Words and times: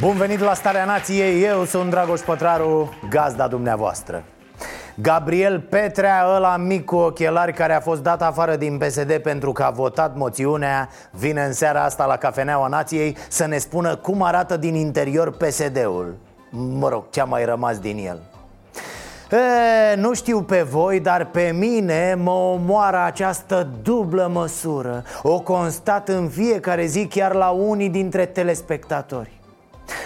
Bun 0.00 0.16
venit 0.16 0.38
la 0.38 0.54
Starea 0.54 0.84
Nației, 0.84 1.42
eu 1.42 1.64
sunt 1.64 1.90
Dragoș 1.90 2.20
Pătraru, 2.20 2.94
gazda 3.08 3.48
dumneavoastră. 3.48 4.24
Gabriel 4.94 5.60
Petrea, 5.60 6.24
ăla 6.34 6.56
mic 6.56 6.84
cu 6.84 6.96
ochelari 6.96 7.52
care 7.52 7.72
a 7.74 7.80
fost 7.80 8.02
dat 8.02 8.22
afară 8.22 8.56
din 8.56 8.78
PSD 8.78 9.18
pentru 9.18 9.52
că 9.52 9.62
a 9.62 9.70
votat 9.70 10.16
moțiunea 10.16 10.88
Vine 11.10 11.42
în 11.44 11.52
seara 11.52 11.84
asta 11.84 12.06
la 12.06 12.16
Cafeneaua 12.16 12.66
Nației 12.66 13.16
să 13.28 13.46
ne 13.46 13.58
spună 13.58 13.96
cum 13.96 14.22
arată 14.22 14.56
din 14.56 14.74
interior 14.74 15.36
PSD-ul 15.36 16.16
Mă 16.50 16.88
rog, 16.88 17.04
ce-a 17.10 17.24
mai 17.24 17.44
rămas 17.44 17.78
din 17.78 18.06
el? 18.06 18.20
E, 19.30 19.96
nu 19.96 20.14
știu 20.14 20.42
pe 20.42 20.62
voi, 20.62 21.00
dar 21.00 21.26
pe 21.26 21.54
mine 21.58 22.14
mă 22.22 22.30
omoară 22.30 23.02
această 23.04 23.68
dublă 23.82 24.30
măsură. 24.32 25.04
O 25.22 25.40
constat 25.40 26.08
în 26.08 26.28
fiecare 26.28 26.86
zi 26.86 27.06
chiar 27.06 27.34
la 27.34 27.48
unii 27.48 27.88
dintre 27.88 28.26
telespectatori 28.26 29.39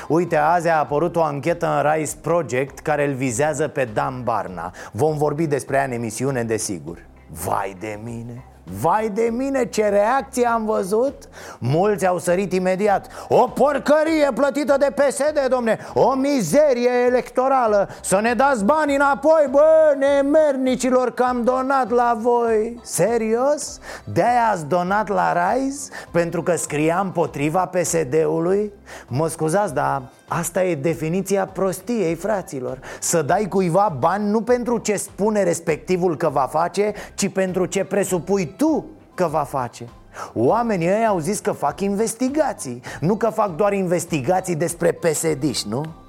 Uite, 0.08 0.36
azi 0.36 0.68
a 0.68 0.78
apărut 0.78 1.16
o 1.16 1.22
anchetă 1.22 1.66
în 1.66 1.92
Rise 1.92 2.16
Project 2.20 2.78
care 2.78 3.06
îl 3.06 3.14
vizează 3.14 3.68
pe 3.68 3.88
Dan 3.92 4.22
Barna 4.22 4.72
Vom 4.92 5.16
vorbi 5.16 5.46
despre 5.46 5.76
ea 5.76 5.84
în 5.84 5.92
emisiune, 5.92 6.44
desigur 6.44 6.98
Vai 7.28 7.76
de 7.80 7.98
mine! 8.04 8.44
Vai 8.80 9.08
de 9.08 9.28
mine, 9.32 9.66
ce 9.66 9.88
reacție 9.88 10.46
am 10.46 10.64
văzut 10.64 11.28
Mulți 11.58 12.06
au 12.06 12.18
sărit 12.18 12.52
imediat 12.52 13.06
O 13.28 13.48
porcărie 13.48 14.28
plătită 14.34 14.76
de 14.78 14.94
PSD, 14.94 15.46
domne 15.48 15.78
O 15.94 16.14
mizerie 16.14 16.90
electorală 17.06 17.88
Să 18.02 18.20
ne 18.20 18.34
dați 18.34 18.64
bani 18.64 18.94
înapoi, 18.94 19.48
bă, 19.50 19.96
nemernicilor 19.98 21.10
Că 21.10 21.22
am 21.22 21.42
donat 21.42 21.90
la 21.90 22.16
voi 22.20 22.80
Serios? 22.82 23.78
De-aia 24.04 24.48
ați 24.52 24.66
donat 24.66 25.08
la 25.08 25.32
Rise? 25.32 25.90
Pentru 26.10 26.42
că 26.42 26.56
scria 26.56 27.00
împotriva 27.02 27.66
PSD-ului? 27.66 28.72
Mă 29.08 29.28
scuzați, 29.28 29.74
dar 29.74 30.02
Asta 30.28 30.64
e 30.64 30.74
definiția 30.74 31.46
prostiei, 31.46 32.14
fraților 32.14 32.78
Să 33.00 33.22
dai 33.22 33.46
cuiva 33.48 33.96
bani 33.98 34.30
nu 34.30 34.42
pentru 34.42 34.78
ce 34.78 34.96
spune 34.96 35.42
respectivul 35.42 36.16
că 36.16 36.28
va 36.28 36.48
face 36.50 36.92
Ci 37.14 37.28
pentru 37.28 37.66
ce 37.66 37.84
presupui 37.84 38.54
tu 38.56 38.84
că 39.14 39.26
va 39.30 39.42
face 39.42 39.88
Oamenii 40.34 40.88
ăia 40.88 41.08
au 41.08 41.18
zis 41.18 41.38
că 41.38 41.52
fac 41.52 41.80
investigații 41.80 42.80
Nu 43.00 43.16
că 43.16 43.30
fac 43.30 43.56
doar 43.56 43.72
investigații 43.72 44.54
despre 44.56 44.92
psd 44.92 45.64
nu? 45.68 46.03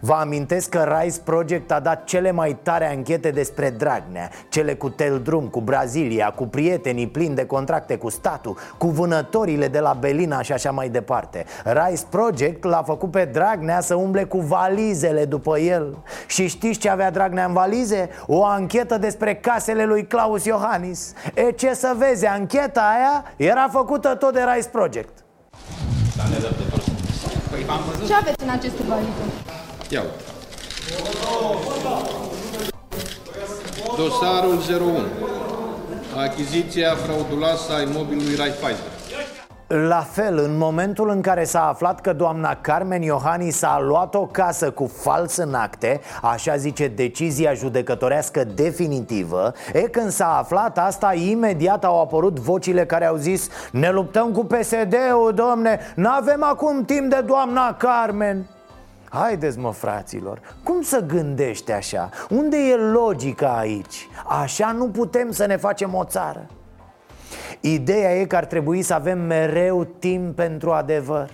Vă 0.00 0.12
amintesc 0.12 0.68
că 0.68 0.98
Rise 0.98 1.20
Project 1.24 1.72
a 1.72 1.80
dat 1.80 2.04
cele 2.04 2.30
mai 2.30 2.58
tare 2.62 2.90
anchete 2.90 3.30
despre 3.30 3.70
Dragnea. 3.70 4.30
Cele 4.48 4.74
cu 4.74 4.88
Teldrum, 4.88 5.44
cu 5.44 5.60
Brazilia, 5.60 6.30
cu 6.30 6.46
prietenii 6.46 7.08
plini 7.08 7.34
de 7.34 7.46
contracte 7.46 7.96
cu 7.96 8.08
statul 8.08 8.56
Cu 8.78 8.86
vânătorile 8.86 9.68
de 9.68 9.78
la 9.78 9.96
Belina 10.00 10.42
și 10.42 10.52
așa 10.52 10.70
mai 10.70 10.88
departe. 10.88 11.44
Rise 11.64 12.06
Project 12.10 12.64
l-a 12.64 12.82
făcut 12.82 13.10
pe 13.10 13.24
Dragnea 13.24 13.80
să 13.80 13.94
umble 13.94 14.24
cu 14.24 14.38
valizele 14.38 15.24
după 15.24 15.58
el. 15.58 15.98
Și 16.26 16.48
știți 16.48 16.78
ce 16.78 16.88
avea 16.88 17.10
Dragnea 17.10 17.44
în 17.44 17.52
valize? 17.52 18.08
O 18.26 18.44
anchetă 18.44 18.98
despre 18.98 19.34
casele 19.34 19.84
lui 19.84 20.06
Claus 20.06 20.44
Iohannis. 20.44 21.12
E 21.34 21.50
ce 21.50 21.74
să 21.74 21.94
vezi, 21.96 22.26
ancheta 22.26 22.80
aia 22.80 23.24
era 23.36 23.68
făcută 23.72 24.14
tot 24.14 24.32
de 24.32 24.40
Rise 24.54 24.68
Project. 24.68 25.24
Ce 28.06 28.14
aveți 28.14 28.42
în 28.42 28.48
aceste 28.48 28.82
valize? 28.88 29.59
Ia 29.90 30.00
uite. 30.00 30.22
Dosarul 33.96 34.58
01. 34.80 34.98
Achiziția 36.16 36.94
frauduloasă 36.94 37.72
a 37.72 37.80
imobilului 37.80 38.34
Raiffeisen. 38.34 38.84
La 39.88 40.00
fel, 40.00 40.38
în 40.38 40.56
momentul 40.56 41.10
în 41.10 41.20
care 41.20 41.44
s-a 41.44 41.68
aflat 41.68 42.00
că 42.00 42.12
doamna 42.12 42.54
Carmen 42.54 43.02
Iohannis 43.02 43.62
a 43.62 43.80
luat 43.80 44.14
o 44.14 44.26
casă 44.26 44.70
cu 44.70 44.86
fals 44.86 45.36
în 45.36 45.54
acte 45.54 46.00
Așa 46.22 46.56
zice 46.56 46.88
decizia 46.88 47.52
judecătorească 47.54 48.44
definitivă 48.44 49.52
E 49.72 49.80
când 49.80 50.10
s-a 50.10 50.38
aflat 50.38 50.78
asta, 50.78 51.14
imediat 51.14 51.84
au 51.84 52.00
apărut 52.00 52.38
vocile 52.38 52.86
care 52.86 53.06
au 53.06 53.16
zis 53.16 53.48
Ne 53.72 53.90
luptăm 53.90 54.32
cu 54.32 54.44
PSD-ul, 54.44 55.32
domne, 55.34 55.80
n-avem 55.94 56.42
acum 56.42 56.84
timp 56.84 57.10
de 57.10 57.24
doamna 57.26 57.74
Carmen 57.74 58.46
Haideți 59.12 59.58
mă 59.58 59.72
fraților, 59.72 60.40
cum 60.62 60.82
să 60.82 61.04
gândești 61.06 61.72
așa? 61.72 62.08
Unde 62.28 62.56
e 62.56 62.76
logica 62.76 63.58
aici? 63.58 64.08
Așa 64.26 64.72
nu 64.72 64.88
putem 64.88 65.30
să 65.30 65.46
ne 65.46 65.56
facem 65.56 65.94
o 65.94 66.04
țară 66.04 66.46
Ideea 67.60 68.14
e 68.14 68.24
că 68.24 68.36
ar 68.36 68.44
trebui 68.44 68.82
să 68.82 68.94
avem 68.94 69.18
mereu 69.18 69.84
timp 69.84 70.36
pentru 70.36 70.70
adevăr 70.70 71.30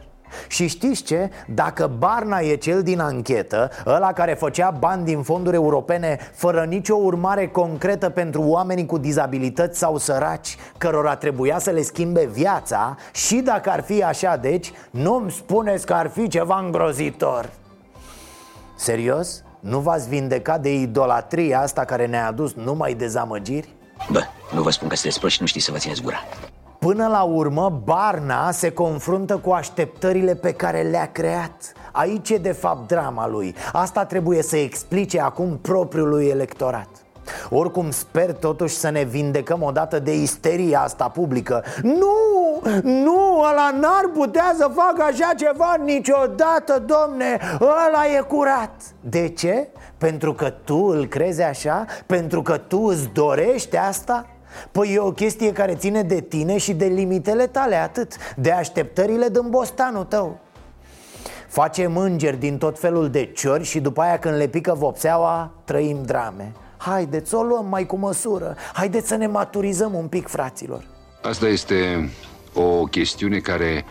și 0.49 0.67
știți 0.67 1.03
ce? 1.03 1.31
Dacă 1.47 1.91
Barna 1.99 2.39
e 2.39 2.55
cel 2.55 2.83
din 2.83 3.01
anchetă 3.01 3.71
Ăla 3.87 4.13
care 4.13 4.35
făcea 4.35 4.71
bani 4.71 5.05
din 5.05 5.23
fonduri 5.23 5.57
europene 5.57 6.19
Fără 6.33 6.65
nicio 6.65 6.95
urmare 6.95 7.47
concretă 7.47 8.09
pentru 8.09 8.43
oamenii 8.43 8.87
cu 8.87 8.99
dizabilități 8.99 9.79
sau 9.79 9.97
săraci 9.97 10.57
Cărora 10.79 11.17
trebuia 11.17 11.59
să 11.59 11.71
le 11.71 11.83
schimbe 11.83 12.27
viața 12.33 12.97
Și 13.13 13.37
dacă 13.37 13.71
ar 13.71 13.83
fi 13.83 14.03
așa 14.03 14.37
deci 14.37 14.73
Nu-mi 14.91 15.31
spuneți 15.31 15.87
că 15.87 15.93
ar 15.93 16.09
fi 16.09 16.29
ceva 16.29 16.59
îngrozitor 16.59 17.51
Serios? 18.77 19.43
Nu 19.61 19.79
v-ați 19.79 20.09
vindecat 20.09 20.61
de 20.61 20.75
idolatria 20.75 21.61
asta 21.61 21.85
care 21.85 22.07
ne-a 22.07 22.27
adus 22.27 22.55
numai 22.55 22.95
dezamăgiri? 22.95 23.69
Bă, 24.11 24.21
nu 24.55 24.63
vă 24.63 24.71
spun 24.71 24.89
că 24.89 24.95
sunteți 24.95 25.19
proști 25.19 25.37
și 25.37 25.43
nu 25.43 25.49
știți 25.49 25.65
să 25.65 25.73
vă 25.73 25.79
țineți 25.79 26.03
gura 26.03 26.19
Până 26.79 27.07
la 27.07 27.23
urmă, 27.23 27.83
Barna 27.85 28.51
se 28.51 28.71
confruntă 28.71 29.37
cu 29.37 29.51
așteptările 29.51 30.35
pe 30.35 30.53
care 30.53 30.83
le-a 30.83 31.13
creat 31.13 31.73
Aici 31.93 32.31
e 32.31 32.37
de 32.37 32.53
fapt 32.53 32.87
drama 32.89 33.29
lui 33.29 33.55
Asta 33.73 34.05
trebuie 34.05 34.43
să 34.43 34.57
explice 34.57 35.21
acum 35.21 35.59
propriului 35.59 36.27
electorat 36.27 36.89
oricum 37.51 37.91
sper 37.91 38.33
totuși 38.33 38.75
să 38.75 38.91
ne 38.91 39.03
vindecăm 39.03 39.63
odată 39.63 39.99
de 39.99 40.15
isteria 40.15 40.81
asta 40.81 41.09
publică. 41.09 41.65
Nu, 41.83 42.15
nu, 42.83 43.39
ăla 43.51 43.71
n-ar 43.81 44.11
putea 44.15 44.55
să 44.57 44.71
facă 44.75 45.03
așa 45.03 45.33
ceva 45.37 45.75
niciodată, 45.85 46.85
domne! 46.87 47.39
Ăla 47.61 48.17
e 48.19 48.21
curat! 48.21 48.71
De 49.01 49.29
ce? 49.29 49.69
Pentru 49.99 50.35
că 50.35 50.51
tu 50.65 50.77
îl 50.77 51.07
crezi 51.07 51.43
așa? 51.43 51.85
Pentru 52.07 52.43
că 52.43 52.57
tu 52.57 52.81
îți 52.81 53.09
dorești 53.13 53.77
asta? 53.77 54.27
Păi 54.73 54.93
e 54.95 54.99
o 54.99 55.13
chestie 55.13 55.53
care 55.53 55.75
ține 55.75 56.03
de 56.03 56.21
tine 56.21 56.57
și 56.57 56.75
de 56.75 56.85
limitele 56.85 57.47
tale, 57.47 57.75
atât. 57.75 58.17
De 58.37 58.51
așteptările 58.51 59.29
din 59.29 59.47
bostanul 59.49 60.05
tău. 60.05 60.39
Facem 61.49 61.97
îngeri 61.97 62.37
din 62.37 62.59
tot 62.59 62.79
felul 62.79 63.11
de 63.11 63.25
ciori 63.25 63.65
și 63.65 63.81
după 63.81 64.01
aia 64.01 64.19
când 64.19 64.37
le 64.37 64.47
pică 64.47 64.75
vopseaua, 64.75 65.51
trăim 65.65 66.03
drame 66.05 66.53
Haideți, 66.77 67.35
o 67.35 67.43
luăm 67.43 67.67
mai 67.67 67.87
cu 67.87 67.97
măsură 67.97 68.57
Haideți 68.73 69.09
să 69.09 69.17
ne 69.17 69.27
maturizăm 69.27 69.95
un 69.95 70.07
pic, 70.07 70.29
fraților 70.29 70.85
Asta 71.23 71.49
este 71.49 72.11
o 72.55 72.85
chestiune 72.85 73.39
care 73.39 73.85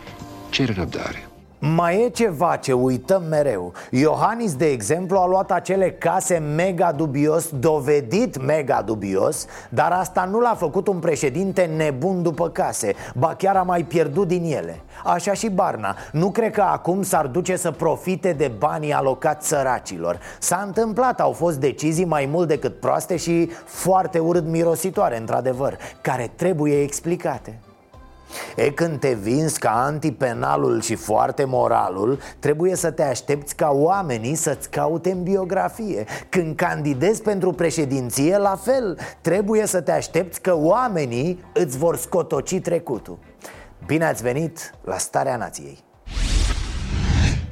cere 0.50 0.72
răbdare. 0.72 1.28
Mai 1.58 2.02
e 2.02 2.08
ceva 2.08 2.56
ce 2.56 2.72
uităm 2.72 3.22
mereu. 3.28 3.72
Iohannis, 3.90 4.54
de 4.54 4.66
exemplu, 4.66 5.18
a 5.18 5.26
luat 5.26 5.52
acele 5.52 5.90
case 5.90 6.38
mega 6.38 6.92
dubios 6.92 7.48
Dovedit 7.48 8.42
mega 8.44 8.82
dubios 8.82 9.46
Dar 9.68 9.92
asta 9.92 10.24
nu 10.24 10.40
l-a 10.40 10.54
făcut 10.54 10.86
un 10.86 10.98
președinte 10.98 11.70
nebun 11.76 12.22
după 12.22 12.48
case. 12.48 12.94
Ba 13.14 13.34
chiar 13.34 13.56
a 13.56 13.62
mai 13.62 13.84
pierdut 13.84 14.28
din 14.28 14.44
ele. 14.44 14.80
Așa 15.04 15.32
și 15.32 15.48
Barna. 15.48 15.96
Nu 16.12 16.30
cred 16.30 16.52
că 16.52 16.62
acum 16.62 17.02
s-ar 17.02 17.26
duce 17.26 17.56
să 17.56 17.70
profite 17.70 18.32
de 18.32 18.52
banii 18.58 18.92
alocați 18.92 19.48
săracilor. 19.48 20.18
S-a 20.38 20.62
întâmplat, 20.66 21.20
au 21.20 21.32
fost 21.32 21.58
decizii 21.58 22.04
mai 22.04 22.28
mult 22.32 22.48
decât 22.48 22.80
proaste 22.80 23.16
și 23.16 23.50
foarte 23.64 24.18
urât 24.18 24.46
mirositoare, 24.46 25.18
într-adevăr 25.18 25.76
Care 26.00 26.32
trebuie 26.36 26.82
explicate 26.82 27.60
E 28.56 28.70
când 28.70 29.00
te 29.00 29.12
vinzi 29.12 29.58
ca 29.58 29.70
antipenalul 29.70 30.80
și 30.80 30.94
foarte 30.94 31.44
moralul 31.44 32.18
Trebuie 32.38 32.74
să 32.74 32.90
te 32.90 33.02
aștepți 33.02 33.54
ca 33.54 33.70
oamenii 33.72 34.34
să-ți 34.34 34.70
caute 34.70 35.10
în 35.10 35.22
biografie. 35.22 36.04
Când 36.28 36.56
candidezi 36.56 37.22
pentru 37.22 37.52
președinție, 37.52 38.36
la 38.36 38.56
fel 38.64 38.98
Trebuie 39.20 39.66
să 39.66 39.80
te 39.80 39.92
aștepți 39.92 40.40
că 40.40 40.56
oamenii 40.56 41.44
îți 41.52 41.78
vor 41.78 41.96
scotoci 41.96 42.60
trecutul. 42.60 43.18
Bine 43.86 44.04
ați 44.04 44.22
venit 44.22 44.74
la 44.84 44.98
Starea 44.98 45.36
Nației. 45.36 45.84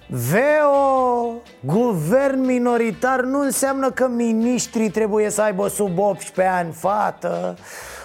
Veo, 0.09 1.43
guvern 1.61 2.44
minoritar 2.44 3.21
nu 3.21 3.41
înseamnă 3.41 3.91
că 3.91 4.09
miniștrii 4.09 4.91
trebuie 4.91 5.31
să 5.31 5.43
aibă 5.43 5.69
sub 5.69 5.99
18 5.99 6.55
ani 6.55 6.73
fată. 6.73 7.56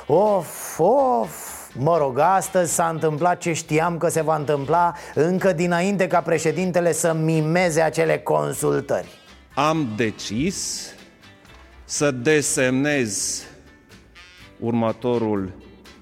Of, 0.08 0.80
of, 0.80 1.49
Mă 1.82 1.98
rog, 1.98 2.18
astăzi 2.18 2.74
s-a 2.74 2.88
întâmplat 2.88 3.40
ce 3.40 3.54
știam 3.54 3.98
că 3.98 4.10
se 4.10 4.22
va 4.22 4.36
întâmpla 4.36 4.94
încă 5.16 5.54
dinainte 5.54 6.08
ca 6.08 6.22
președintele 6.22 6.92
să 6.92 7.14
mimeze 7.14 7.82
acele 7.82 8.18
consultări 8.18 9.08
Am 9.54 9.88
decis 9.96 10.90
să 11.84 12.12
desemnez 12.12 13.42
următorul 14.60 15.52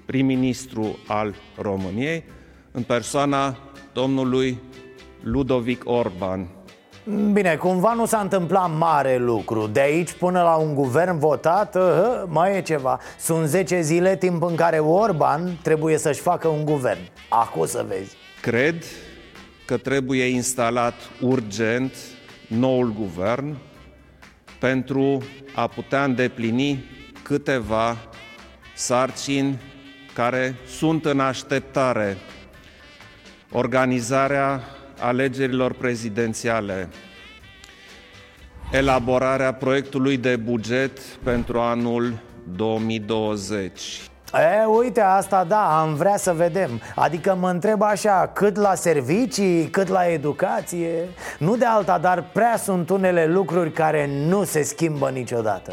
prim-ministru 0.06 0.98
al 1.06 1.34
României 1.60 2.24
în 2.70 2.82
persoana 2.82 3.58
domnului 3.92 4.58
Ludovic 5.22 5.82
Orban. 5.84 6.48
Bine, 7.32 7.56
cumva 7.56 7.92
nu 7.92 8.06
s-a 8.06 8.18
întâmplat 8.18 8.70
mare 8.76 9.16
lucru. 9.16 9.66
De 9.66 9.80
aici 9.80 10.12
până 10.12 10.42
la 10.42 10.54
un 10.54 10.74
guvern 10.74 11.18
votat, 11.18 11.74
uh, 11.74 12.22
mai 12.26 12.56
e 12.56 12.60
ceva. 12.60 13.00
Sunt 13.18 13.46
10 13.46 13.80
zile 13.80 14.16
timp 14.16 14.42
în 14.42 14.54
care 14.54 14.78
Orban 14.78 15.58
trebuie 15.62 15.98
să-și 15.98 16.20
facă 16.20 16.48
un 16.48 16.64
guvern. 16.64 16.98
Acum 17.28 17.66
să 17.66 17.84
vezi. 17.88 18.16
Cred 18.40 18.84
că 19.66 19.76
trebuie 19.76 20.24
instalat 20.24 20.94
urgent 21.20 21.92
noul 22.48 22.92
guvern 22.92 23.56
pentru 24.60 25.22
a 25.54 25.66
putea 25.66 26.04
îndeplini 26.04 26.84
câteva 27.22 27.96
sarcini 28.74 29.60
care 30.14 30.54
sunt 30.66 31.04
în 31.04 31.20
așteptare. 31.20 32.16
Organizarea 33.52 34.62
alegerilor 35.00 35.72
prezidențiale, 35.72 36.88
elaborarea 38.70 39.54
proiectului 39.54 40.16
de 40.16 40.36
buget 40.36 40.98
pentru 41.00 41.58
anul 41.58 42.12
2020. 42.56 44.00
E, 44.32 44.64
uite, 44.64 45.00
asta 45.00 45.44
da, 45.44 45.80
am 45.80 45.94
vrea 45.94 46.16
să 46.16 46.32
vedem. 46.32 46.80
Adică 46.94 47.36
mă 47.40 47.50
întreb 47.50 47.82
așa, 47.82 48.30
cât 48.34 48.56
la 48.56 48.74
servicii, 48.74 49.68
cât 49.70 49.88
la 49.88 50.06
educație? 50.06 51.08
Nu 51.38 51.56
de 51.56 51.64
alta, 51.64 51.98
dar 51.98 52.30
prea 52.32 52.56
sunt 52.56 52.90
unele 52.90 53.26
lucruri 53.26 53.72
care 53.72 54.10
nu 54.26 54.44
se 54.44 54.62
schimbă 54.62 55.10
niciodată. 55.10 55.72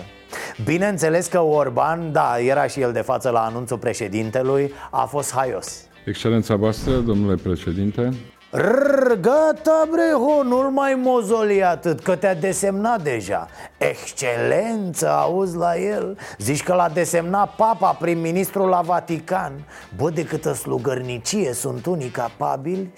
Bineînțeles 0.63 1.27
că 1.27 1.39
Orban, 1.42 2.12
da, 2.12 2.39
era 2.39 2.68
și 2.68 2.81
el 2.81 2.92
de 2.92 3.01
față 3.01 3.30
la 3.30 3.39
anunțul 3.39 3.77
președintelui, 3.77 4.74
a 4.92 5.06
fost 5.06 5.33
haios. 5.33 5.88
Excelența 6.06 6.56
voastră, 6.56 6.92
domnule 6.92 7.36
președinte, 7.36 8.10
Rrr, 8.56 9.19
gata 9.19 9.88
bre, 9.92 10.12
ho, 10.13 10.44
nu-l 10.44 10.69
mai 10.69 11.00
mozoli 11.04 11.63
atât, 11.63 12.00
că 12.00 12.16
te-a 12.16 12.36
desemnat 12.36 13.02
deja. 13.02 13.48
Excelență, 13.78 15.10
auzi 15.10 15.56
la 15.56 15.78
el? 15.78 16.18
Zici 16.38 16.63
că 16.63 16.74
l-a 16.74 16.90
desemnat 16.90 17.56
papa, 17.56 17.92
prim-ministru 17.92 18.66
la 18.66 18.81
Vatican. 18.81 19.52
Bă, 19.98 20.10
de 20.10 20.25
câtă 20.25 20.54
slugărnicie 20.54 21.54
sunt 21.54 21.86
unii 21.86 22.10
capabili. 22.10 22.94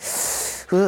Uh. 0.72 0.80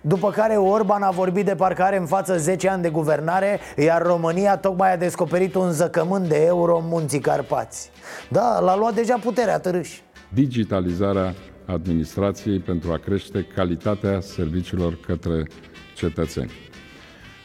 După 0.00 0.30
care 0.30 0.56
Orban 0.56 1.02
a 1.02 1.10
vorbit 1.10 1.44
de 1.44 1.54
parcare 1.54 1.96
în 1.96 2.06
față 2.06 2.36
10 2.36 2.68
ani 2.68 2.82
de 2.82 2.88
guvernare 2.88 3.60
Iar 3.76 4.02
România 4.02 4.56
tocmai 4.56 4.92
a 4.92 4.96
descoperit 4.96 5.54
un 5.54 5.70
zăcământ 5.70 6.28
de 6.28 6.44
euro 6.44 6.76
în 6.76 6.88
munții 6.88 7.18
Carpați. 7.18 7.90
Da, 8.28 8.60
l-a 8.60 8.76
luat 8.76 8.94
deja 8.94 9.18
puterea 9.22 9.58
târâși. 9.58 10.02
Digitalizarea 10.28 11.34
administrației 11.72 12.58
pentru 12.58 12.92
a 12.92 12.96
crește 12.96 13.46
calitatea 13.54 14.20
serviciilor 14.20 14.98
către 15.06 15.46
cetățeni. 15.94 16.50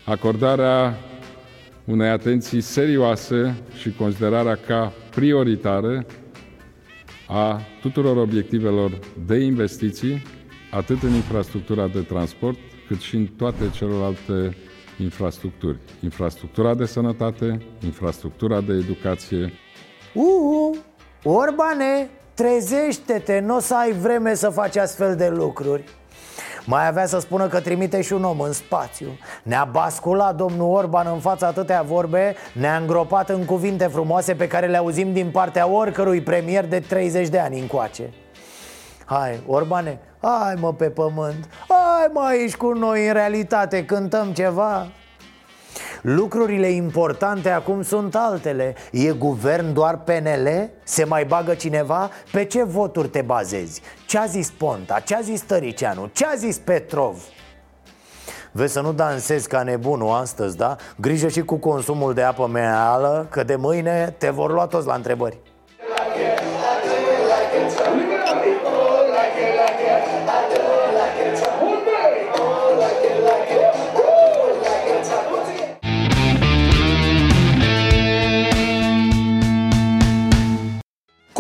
Acordarea 0.06 0.98
unei 1.86 2.10
atenții 2.10 2.62
serioase 2.62 3.64
și 3.78 3.92
considerarea 3.92 4.56
ca 4.56 4.94
prioritară 5.16 6.06
a 7.28 7.62
tuturor 7.82 8.18
obiectivelor 8.18 9.00
de 9.26 9.36
investiții, 9.36 10.22
atât 10.72 11.04
în 11.04 11.14
infrastructura 11.14 11.88
de 11.88 12.02
transport, 12.02 12.58
cât 12.88 13.00
și 13.00 13.16
în 13.16 13.26
toate 13.26 13.70
celelalte 13.70 14.58
infrastructuri. 15.00 15.78
Infrastructura 16.04 16.76
de 16.76 16.86
sănătate, 16.86 17.66
infrastructura 17.84 18.62
de 18.62 18.74
educație, 18.74 19.54
Uhu, 20.14 20.76
Orbane, 21.24 22.10
trezește-te, 22.36 23.40
nu 23.40 23.56
o 23.56 23.60
să 23.60 23.76
ai 23.76 23.92
vreme 23.92 24.34
să 24.34 24.50
faci 24.50 24.78
astfel 24.78 25.16
de 25.16 25.28
lucruri. 25.28 25.84
Mai 26.66 26.88
avea 26.88 27.06
să 27.06 27.20
spună 27.20 27.48
că 27.48 27.60
trimite 27.60 28.02
și 28.02 28.14
un 28.14 28.24
om 28.24 28.40
în 28.40 28.54
spațiu. 28.54 29.08
Ne-a 29.44 29.68
basculat 29.72 30.36
domnul 30.36 30.76
Orban 30.76 31.08
în 31.14 31.20
fața 31.20 31.48
atâtea 31.48 31.82
vorbe 31.82 32.36
Ne-a 32.54 32.78
îngropat 32.78 33.30
în 33.30 33.46
cuvinte 33.46 33.88
frumoase 33.88 34.36
pe 34.36 34.48
care 34.48 34.68
le 34.68 34.78
auzim 34.78 35.14
din 35.14 35.32
partea 35.32 35.68
oricărui 35.68 36.22
premier 36.22 36.66
de 36.66 36.80
30 36.80 37.28
de 37.28 37.40
ani 37.40 37.60
încoace. 37.60 38.14
Hai, 39.06 39.44
Orbane, 39.48 40.00
hai 40.22 40.56
mă 40.60 40.74
pe 40.74 40.90
pământ 40.90 41.50
Hai 41.68 42.08
mă 42.14 42.22
aici 42.22 42.56
cu 42.56 42.72
noi 42.72 43.08
în 43.08 43.14
realitate, 43.14 43.86
cântăm 43.86 44.32
ceva 44.32 44.88
Lucrurile 46.08 46.68
importante 46.68 47.50
acum 47.50 47.82
sunt 47.82 48.16
altele 48.16 48.76
E 48.92 49.12
guvern 49.12 49.74
doar 49.74 49.98
PNL? 49.98 50.70
Se 50.84 51.04
mai 51.04 51.26
bagă 51.26 51.54
cineva? 51.54 52.10
Pe 52.32 52.44
ce 52.46 52.64
voturi 52.64 53.08
te 53.08 53.22
bazezi? 53.22 53.82
Ce 54.08 54.18
a 54.18 54.26
zis 54.26 54.52
Ponta? 54.52 55.00
Ce 55.00 55.16
a 55.16 55.22
zis 55.22 55.42
Tăricianu? 55.42 56.10
Ce 56.14 56.26
a 56.26 56.36
zis 56.36 56.58
Petrov? 56.58 57.24
Vezi 58.52 58.74
să 58.74 58.82
nu 58.82 58.94
dansezi 58.94 59.48
ca 59.48 59.64
nebunul 59.64 60.14
astăzi, 60.14 60.58
da? 60.58 60.76
Grijă 60.96 61.28
și 61.28 61.42
cu 61.42 61.56
consumul 61.56 62.14
de 62.14 62.22
apă 62.22 62.48
minerală 62.48 63.28
Că 63.30 63.44
de 63.44 63.56
mâine 63.56 64.16
te 64.18 64.30
vor 64.30 64.52
lua 64.52 64.68
toți 64.68 64.88
la 64.88 64.94
întrebări 64.94 65.38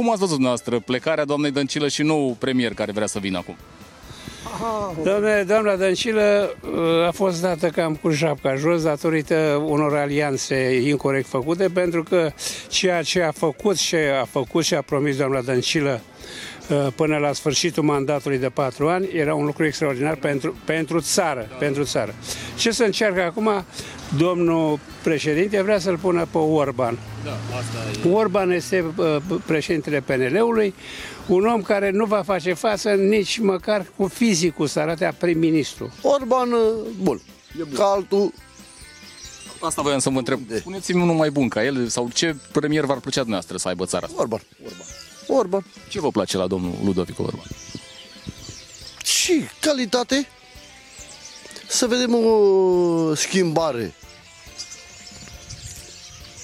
Cum 0.06 0.14
ați 0.14 0.24
văzut 0.24 0.36
dumneavoastră 0.36 0.80
plecarea 0.80 1.26
doamnei 1.26 1.52
Dăncilă 1.52 1.88
și 1.88 2.02
nou 2.02 2.36
premier 2.40 2.74
care 2.74 2.92
vrea 2.92 3.06
să 3.08 3.20
vină 3.20 3.38
acum? 3.38 3.56
Domnule, 5.04 5.44
doamna 5.48 5.76
Dăncilă 5.76 6.56
uh, 6.62 7.08
a 7.08 7.12
fost 7.12 7.42
dată 7.42 7.68
cam 7.68 7.96
cu 7.96 8.10
japca 8.10 8.56
jos 8.56 8.84
datorită 8.84 9.64
unor 9.66 9.96
alianțe 9.96 10.82
incorrect 10.88 11.28
făcute, 11.28 11.70
pentru 11.74 12.04
că 12.04 12.32
ceea 12.68 13.02
ce 13.02 13.22
a 13.22 13.32
făcut 13.32 13.78
și 13.78 13.96
a 14.22 14.26
făcut 14.26 14.64
și 14.64 14.74
a 14.74 14.82
promis 14.82 15.18
doamna 15.18 15.42
Dăncilă 15.42 16.02
uh, 16.70 16.88
până 16.96 17.18
la 17.18 17.34
sfârșitul 17.34 17.84
mandatului 17.84 18.38
de 18.38 18.50
patru 18.50 18.90
ani 18.90 19.08
era 19.14 19.36
un 19.36 19.46
lucru 19.46 19.66
extraordinar 19.66 20.16
pentru, 20.16 20.56
pentru 20.66 21.00
țară, 21.00 21.48
pentru 21.60 21.84
țară. 21.84 22.16
Ce 22.58 22.72
se 22.72 22.86
încearcă 22.86 23.24
acum? 23.24 23.66
Domnul 24.18 24.80
președinte 25.10 25.62
vrea 25.62 25.80
să-l 25.80 25.98
pună 25.98 26.28
pe 26.32 26.38
Orban. 26.38 27.00
Da, 27.24 27.32
asta 27.32 28.10
Orban 28.10 28.52
este 28.52 28.94
uh, 28.98 29.18
președintele 29.46 30.00
PNL-ului, 30.02 30.74
un 31.28 31.46
om 31.46 31.62
care 31.62 31.90
nu 31.90 32.06
va 32.06 32.22
face 32.22 32.54
față 32.54 32.90
nici 32.90 33.40
măcar 33.40 33.86
cu 33.96 34.08
fizicul 34.08 34.68
să 34.68 34.80
arate 34.80 35.06
a 35.06 35.14
prim-ministru. 35.14 35.94
Orban, 36.02 36.52
uh, 36.52 36.60
bun. 37.02 37.22
Ca 37.74 37.84
altul, 37.84 38.34
Asta 39.60 39.82
voiam 39.82 40.00
să 40.00 40.10
vă 40.10 40.18
întreb. 40.18 40.40
Spuneți-mi 40.58 41.02
unul 41.02 41.16
mai 41.16 41.30
bun 41.30 41.48
ca 41.48 41.64
el 41.64 41.88
sau 41.88 42.10
ce 42.14 42.36
premier 42.52 42.84
v-ar 42.84 43.00
plăcea 43.00 43.22
dumneavoastră 43.22 43.58
să 43.58 43.68
aibă 43.68 43.86
țara 43.86 44.06
asta? 44.06 44.22
Orban. 44.22 44.42
Orban. 44.64 44.86
Orban. 45.28 45.66
Ce 45.90 46.00
vă 46.00 46.10
place 46.10 46.38
la 46.38 46.48
domnul 46.48 46.74
Ludovic 46.84 47.20
Orban? 47.20 47.46
Și 49.04 49.42
calitate. 49.62 50.28
Să 51.68 51.88
vedem 51.88 52.14
o 52.14 53.16
schimbare 53.16 53.94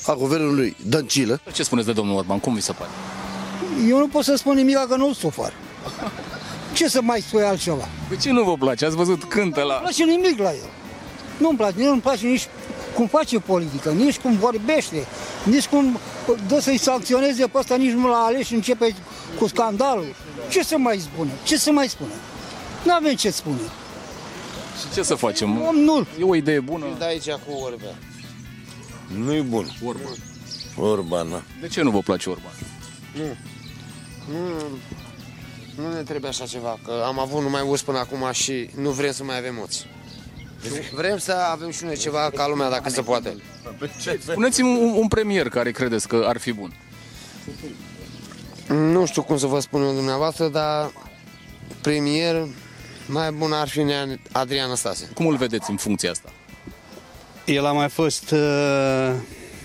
a 0.05 0.13
guvernului 0.13 0.75
Dăncilă. 0.86 1.39
Ce 1.53 1.63
spuneți 1.63 1.88
de 1.88 1.93
domnul 1.93 2.17
Orban? 2.17 2.39
Cum 2.39 2.53
vi 2.53 2.62
se 2.62 2.72
pare? 2.72 2.89
Eu 3.88 3.98
nu 3.98 4.08
pot 4.08 4.24
să 4.24 4.36
spun 4.36 4.55
nimic 4.55 4.75
că 4.75 4.96
nu 4.96 5.13
sufăr. 5.13 5.53
Ce 6.74 6.88
să 6.88 7.01
mai 7.01 7.22
spui 7.22 7.43
altceva? 7.43 7.88
De 8.10 8.15
ce 8.15 8.31
nu 8.31 8.43
vă 8.43 8.58
place? 8.58 8.86
Ați 8.86 8.96
văzut 8.96 9.24
cântă 9.24 9.62
la... 9.62 9.74
Nu 9.74 9.79
place 9.79 10.03
nimic 10.03 10.39
la 10.39 10.50
el. 10.50 10.70
Nu-mi 11.38 11.58
place, 11.58 11.75
nu-mi 11.77 12.01
place 12.01 12.27
nici 12.27 12.48
cum 12.96 13.08
face 13.08 13.39
politică, 13.39 13.89
nici 13.89 14.17
cum 14.17 14.38
vorbește, 14.38 15.05
nici 15.43 15.65
cum 15.65 16.00
dă 16.48 16.60
să-i 16.60 16.77
sancționeze 16.77 17.48
pe 17.48 17.58
ăsta, 17.58 17.75
nici 17.75 17.91
nu 17.91 18.08
l-a 18.08 18.24
ales 18.25 18.46
și 18.46 18.53
începe 18.53 18.96
cu 19.39 19.48
scandalul. 19.48 20.15
Ce 20.50 20.63
să 20.63 20.77
mai 20.77 20.98
spune? 20.98 21.31
Ce 21.43 21.58
să 21.58 21.72
mai 21.72 21.88
spune? 21.88 22.13
Nu 22.84 22.93
avem 22.93 23.15
ce 23.15 23.29
spune. 23.29 23.60
Și 24.79 24.93
ce 24.93 25.03
să 25.03 25.15
facem? 25.15 25.62
Om 25.62 25.75
nu. 25.75 26.05
E 26.20 26.24
o 26.24 26.36
idee 26.36 26.60
bună. 26.60 26.86
Da 26.98 27.05
aici 27.05 27.29
cu 27.29 27.51
Orban. 29.12 29.24
Nu-i 29.24 29.41
bun. 29.41 29.65
Orban. 29.86 30.15
Orban, 30.77 31.30
da. 31.30 31.41
De 31.62 31.68
ce 31.68 31.82
nu 31.82 31.91
vă 31.91 32.00
place 32.00 32.30
Orban? 32.30 32.51
Nu. 33.15 33.36
Nu. 34.34 34.68
Nu 35.75 35.94
ne 35.94 36.01
trebuie 36.01 36.30
așa 36.30 36.46
ceva, 36.46 36.80
că 36.86 37.03
am 37.06 37.20
avut 37.20 37.41
numai 37.41 37.62
urs 37.62 37.82
până 37.82 37.98
acum 37.98 38.32
și 38.32 38.70
nu 38.75 38.89
vrem 38.89 39.12
să 39.12 39.24
mai 39.24 39.38
avem 39.38 39.56
moți. 39.56 39.86
Vrem 40.94 41.18
să 41.18 41.32
avem 41.51 41.72
și 41.72 41.84
noi 41.84 41.96
ceva 41.96 42.30
ca 42.36 42.48
lumea, 42.48 42.70
dacă 42.70 42.89
se 42.89 43.01
poate. 43.01 43.36
Spuneți-mi 44.20 44.80
un, 44.82 44.94
un 44.98 45.08
premier 45.08 45.50
care 45.50 45.72
credeți 45.72 46.08
că 46.08 46.24
ar 46.27 46.38
fi 46.38 46.51
bun. 46.51 46.74
Nu 48.68 49.06
știu 49.06 49.24
cum 49.24 49.38
să 49.38 49.46
vă 49.46 49.60
spun 49.60 49.82
eu 49.82 49.94
dumneavoastră, 49.94 50.48
dar 50.48 50.91
premier 51.82 52.48
mai 53.08 53.32
bun 53.32 53.51
ar 53.51 53.68
fi 53.68 53.82
Nea 53.82 54.20
Adrian 54.32 54.70
Năstase. 54.70 55.10
Cum 55.13 55.27
îl 55.27 55.36
vedeți 55.36 55.70
în 55.70 55.77
funcția 55.77 56.12
asta? 56.12 56.30
El 57.51 57.65
a 57.65 57.72
mai 57.72 57.89
fost 57.89 58.31
uh, 58.31 59.12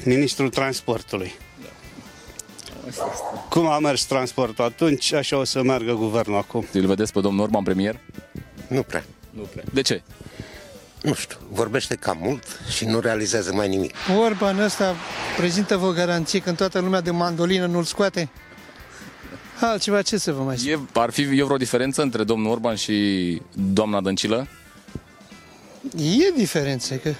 ministrul 0.04 0.48
transportului. 0.48 1.34
Cum 3.48 3.66
a 3.66 3.78
mers 3.78 4.04
transportul 4.04 4.64
atunci, 4.64 5.12
așa 5.12 5.36
o 5.36 5.44
să 5.44 5.62
meargă 5.62 5.92
guvernul 5.92 6.36
acum. 6.38 6.66
Îl 6.72 6.86
vedeți 6.86 7.12
pe 7.12 7.20
domnul 7.20 7.42
Orban 7.42 7.62
premier? 7.62 8.00
Nu 8.68 8.82
prea. 8.82 9.04
Nu 9.30 9.42
prea. 9.42 9.64
De 9.72 9.82
ce? 9.82 10.02
Nu 11.02 11.14
știu, 11.14 11.36
vorbește 11.50 11.94
cam 11.94 12.18
mult 12.20 12.44
și 12.76 12.84
nu 12.84 13.00
realizează 13.00 13.52
mai 13.52 13.68
nimic. 13.68 13.94
Orban 14.24 14.58
ăsta 14.58 14.94
prezintă 15.36 15.76
vă 15.76 15.92
garanție 15.92 16.38
când 16.38 16.56
toată 16.56 16.78
lumea 16.78 17.00
de 17.00 17.10
mandolină 17.10 17.66
nu-l 17.66 17.84
scoate? 17.84 18.28
Altceva 19.60 20.02
ce 20.02 20.16
să 20.16 20.32
vă 20.32 20.42
mai 20.42 20.58
spun? 20.58 20.72
E, 20.72 21.00
ar 21.00 21.10
fi 21.10 21.22
e 21.22 21.44
vreo 21.44 21.56
diferență 21.56 22.02
între 22.02 22.24
domnul 22.24 22.50
Orban 22.50 22.74
și 22.74 23.40
doamna 23.52 24.00
Dăncilă? 24.00 24.46
E 25.96 26.32
diferență, 26.36 26.94
că... 26.94 27.14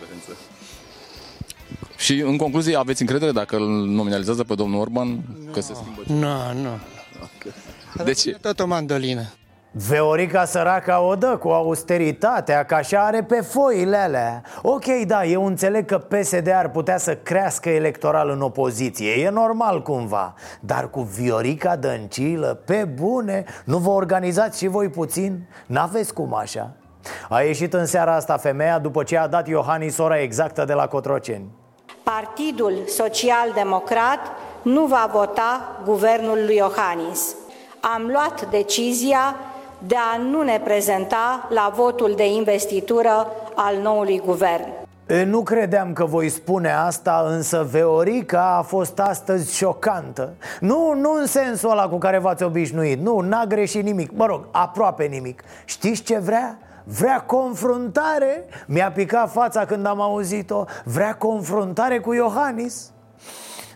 Și 1.96 2.20
în 2.20 2.36
concluzie, 2.36 2.76
aveți 2.76 3.00
încredere 3.00 3.32
dacă 3.32 3.56
îl 3.56 3.86
nominalizează 3.86 4.44
pe 4.44 4.54
domnul 4.54 4.80
Orban 4.80 5.20
că 5.52 5.60
se 5.60 5.72
schimbă? 5.74 6.26
Nu, 6.26 6.60
nu. 6.62 6.78
De 8.04 8.12
ce? 8.12 8.36
Tot 8.40 8.60
o 8.60 8.66
mandolină. 8.66 9.22
Veorica 9.88 10.44
săraca 10.44 11.00
o 11.00 11.14
dă 11.14 11.36
cu 11.40 11.48
austeritatea, 11.48 12.64
că 12.64 12.74
așa 12.74 13.04
are 13.04 13.22
pe 13.22 13.40
foile 13.40 13.96
alea 13.96 14.42
Ok, 14.62 14.84
da, 15.06 15.24
eu 15.24 15.46
înțeleg 15.46 15.84
că 15.84 15.98
PSD 15.98 16.48
ar 16.54 16.70
putea 16.70 16.98
să 16.98 17.16
crească 17.16 17.68
electoral 17.68 18.30
în 18.30 18.40
opoziție 18.40 19.10
E 19.10 19.30
normal 19.30 19.82
cumva 19.82 20.34
Dar 20.60 20.90
cu 20.90 21.00
Viorica 21.00 21.76
Dăncilă, 21.76 22.62
pe 22.64 22.84
bune, 22.94 23.44
nu 23.64 23.78
vă 23.78 23.90
organizați 23.90 24.58
și 24.58 24.66
voi 24.66 24.88
puțin? 24.88 25.48
N-aveți 25.66 26.14
cum 26.14 26.34
așa 26.34 26.76
A 27.28 27.40
ieșit 27.40 27.74
în 27.74 27.86
seara 27.86 28.14
asta 28.14 28.36
femeia 28.36 28.78
după 28.78 29.02
ce 29.02 29.18
a 29.18 29.26
dat 29.26 29.48
Iohannis 29.48 29.98
ora 29.98 30.20
exactă 30.20 30.64
de 30.64 30.72
la 30.72 30.86
Cotroceni 30.86 31.50
Partidul 32.14 32.72
Social 32.86 33.52
Democrat 33.54 34.18
nu 34.62 34.84
va 34.84 35.10
vota 35.12 35.80
guvernul 35.84 36.38
lui 36.46 36.56
Iohannis. 36.56 37.34
Am 37.80 38.06
luat 38.12 38.50
decizia 38.50 39.36
de 39.86 39.94
a 40.14 40.16
nu 40.16 40.42
ne 40.42 40.60
prezenta 40.64 41.48
la 41.50 41.72
votul 41.75 42.12
de 42.16 42.26
investitură 42.26 43.26
al 43.54 43.76
noului 43.82 44.22
guvern. 44.25 44.68
E, 45.06 45.25
Nu 45.25 45.42
credeam 45.42 45.92
că 45.92 46.04
voi 46.04 46.28
spune 46.28 46.72
asta, 46.72 47.25
însă 47.28 47.68
Veorica 47.70 48.56
a 48.56 48.62
fost 48.62 48.98
astăzi 48.98 49.56
șocantă 49.56 50.34
Nu, 50.60 50.92
nu 50.94 51.12
în 51.12 51.26
sensul 51.26 51.70
ăla 51.70 51.88
cu 51.88 51.98
care 51.98 52.18
v-ați 52.18 52.42
obișnuit 52.42 53.00
Nu, 53.00 53.20
n-a 53.20 53.44
greșit 53.44 53.82
nimic, 53.82 54.10
mă 54.12 54.26
rog, 54.26 54.46
aproape 54.50 55.04
nimic 55.04 55.42
Știți 55.64 56.02
ce 56.02 56.18
vrea? 56.18 56.58
Vrea 56.88 57.21
confruntare 57.21 58.45
Mi-a 58.66 58.93
picat 58.93 59.31
fața 59.31 59.64
când 59.64 59.87
am 59.87 60.00
auzit-o 60.00 60.64
Vrea 60.85 61.14
confruntare 61.14 62.00
cu 62.00 62.12
Iohannis 62.12 62.90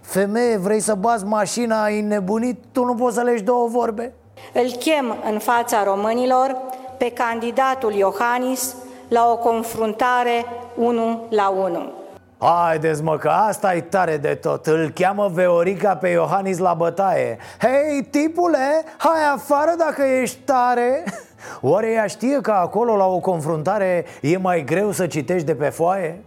Femeie, 0.02 0.56
vrei 0.56 0.80
să 0.80 0.94
bați 0.94 1.24
mașina, 1.24 1.82
ai 1.82 2.00
nebunit? 2.00 2.64
Tu 2.72 2.84
nu 2.84 2.94
poți 2.94 3.14
să 3.14 3.22
legi 3.22 3.42
două 3.42 3.68
vorbe? 3.68 4.12
Îl 4.52 4.70
chem 4.70 5.16
în 5.32 5.38
fața 5.38 5.84
românilor 5.84 6.56
pe 6.98 7.12
candidatul 7.12 7.92
Iohannis 7.92 8.74
la 9.08 9.30
o 9.30 9.36
confruntare 9.36 10.44
1 10.76 11.26
la 11.30 11.48
1. 11.48 11.92
Haideți 12.38 13.02
mă 13.02 13.16
că 13.16 13.28
asta 13.28 13.74
e 13.74 13.80
tare 13.80 14.16
de 14.16 14.34
tot 14.34 14.66
Îl 14.66 14.90
cheamă 14.90 15.30
Veorica 15.32 15.96
pe 15.96 16.08
Iohannis 16.08 16.58
la 16.58 16.74
bătaie 16.74 17.38
Hei 17.58 18.04
tipule, 18.10 18.84
hai 18.96 19.32
afară 19.34 19.74
dacă 19.78 20.02
ești 20.02 20.38
tare 20.44 21.04
Oare 21.60 21.92
ea 21.92 22.06
știe 22.06 22.40
că 22.40 22.50
acolo 22.50 22.96
la 22.96 23.06
o 23.06 23.18
confruntare 23.18 24.04
e 24.20 24.36
mai 24.36 24.64
greu 24.64 24.90
să 24.90 25.06
citești 25.06 25.46
de 25.46 25.54
pe 25.54 25.68
foaie? 25.68 26.24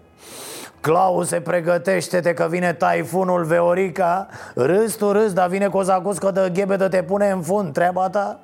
Clause, 0.81 1.41
pregătește-te 1.41 2.33
că 2.33 2.47
vine 2.49 2.73
taifunul 2.73 3.43
Veorica 3.43 4.27
Râs 4.55 4.95
tu 4.95 5.11
râs, 5.11 5.33
dar 5.33 5.47
vine 5.47 5.67
cozacuscă 5.67 6.31
de 6.31 6.49
ghebedă 6.53 6.87
te 6.87 7.03
pune 7.03 7.29
în 7.29 7.41
fund 7.41 7.73
Treaba 7.73 8.09
ta? 8.09 8.39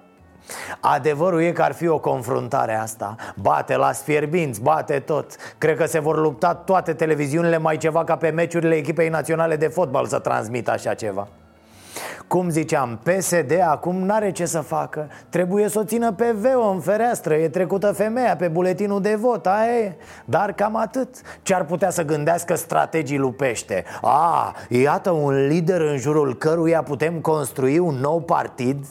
Adevărul 0.79 1.41
e 1.41 1.51
că 1.51 1.61
ar 1.61 1.73
fi 1.73 1.87
o 1.87 1.99
confruntare 1.99 2.75
asta 2.75 3.15
Bate 3.35 3.75
la 3.75 3.91
fierbinți, 3.91 4.61
bate 4.61 4.99
tot 4.99 5.35
Cred 5.57 5.77
că 5.77 5.85
se 5.85 5.99
vor 5.99 6.19
lupta 6.19 6.53
toate 6.53 6.93
televiziunile 6.93 7.57
mai 7.57 7.77
ceva 7.77 8.03
ca 8.03 8.15
pe 8.15 8.29
meciurile 8.29 8.75
echipei 8.75 9.09
naționale 9.09 9.55
de 9.55 9.67
fotbal 9.67 10.05
să 10.05 10.19
transmită 10.19 10.71
așa 10.71 10.93
ceva 10.93 11.27
cum 12.29 12.49
ziceam, 12.49 12.99
PSD 13.03 13.59
acum 13.61 13.95
n-are 13.95 14.31
ce 14.31 14.45
să 14.45 14.59
facă. 14.59 15.09
Trebuie 15.29 15.67
să 15.67 15.79
o 15.79 15.83
țină 15.83 16.11
pe 16.11 16.35
veo 16.39 16.69
în 16.69 16.79
fereastră. 16.79 17.33
E 17.33 17.49
trecută 17.49 17.91
femeia 17.91 18.35
pe 18.35 18.47
buletinul 18.47 19.01
de 19.01 19.15
vot, 19.15 19.45
aia 19.45 19.77
e. 19.77 19.95
Dar 20.25 20.53
cam 20.53 20.75
atât. 20.75 21.15
Ce 21.41 21.53
ar 21.53 21.65
putea 21.65 21.89
să 21.89 22.05
gândească 22.05 22.55
strategii 22.55 23.17
lupește? 23.17 23.83
A, 24.01 24.55
iată 24.69 25.11
un 25.11 25.47
lider 25.47 25.81
în 25.81 25.97
jurul 25.97 26.37
căruia 26.37 26.83
putem 26.83 27.19
construi 27.19 27.77
un 27.77 27.95
nou 27.95 28.21
partid? 28.21 28.85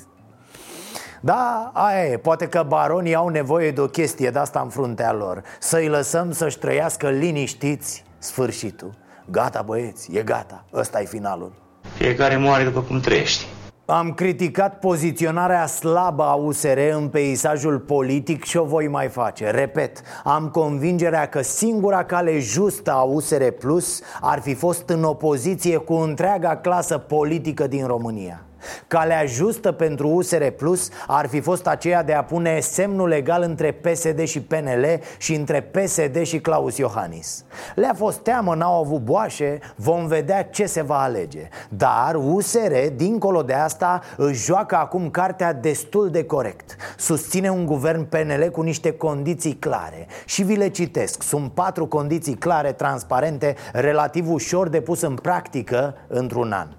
Da, 1.20 1.70
aia 1.74 2.04
e, 2.04 2.16
poate 2.16 2.48
că 2.48 2.64
baronii 2.68 3.14
au 3.14 3.28
nevoie 3.28 3.70
de 3.70 3.80
o 3.80 3.86
chestie 3.86 4.30
de 4.30 4.38
asta 4.38 4.60
în 4.60 4.68
fruntea 4.68 5.12
lor. 5.12 5.42
Să-i 5.58 5.88
lăsăm 5.88 6.32
să-și 6.32 6.58
trăiască 6.58 7.08
liniștiți 7.08 8.04
sfârșitul. 8.18 8.94
Gata 9.30 9.62
băieți, 9.62 10.16
e 10.16 10.22
gata, 10.22 10.64
ăsta 10.72 11.00
e 11.00 11.04
finalul 11.04 11.66
Fiecare 11.94 12.36
moare 12.36 12.64
după 12.64 12.80
cum 12.80 13.00
trăiești. 13.00 13.46
Am 13.84 14.12
criticat 14.12 14.78
poziționarea 14.78 15.66
slabă 15.66 16.22
a 16.22 16.34
USR 16.34 16.78
în 16.92 17.08
peisajul 17.08 17.78
politic 17.78 18.44
și 18.44 18.56
o 18.56 18.64
voi 18.64 18.88
mai 18.88 19.08
face 19.08 19.50
Repet, 19.50 20.02
am 20.24 20.48
convingerea 20.48 21.28
că 21.28 21.42
singura 21.42 22.04
cale 22.04 22.38
justă 22.38 22.92
a 22.92 23.02
USR 23.02 23.42
Plus 23.58 24.00
ar 24.20 24.40
fi 24.40 24.54
fost 24.54 24.88
în 24.88 25.04
opoziție 25.04 25.76
cu 25.76 25.94
întreaga 25.94 26.56
clasă 26.56 26.98
politică 26.98 27.66
din 27.66 27.86
România 27.86 28.47
Calea 28.86 29.24
justă 29.24 29.72
pentru 29.72 30.08
USR 30.08 30.44
Plus 30.46 30.88
ar 31.06 31.26
fi 31.26 31.40
fost 31.40 31.66
aceea 31.66 32.02
de 32.02 32.12
a 32.12 32.24
pune 32.24 32.60
semnul 32.60 33.08
legal 33.08 33.42
între 33.42 33.72
PSD 33.72 34.24
și 34.24 34.40
PNL 34.40 35.00
și 35.18 35.34
între 35.34 35.60
PSD 35.60 36.22
și 36.22 36.40
Claus 36.40 36.76
Iohannis. 36.76 37.44
Le-a 37.74 37.94
fost 37.96 38.18
teamă, 38.18 38.54
n-au 38.54 38.80
avut 38.80 39.00
boașe, 39.00 39.58
vom 39.76 40.06
vedea 40.06 40.42
ce 40.44 40.66
se 40.66 40.82
va 40.82 40.98
alege. 41.02 41.48
Dar 41.68 42.14
USR, 42.14 42.72
dincolo 42.96 43.42
de 43.42 43.52
asta, 43.52 44.02
își 44.16 44.44
joacă 44.44 44.76
acum 44.76 45.10
cartea 45.10 45.52
destul 45.52 46.10
de 46.10 46.24
corect. 46.24 46.76
Susține 46.96 47.50
un 47.50 47.66
guvern 47.66 48.04
PNL 48.04 48.50
cu 48.52 48.60
niște 48.60 48.92
condiții 48.92 49.54
clare. 49.54 50.06
Și 50.24 50.42
vi 50.42 50.56
le 50.56 50.68
citesc, 50.68 51.22
sunt 51.22 51.52
patru 51.52 51.86
condiții 51.86 52.34
clare, 52.34 52.72
transparente, 52.72 53.54
relativ 53.72 54.30
ușor 54.30 54.68
de 54.68 54.80
pus 54.80 55.00
în 55.00 55.14
practică 55.14 55.94
într-un 56.08 56.52
an 56.52 56.77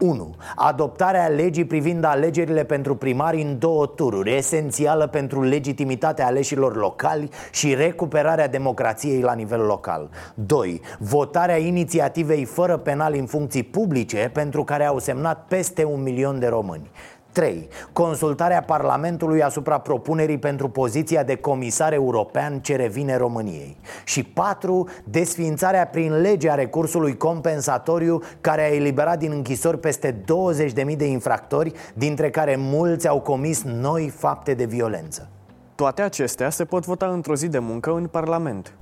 1. 0.00 0.34
Adoptarea 0.56 1.26
legii 1.26 1.64
privind 1.64 2.04
alegerile 2.04 2.64
pentru 2.64 2.96
primari 2.96 3.42
în 3.42 3.58
două 3.58 3.86
tururi 3.86 4.36
Esențială 4.36 5.06
pentru 5.06 5.42
legitimitatea 5.42 6.26
aleșilor 6.26 6.76
locali 6.76 7.28
și 7.50 7.74
recuperarea 7.74 8.48
democrației 8.48 9.20
la 9.20 9.32
nivel 9.32 9.60
local 9.60 10.10
2. 10.34 10.80
Votarea 10.98 11.56
inițiativei 11.56 12.44
fără 12.44 12.76
penal 12.76 13.14
în 13.14 13.26
funcții 13.26 13.62
publice 13.62 14.30
Pentru 14.32 14.64
care 14.64 14.84
au 14.84 14.98
semnat 14.98 15.44
peste 15.48 15.84
un 15.84 16.02
milion 16.02 16.38
de 16.38 16.46
români 16.46 16.90
3. 17.32 17.68
Consultarea 17.92 18.62
Parlamentului 18.62 19.42
asupra 19.42 19.78
propunerii 19.78 20.38
pentru 20.38 20.68
poziția 20.68 21.22
de 21.22 21.36
comisar 21.36 21.92
european 21.92 22.60
ce 22.60 22.76
revine 22.76 23.16
României 23.16 23.76
Și 24.04 24.22
4. 24.22 24.88
Desfințarea 25.04 25.86
prin 25.86 26.20
lege 26.20 26.50
a 26.50 26.54
recursului 26.54 27.16
compensatoriu 27.16 28.22
care 28.40 28.62
a 28.62 28.74
eliberat 28.74 29.18
din 29.18 29.32
închisori 29.32 29.78
peste 29.78 30.22
20.000 30.86 30.96
de 30.96 31.06
infractori 31.06 31.72
Dintre 31.94 32.30
care 32.30 32.56
mulți 32.58 33.08
au 33.08 33.20
comis 33.20 33.62
noi 33.62 34.08
fapte 34.08 34.54
de 34.54 34.64
violență 34.64 35.28
Toate 35.74 36.02
acestea 36.02 36.50
se 36.50 36.64
pot 36.64 36.84
vota 36.84 37.06
într-o 37.06 37.34
zi 37.34 37.48
de 37.48 37.58
muncă 37.58 37.92
în 37.92 38.06
Parlament. 38.06 38.74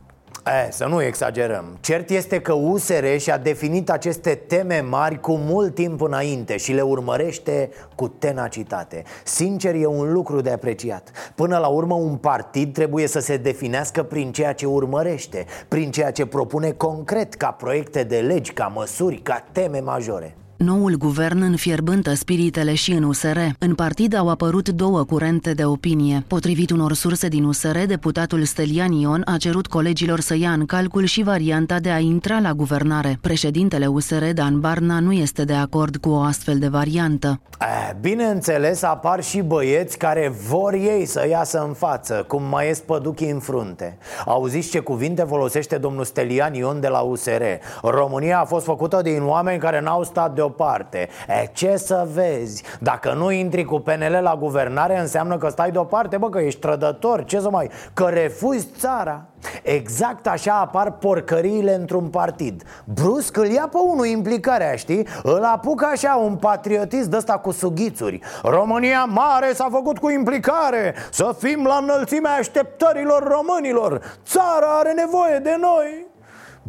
E, 0.49 0.71
să 0.71 0.85
nu 0.87 1.03
exagerăm. 1.03 1.77
Cert 1.81 2.11
este 2.11 2.41
că 2.41 2.53
USR 2.53 3.17
și-a 3.17 3.39
definit 3.39 3.91
aceste 3.91 4.35
teme 4.35 4.81
mari 4.81 5.21
cu 5.21 5.33
mult 5.33 5.75
timp 5.75 6.01
înainte 6.01 6.57
și 6.57 6.73
le 6.73 6.81
urmărește 6.81 7.71
cu 7.95 8.09
tenacitate. 8.09 9.03
Sincer, 9.25 9.75
e 9.75 9.87
un 9.87 10.13
lucru 10.13 10.41
de 10.41 10.51
apreciat. 10.51 11.33
Până 11.35 11.59
la 11.59 11.67
urmă, 11.67 11.95
un 11.95 12.17
partid 12.17 12.73
trebuie 12.73 13.07
să 13.07 13.21
se 13.21 13.37
definească 13.37 14.03
prin 14.03 14.33
ceea 14.33 14.53
ce 14.53 14.67
urmărește 14.67 15.47
Prin 15.69 15.91
ceea 15.91 16.11
ce 16.11 16.27
propune 16.27 16.71
concret, 16.71 17.35
ca 17.35 17.51
proiecte 17.51 18.03
de 18.03 18.19
legi, 18.19 18.53
ca 18.53 18.73
măsuri, 18.75 19.17
ca 19.17 19.45
teme 19.53 19.81
majore 19.81 20.37
Noul 20.59 20.95
guvern 20.97 21.41
înfierbântă 21.43 22.15
spiritele 22.15 22.75
și 22.75 22.93
în 22.93 23.03
USR. 23.03 23.39
În 23.59 23.75
partid 23.75 24.17
au 24.17 24.29
apărut 24.29 24.69
două 24.69 25.05
curente 25.05 25.53
de 25.53 25.65
opinie. 25.65 26.25
Potrivit 26.27 26.71
unor 26.71 26.93
surse 26.93 27.29
din 27.29 27.45
USR, 27.45 27.79
deputatul 27.87 28.45
Stelian 28.45 28.93
Ion 28.93 29.23
a 29.25 29.37
cerut 29.37 29.67
colegilor 29.67 30.21
să 30.21 30.37
ia 30.37 30.51
în 30.51 30.67
calcul 30.67 31.05
și 31.05 31.23
varianta 31.23 31.79
de 31.79 31.91
a 31.91 31.99
intra 31.99 32.39
la 32.41 32.53
guvernare. 32.53 33.19
Președintele 33.21 33.87
USR, 33.87 34.25
Dan 34.25 34.61
Barna, 34.61 35.01
nu 35.01 35.13
este 35.13 35.45
de 35.45 35.55
acord 35.55 35.97
cu 35.97 36.11
o 36.11 36.21
astfel 36.21 36.59
de 36.59 36.69
variantă. 36.69 37.41
Eh, 37.61 37.91
bineînțeles, 38.01 38.83
apar 38.83 39.23
și 39.23 39.41
băieți 39.41 39.99
care 39.99 40.33
vor 40.49 40.73
ei 40.73 41.05
să 41.05 41.27
iasă 41.29 41.65
în 41.67 41.73
față, 41.73 42.25
cum 42.29 42.43
mai 42.43 42.67
ies 42.67 42.79
păduchii 42.79 43.31
în 43.31 43.39
frunte. 43.39 43.99
Auziți 44.27 44.71
ce 44.71 44.79
cuvinte 44.79 45.23
folosește 45.23 45.77
domnul 45.77 46.05
Stelian 46.05 46.55
Ion 46.55 46.81
de 46.81 46.89
la 46.89 46.99
USR? 46.99 47.43
România 47.83 48.41
a 48.41 48.45
fost 48.45 48.65
făcută 48.65 49.01
din 49.03 49.23
oameni 49.23 49.59
care 49.59 49.81
n-au 49.81 50.05
stat 50.05 50.35
deoparte. 50.49 51.09
E, 51.29 51.47
ce 51.53 51.77
să 51.77 52.07
vezi? 52.15 52.63
Dacă 52.81 53.13
nu 53.13 53.31
intri 53.31 53.65
cu 53.65 53.81
PNL 53.81 54.19
la 54.23 54.37
guvernare, 54.37 54.99
înseamnă 54.99 55.37
că 55.37 55.49
stai 55.49 55.71
deoparte, 55.71 56.17
bă, 56.17 56.29
că 56.29 56.39
ești 56.39 56.61
trădător, 56.61 57.25
ce 57.25 57.41
să 57.41 57.51
mai... 57.51 57.71
Că 57.95 58.05
refuzi 58.05 58.69
țara. 58.79 59.25
Exact 59.63 60.27
așa 60.27 60.53
apar 60.61 60.91
porcăriile 60.91 61.75
într-un 61.75 62.09
partid 62.09 62.63
Brusc 62.85 63.37
îl 63.37 63.47
ia 63.47 63.69
pe 63.71 63.77
unul 63.77 64.07
implicarea, 64.07 64.75
știi? 64.75 65.07
Îl 65.23 65.45
apucă 65.45 65.89
așa 65.93 66.15
un 66.15 66.37
patriotism 66.37 67.11
de 67.11 67.17
ăsta 67.17 67.39
cu 67.39 67.51
sughițuri 67.51 68.21
România 68.43 69.05
mare 69.05 69.53
s-a 69.53 69.69
făcut 69.71 69.99
cu 69.99 70.11
implicare 70.11 70.95
Să 71.11 71.35
fim 71.39 71.65
la 71.65 71.79
înălțimea 71.83 72.33
așteptărilor 72.33 73.23
românilor 73.23 74.19
Țara 74.25 74.79
are 74.79 74.93
nevoie 74.93 75.39
de 75.39 75.57
noi 75.61 76.08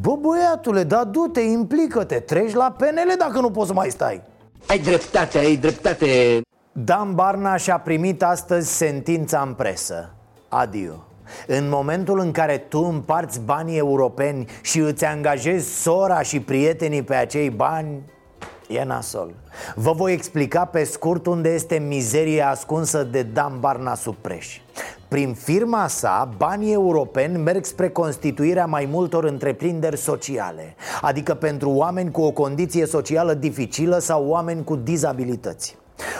Bă, 0.01 0.15
băiatule, 0.15 0.83
da 0.83 1.03
du-te, 1.03 1.41
implică-te 1.41 2.19
Treci 2.19 2.53
la 2.53 2.75
PNL 2.77 3.13
dacă 3.17 3.39
nu 3.39 3.51
poți 3.51 3.67
să 3.67 3.73
mai 3.73 3.89
stai. 3.89 4.21
Ai 4.67 4.79
dreptate, 4.79 5.37
ai 5.37 5.55
dreptate. 5.55 6.41
Dan 6.71 7.15
Barnaș 7.15 7.63
și-a 7.63 7.77
primit 7.77 8.23
astăzi 8.23 8.75
sentința 8.75 9.41
în 9.47 9.53
presă. 9.53 10.13
Adio. 10.47 11.03
În 11.47 11.69
momentul 11.69 12.19
în 12.19 12.31
care 12.31 12.57
tu 12.57 12.79
împarți 12.79 13.39
banii 13.39 13.77
europeni 13.77 14.45
și 14.61 14.79
îți 14.79 15.05
angajezi 15.05 15.81
sora 15.81 16.21
și 16.21 16.39
prietenii 16.39 17.03
pe 17.03 17.15
acei 17.15 17.49
bani, 17.49 18.01
e 18.67 18.83
nasol. 18.83 19.33
Vă 19.75 19.91
voi 19.91 20.13
explica 20.13 20.65
pe 20.65 20.83
scurt 20.83 21.25
unde 21.25 21.49
este 21.49 21.77
mizeria 21.87 22.49
ascunsă 22.49 23.03
de 23.03 23.23
Dan 23.23 23.59
Barnaș 23.59 23.99
Supreș 23.99 24.59
prin 25.09 25.33
firma 25.33 25.87
sa, 25.87 26.29
banii 26.37 26.73
europeni 26.73 27.37
merg 27.37 27.65
spre 27.65 27.89
constituirea 27.89 28.65
mai 28.65 28.87
multor 28.91 29.23
întreprinderi 29.23 29.97
sociale 29.97 30.75
Adică 31.01 31.33
pentru 31.33 31.69
oameni 31.69 32.11
cu 32.11 32.21
o 32.21 32.31
condiție 32.31 32.85
socială 32.85 33.33
dificilă 33.33 33.99
sau 33.99 34.27
oameni 34.27 34.63
cu 34.63 34.75
dizabilități 34.75 35.77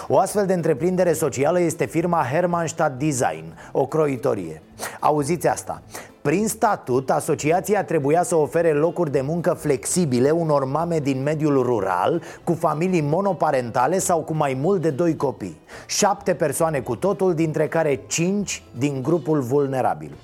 o 0.07 0.17
astfel 0.17 0.45
de 0.45 0.53
întreprindere 0.53 1.13
socială 1.13 1.59
este 1.59 1.85
firma 1.85 2.25
Hermannstadt 2.31 2.99
Design, 2.99 3.57
o 3.71 3.85
croitorie. 3.85 4.61
Auziți 4.99 5.47
asta, 5.47 5.81
prin 6.29 6.47
statut, 6.47 7.09
asociația 7.09 7.83
trebuia 7.83 8.23
să 8.23 8.35
ofere 8.35 8.71
locuri 8.71 9.11
de 9.11 9.21
muncă 9.21 9.53
flexibile 9.53 10.29
unor 10.29 10.65
mame 10.65 10.99
din 10.99 11.23
mediul 11.23 11.61
rural, 11.61 12.21
cu 12.43 12.53
familii 12.53 13.01
monoparentale 13.01 13.99
sau 13.99 14.19
cu 14.19 14.33
mai 14.33 14.57
mult 14.61 14.81
de 14.81 14.89
doi 14.89 15.15
copii. 15.15 15.59
Șapte 15.87 16.33
persoane 16.33 16.79
cu 16.79 16.95
totul, 16.95 17.33
dintre 17.33 17.67
care 17.67 18.01
cinci 18.07 18.63
din 18.77 19.01
grupul 19.01 19.41
vulnerabil. 19.41 20.17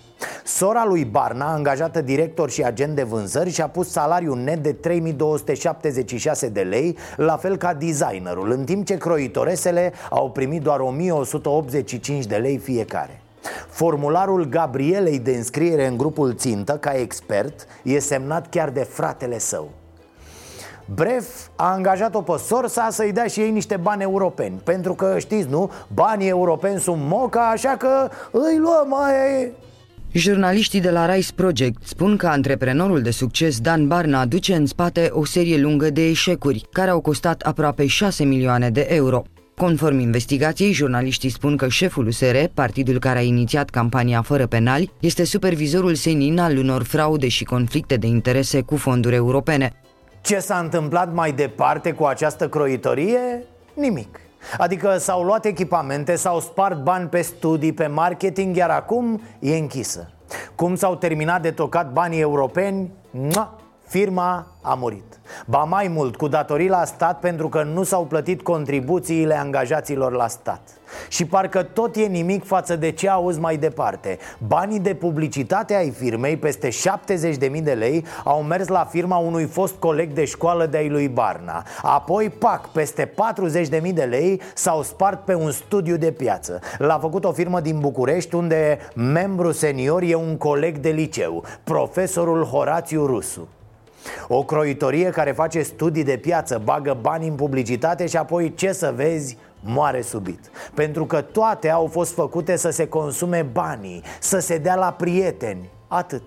Sora 0.44 0.86
lui 0.88 1.06
Barna, 1.06 1.54
angajată 1.54 2.02
director 2.02 2.50
și 2.50 2.64
agent 2.64 2.96
de 2.96 3.04
vânzări, 3.04 3.50
și-a 3.50 3.68
pus 3.68 3.90
salariul 3.90 4.38
net 4.38 4.64
de 4.64 4.72
3276 4.72 6.48
de 6.48 6.62
lei, 6.62 6.98
la 7.16 7.38
fel 7.38 7.58
ca 7.58 7.74
designerul, 7.74 8.52
în 8.52 8.64
timp 8.64 8.86
ce 8.86 8.98
croitoresele 8.98 9.94
au 10.10 10.32
primit 10.32 10.62
doar 10.62 10.80
1185 10.80 12.26
de 12.26 12.36
lei 12.36 12.58
fiecare. 12.58 13.20
Formularul 13.70 14.46
Gabrielei 14.46 15.20
de 15.20 15.32
înscriere 15.32 15.88
în 15.88 15.98
grupul 15.98 16.34
țintă, 16.36 16.78
ca 16.78 16.92
expert, 16.92 17.68
e 17.84 18.00
semnat 18.00 18.50
chiar 18.50 18.70
de 18.70 18.84
fratele 18.90 19.40
său. 19.40 19.70
Bref, 20.94 21.28
a 21.56 21.72
angajat-o 21.72 22.22
pe 22.22 22.38
sorsa 22.38 22.88
să-i 22.92 23.12
dea 23.12 23.28
și 23.28 23.40
ei 23.40 23.52
niște 23.52 23.78
bani 23.78 24.02
europeni 24.02 24.62
Pentru 24.64 24.94
că, 24.94 25.16
știți, 25.20 25.50
nu? 25.50 25.72
Banii 25.94 26.28
europeni 26.28 26.80
sunt 26.80 27.02
moca, 27.02 27.50
așa 27.50 27.76
că 27.78 28.10
îi 28.32 28.58
luăm, 28.58 28.94
aia 29.04 29.40
e 29.40 29.52
Jurnaliștii 30.18 30.82
de 30.82 30.90
la 30.90 31.14
Rice 31.14 31.34
Project 31.34 31.88
spun 31.88 32.18
că 32.18 32.28
antreprenorul 32.28 33.02
de 33.02 33.12
succes 33.12 33.60
Dan 33.60 33.88
Barna 33.88 34.20
aduce 34.20 34.56
în 34.56 34.66
spate 34.66 35.10
o 35.12 35.26
serie 35.26 35.58
lungă 35.58 35.90
de 35.90 36.08
eșecuri, 36.08 36.66
care 36.72 36.90
au 36.90 37.02
costat 37.02 37.42
aproape 37.42 37.86
6 37.86 38.24
milioane 38.24 38.70
de 38.70 38.88
euro. 38.90 39.24
Conform 39.56 40.00
investigației, 40.00 40.72
jurnaliștii 40.72 41.30
spun 41.30 41.58
că 41.58 41.68
șeful 41.68 42.08
USR, 42.08 42.36
partidul 42.54 43.00
care 43.00 43.20
a 43.20 43.22
inițiat 43.22 43.70
campania 43.70 44.22
fără 44.22 44.48
penali, 44.48 44.92
este 45.00 45.24
supervizorul 45.24 45.96
senin 45.96 46.40
al 46.40 46.58
unor 46.58 46.84
fraude 46.84 47.28
și 47.28 47.44
conflicte 47.44 47.96
de 47.98 48.08
interese 48.08 48.62
cu 48.62 48.76
fonduri 48.76 49.16
europene. 49.16 49.74
Ce 50.22 50.40
s-a 50.40 50.58
întâmplat 50.58 51.14
mai 51.14 51.32
departe 51.32 51.92
cu 51.92 52.04
această 52.04 52.50
croitorie? 52.50 53.44
Nimic. 53.74 54.20
Adică 54.58 54.98
s-au 54.98 55.24
luat 55.24 55.46
echipamente, 55.46 56.16
s-au 56.16 56.40
spart 56.40 56.84
bani 56.84 57.08
pe 57.08 57.22
studii, 57.22 57.74
pe 57.74 57.88
marketing, 57.88 58.56
iar 58.56 58.70
acum 58.70 59.22
e 59.40 59.58
închisă. 59.58 60.10
Cum 60.56 60.76
s-au 60.76 60.96
terminat 60.96 61.42
de 61.42 61.52
tocat 61.52 61.92
banii 61.92 62.20
europeni? 62.20 62.92
Mua! 63.12 63.60
Firma 63.88 64.48
a 64.62 64.74
murit. 64.74 65.20
Ba 65.46 65.64
mai 65.64 65.88
mult, 65.88 66.16
cu 66.16 66.28
datorii 66.28 66.70
la 66.70 66.86
stat 66.86 67.20
pentru 67.20 67.50
că 67.50 67.64
nu 67.64 67.84
s-au 67.84 68.06
plătit 68.06 68.42
contribuțiile 68.42 69.38
angajaților 69.38 70.12
la 70.12 70.28
stat. 70.28 70.62
Și 71.08 71.26
parcă 71.26 71.64
tot 71.64 71.96
e 71.96 72.06
nimic 72.06 72.46
față 72.46 72.76
de 72.76 72.92
ce 72.92 73.10
auzi 73.10 73.40
mai 73.40 73.58
departe. 73.58 74.18
Banii 74.48 74.80
de 74.80 74.94
publicitate 74.94 75.76
ai 75.76 75.90
firmei, 75.90 76.38
peste 76.38 76.70
70.000 76.70 77.64
de 77.64 77.74
lei, 77.74 78.06
au 78.24 78.42
mers 78.42 78.68
la 78.68 78.86
firma 78.86 79.18
unui 79.18 79.46
fost 79.46 79.76
coleg 79.76 80.14
de 80.14 80.26
școală 80.26 80.66
de-ai 80.66 80.90
lui 80.90 81.08
Barna. 81.08 81.64
Apoi, 81.82 82.30
pac, 82.30 82.70
peste 82.70 83.14
40.000 83.82 83.94
de 83.94 84.04
lei 84.04 84.42
s-au 84.54 84.82
spart 84.82 85.26
pe 85.26 85.34
un 85.34 85.52
studiu 85.52 85.98
de 85.98 86.12
piață. 86.12 86.60
L-a 86.78 87.00
făcut 87.00 87.26
o 87.26 87.32
firmă 87.32 87.60
din 87.60 87.80
București 87.80 88.36
unde 88.36 88.78
membru 88.96 89.52
senior 89.52 90.02
e 90.02 90.16
un 90.16 90.38
coleg 90.38 90.78
de 90.78 90.90
liceu, 90.90 91.44
profesorul 91.64 92.44
Horațiu 92.44 93.06
Rusu 93.06 93.48
o 94.28 94.44
croitorie 94.44 95.10
care 95.10 95.32
face 95.32 95.62
studii 95.62 96.04
de 96.04 96.18
piață, 96.18 96.62
bagă 96.64 96.98
bani 97.02 97.28
în 97.28 97.36
publicitate 97.36 98.08
și 98.08 98.18
apoi 98.18 98.54
ce 98.54 98.72
să 98.72 98.94
vezi, 98.96 99.38
moare 99.60 100.02
subit 100.02 100.40
Pentru 100.74 101.06
că 101.06 101.22
toate 101.22 101.70
au 101.70 101.88
fost 101.88 102.14
făcute 102.14 102.56
să 102.56 102.70
se 102.70 102.88
consume 102.88 103.46
banii, 103.52 104.02
să 104.20 104.40
se 104.40 104.58
dea 104.58 104.76
la 104.76 104.92
prieteni, 104.92 105.70
atât 105.88 106.24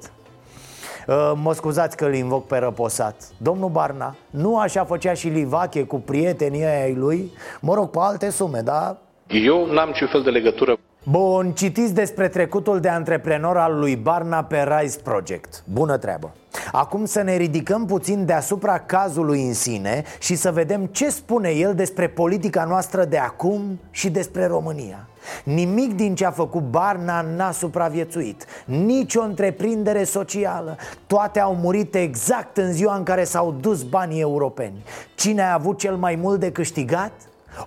uh, 1.07 1.33
Mă 1.43 1.55
scuzați 1.55 1.97
că 1.97 2.05
îl 2.05 2.15
invoc 2.15 2.47
pe 2.47 2.59
răposat 2.59 3.29
Domnul 3.37 3.69
Barna, 3.69 4.15
nu 4.31 4.59
așa 4.59 4.85
făcea 4.85 5.15
și 5.15 5.29
Livache 5.29 5.85
cu 5.85 5.97
prietenii 6.01 6.65
ai 6.65 6.95
lui? 6.95 7.33
Mă 7.61 7.75
rog, 7.75 7.91
pe 7.91 7.99
alte 8.01 8.31
sume, 8.31 8.61
da? 8.61 8.97
Eu 9.27 9.67
n-am 9.73 9.93
ce 9.93 10.05
fel 10.05 10.23
de 10.23 10.31
legătură 10.31 10.79
Bun, 11.03 11.53
citiți 11.53 11.95
despre 11.95 12.29
trecutul 12.29 12.81
de 12.81 12.89
antreprenor 12.89 13.57
al 13.57 13.79
lui 13.79 13.97
Barna 13.97 14.45
pe 14.45 14.65
Rise 14.69 14.99
Project. 15.03 15.63
Bună 15.73 15.97
treabă. 15.97 16.33
Acum 16.73 17.05
să 17.05 17.23
ne 17.23 17.37
ridicăm 17.37 17.87
puțin 17.87 18.25
deasupra 18.25 18.79
cazului 18.79 19.47
în 19.47 19.55
sine 19.55 20.03
și 20.19 20.35
să 20.35 20.53
vedem 20.53 20.87
ce 20.87 21.11
spune 21.11 21.51
el 21.51 21.75
despre 21.75 22.09
politica 22.09 22.65
noastră 22.65 23.05
de 23.05 23.19
acum 23.19 23.81
și 23.91 24.11
despre 24.11 24.47
România. 24.47 25.09
Nimic 25.45 25.95
din 25.95 26.15
ce 26.15 26.25
a 26.25 26.31
făcut 26.31 26.63
Barna 26.63 27.21
n-a 27.21 27.51
supraviețuit. 27.51 28.45
Nici 28.65 29.15
o 29.15 29.23
întreprindere 29.23 30.05
socială. 30.05 30.77
Toate 31.07 31.41
au 31.41 31.55
murit 31.55 31.95
exact 31.95 32.57
în 32.57 32.73
ziua 32.73 32.97
în 32.97 33.03
care 33.03 33.25
s-au 33.25 33.57
dus 33.61 33.83
banii 33.83 34.21
europeni. 34.21 34.85
Cine 35.15 35.43
a 35.43 35.53
avut 35.53 35.79
cel 35.79 35.97
mai 35.97 36.15
mult 36.15 36.41
de 36.41 36.53
câștigat? 36.53 37.13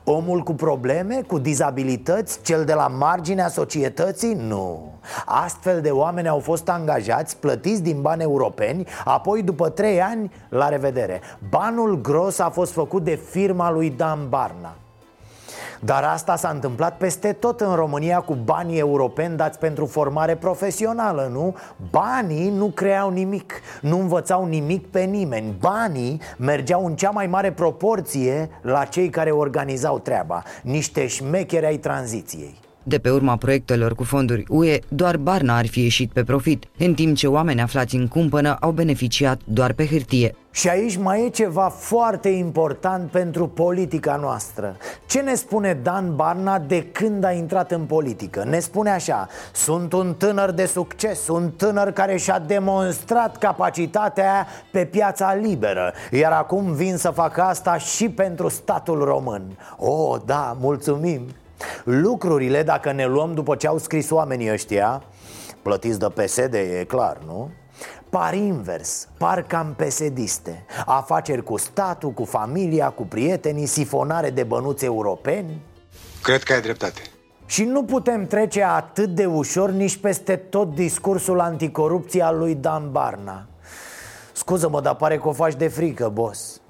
Omul 0.03 0.41
cu 0.41 0.53
probleme, 0.53 1.21
cu 1.27 1.37
dizabilități, 1.37 2.41
cel 2.41 2.65
de 2.65 2.73
la 2.73 2.87
marginea 2.87 3.47
societății? 3.47 4.33
Nu 4.33 4.91
Astfel 5.25 5.81
de 5.81 5.89
oameni 5.89 6.27
au 6.27 6.39
fost 6.39 6.69
angajați, 6.69 7.37
plătiți 7.37 7.81
din 7.81 8.01
bani 8.01 8.21
europeni 8.21 8.87
Apoi, 9.05 9.43
după 9.43 9.69
trei 9.69 10.01
ani, 10.01 10.31
la 10.49 10.69
revedere 10.69 11.21
Banul 11.49 12.01
gros 12.01 12.39
a 12.39 12.49
fost 12.49 12.71
făcut 12.71 13.03
de 13.03 13.15
firma 13.15 13.71
lui 13.71 13.89
Dan 13.89 14.29
Barna 14.29 14.75
dar 15.83 16.03
asta 16.03 16.35
s-a 16.35 16.49
întâmplat 16.49 16.97
peste 16.97 17.33
tot 17.33 17.61
în 17.61 17.75
România 17.75 18.19
cu 18.19 18.33
banii 18.33 18.79
europeni 18.79 19.37
dați 19.37 19.59
pentru 19.59 19.85
formare 19.85 20.35
profesională, 20.35 21.29
nu? 21.31 21.55
Banii 21.89 22.49
nu 22.49 22.67
creau 22.67 23.09
nimic, 23.09 23.53
nu 23.81 23.99
învățau 23.99 24.45
nimic 24.45 24.87
pe 24.87 25.01
nimeni. 25.01 25.55
Banii 25.59 26.21
mergeau 26.37 26.85
în 26.85 26.95
cea 26.95 27.09
mai 27.09 27.27
mare 27.27 27.51
proporție 27.51 28.49
la 28.61 28.85
cei 28.85 29.09
care 29.09 29.31
organizau 29.31 29.99
treaba. 29.99 30.43
Niște 30.63 31.07
șmecheri 31.07 31.65
ai 31.65 31.77
tranziției 31.77 32.59
De 32.83 32.97
pe 32.97 33.09
urma 33.09 33.35
proiectelor 33.35 33.95
cu 33.95 34.03
fonduri 34.03 34.43
UE, 34.47 34.79
doar 34.87 35.17
Barna 35.17 35.57
ar 35.57 35.67
fi 35.67 35.81
ieșit 35.81 36.11
pe 36.11 36.23
profit, 36.23 36.65
în 36.77 36.93
timp 36.93 37.15
ce 37.15 37.27
oameni 37.27 37.61
aflați 37.61 37.95
în 37.95 38.07
cumpănă 38.07 38.57
au 38.59 38.71
beneficiat 38.71 39.39
doar 39.43 39.73
pe 39.73 39.87
hârtie. 39.87 40.35
Și 40.51 40.69
aici 40.69 40.97
mai 40.97 41.25
e 41.25 41.29
ceva 41.29 41.69
foarte 41.69 42.29
important 42.29 43.11
pentru 43.11 43.47
politica 43.47 44.15
noastră. 44.15 44.75
Ce 45.05 45.19
ne 45.19 45.33
spune 45.33 45.79
Dan 45.83 46.15
Barna 46.15 46.59
de 46.59 46.83
când 46.83 47.23
a 47.23 47.31
intrat 47.31 47.71
în 47.71 47.81
politică? 47.81 48.43
Ne 48.49 48.59
spune 48.59 48.89
așa, 48.89 49.27
sunt 49.53 49.93
un 49.93 50.13
tânăr 50.17 50.51
de 50.51 50.65
succes, 50.65 51.27
un 51.27 51.49
tânăr 51.49 51.91
care 51.91 52.17
și-a 52.17 52.39
demonstrat 52.39 53.37
capacitatea 53.37 54.47
pe 54.71 54.85
piața 54.85 55.33
liberă 55.33 55.93
Iar 56.11 56.31
acum 56.31 56.73
vin 56.73 56.97
să 56.97 57.09
fac 57.09 57.37
asta 57.37 57.77
și 57.77 58.09
pentru 58.09 58.49
statul 58.49 59.03
român 59.03 59.57
Oh, 59.77 60.21
da, 60.25 60.57
mulțumim! 60.59 61.21
Lucrurile, 61.83 62.63
dacă 62.63 62.91
ne 62.91 63.05
luăm 63.05 63.33
după 63.33 63.55
ce 63.55 63.67
au 63.67 63.77
scris 63.77 64.09
oamenii 64.09 64.51
ăștia 64.51 65.03
Plătiți 65.61 65.99
de 65.99 66.05
PSD, 66.05 66.53
e 66.53 66.85
clar, 66.87 67.17
nu? 67.25 67.49
Par 68.09 68.33
invers, 68.33 69.07
par 69.17 69.41
cam 69.41 69.73
pesediste 69.77 70.65
Afaceri 70.85 71.43
cu 71.43 71.57
statul, 71.57 72.11
cu 72.11 72.25
familia, 72.25 72.89
cu 72.89 73.03
prietenii 73.03 73.65
Sifonare 73.65 74.29
de 74.29 74.43
bănuți 74.43 74.85
europeni. 74.85 75.61
Cred 76.23 76.43
că 76.43 76.53
ai 76.53 76.61
dreptate. 76.61 77.01
Și 77.45 77.63
nu 77.63 77.83
putem 77.83 78.27
trece 78.27 78.63
atât 78.63 79.09
de 79.09 79.25
ușor 79.25 79.69
nici 79.69 79.97
peste 79.97 80.35
tot 80.35 80.75
discursul 80.75 81.39
anticorupție 81.39 82.23
al 82.23 82.37
lui 82.37 82.55
Dan 82.55 82.91
Barna. 82.91 83.47
Scuză-mă, 84.31 84.81
dar 84.81 84.95
pare 84.95 85.17
că 85.17 85.27
o 85.27 85.31
faci 85.31 85.55
de 85.55 85.67
frică, 85.67 86.09
boss 86.09 86.60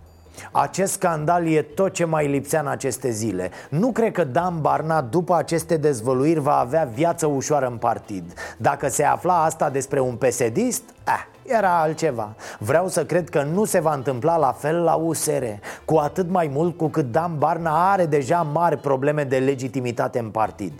acest 0.52 0.91
scandal 0.91 1.48
e 1.48 1.62
tot 1.62 1.94
ce 1.94 2.06
mai 2.06 2.28
lipsea 2.28 2.60
în 2.60 2.67
aceste 2.67 3.10
zile. 3.10 3.52
Nu 3.70 3.91
cred 3.91 4.12
că 4.12 4.24
Dan 4.24 4.62
Barna, 4.62 5.02
după 5.02 5.36
aceste 5.36 5.78
dezvăluiri, 5.78 6.39
va 6.39 6.58
avea 6.58 6.89
viață 6.94 7.26
ușoară 7.26 7.67
în 7.67 7.78
partid. 7.78 8.34
Dacă 8.58 8.88
se 8.88 9.04
afla 9.04 9.44
asta 9.44 9.70
despre 9.70 10.00
un 10.00 10.15
pesedist, 10.15 10.84
eh, 11.08 11.54
era 11.54 11.82
altceva. 11.82 12.36
Vreau 12.60 12.88
să 12.88 13.06
cred 13.06 13.30
că 13.30 13.44
nu 13.44 13.65
se 13.65 13.80
va 13.80 13.94
întâmpla 13.94 14.38
la 14.38 14.52
fel 14.52 14.84
la 14.84 14.94
USR 14.94 15.44
Cu 15.86 15.96
atât 15.96 16.30
mai 16.30 16.50
mult 16.54 16.78
cu 16.78 16.88
cât 16.88 17.12
Dan 17.12 17.38
Barna 17.38 17.91
are 17.91 18.06
deja 18.06 18.41
mari 18.41 18.78
probleme 18.78 19.24
de 19.24 19.38
legitimitate 19.38 20.20
în 20.20 20.30
partid. 20.30 20.74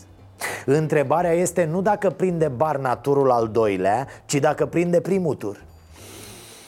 Întrebarea 0.66 1.32
este 1.32 1.66
nu 1.66 1.82
dacă 1.82 2.10
prinde 2.10 2.48
Barna 2.48 2.96
turul 2.96 3.32
al 3.32 3.48
doilea, 3.48 4.08
ci 4.26 4.36
dacă 4.36 4.66
prinde 4.66 5.02
primul 5.02 5.36
tur. 5.36 5.64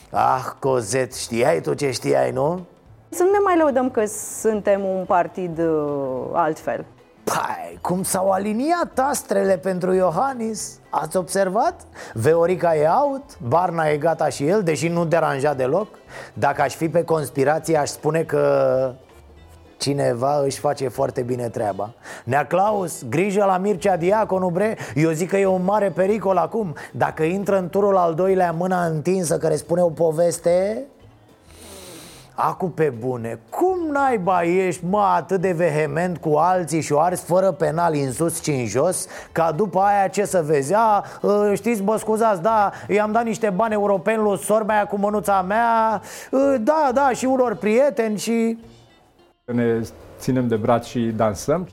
Ah, 0.10 0.46
Cozet, 0.60 1.14
știai 1.16 1.62
tu 1.62 1.74
ce 1.74 1.92
știai, 1.92 2.32
nu? 2.32 2.66
Să 3.14 3.24
nu 3.24 3.32
ne 3.32 3.38
mai 3.44 3.58
lăudăm 3.58 3.90
că 3.90 4.06
suntem 4.42 4.84
un 4.84 5.06
partid 5.06 5.60
uh, 5.60 6.30
altfel. 6.32 6.86
Pai, 7.24 7.78
cum 7.82 8.04
s-au 8.04 8.30
aliniat 8.30 9.00
astrele 9.02 9.58
pentru 9.58 9.94
Iohannis 9.94 10.80
Ați 10.90 11.18
observat? 11.18 11.82
Veorica 12.14 12.76
e 12.76 12.88
out, 12.88 13.40
Barna 13.48 13.88
e 13.88 13.98
gata 13.98 14.30
și 14.30 14.48
el, 14.48 14.64
deși 14.64 14.88
nu 14.88 15.06
deranja 15.06 15.54
deloc 15.54 15.88
Dacă 16.34 16.62
aș 16.62 16.76
fi 16.76 16.90
pe 16.90 17.04
conspirație, 17.04 17.78
aș 17.78 17.90
spune 17.90 18.24
că 18.24 18.94
cineva 19.78 20.42
își 20.44 20.60
face 20.60 20.88
foarte 20.88 21.22
bine 21.22 21.50
treaba 21.50 21.94
Nea 22.24 22.48
Claus, 22.48 23.04
grijă 23.10 23.44
la 23.46 23.58
Mircea 23.58 23.98
Diaconu, 23.98 24.50
bre 24.50 24.78
Eu 24.96 25.12
zic 25.12 25.30
că 25.30 25.38
e 25.38 25.46
un 25.46 25.64
mare 25.64 25.90
pericol 25.90 26.38
acum 26.38 26.76
Dacă 26.92 27.24
intră 27.24 27.58
în 27.58 27.70
turul 27.70 27.98
al 27.98 28.14
doilea 28.14 28.52
mâna 28.52 28.86
întinsă 28.86 29.38
care 29.38 29.56
spune 29.56 29.82
o 29.82 29.90
poveste 29.90 30.86
Acu 32.36 32.66
pe 32.66 32.94
bune, 33.00 33.40
cum 33.50 33.92
naiba 33.92 34.44
ești, 34.44 34.86
mă, 34.86 35.02
atât 35.16 35.42
de 35.42 35.52
vehement 35.52 36.18
cu 36.18 36.36
alții 36.36 36.82
și 36.82 36.94
o 36.94 37.00
arzi 37.00 37.24
fără 37.24 37.52
penal 37.52 37.94
în 37.96 38.12
sus 38.12 38.44
și 38.44 38.52
în 38.52 38.66
jos 38.66 39.08
Ca 39.32 39.52
după 39.52 39.80
aia 39.80 40.08
ce 40.08 40.26
să 40.26 40.44
vezi, 40.46 40.74
a, 40.74 41.06
ă, 41.24 41.54
știți, 41.56 41.82
bă, 41.82 41.98
scuzați, 41.98 42.42
da, 42.42 42.72
i-am 42.88 43.12
dat 43.12 43.24
niște 43.24 43.50
bani 43.50 43.74
europeni 43.74 44.22
lui 44.24 44.38
sorba 44.38 44.74
aia 44.74 44.86
cu 44.86 44.98
mânuța 44.98 45.42
mea. 45.42 46.02
Ă, 46.34 46.58
Da, 46.58 46.90
da, 46.94 47.10
și 47.10 47.26
unor 47.26 47.56
prieteni 47.56 48.18
și... 48.18 48.58
Ne 49.46 49.82
ținem 50.20 50.48
de 50.48 50.56
braț 50.56 50.86
și 50.86 51.00
dansăm 51.00 51.68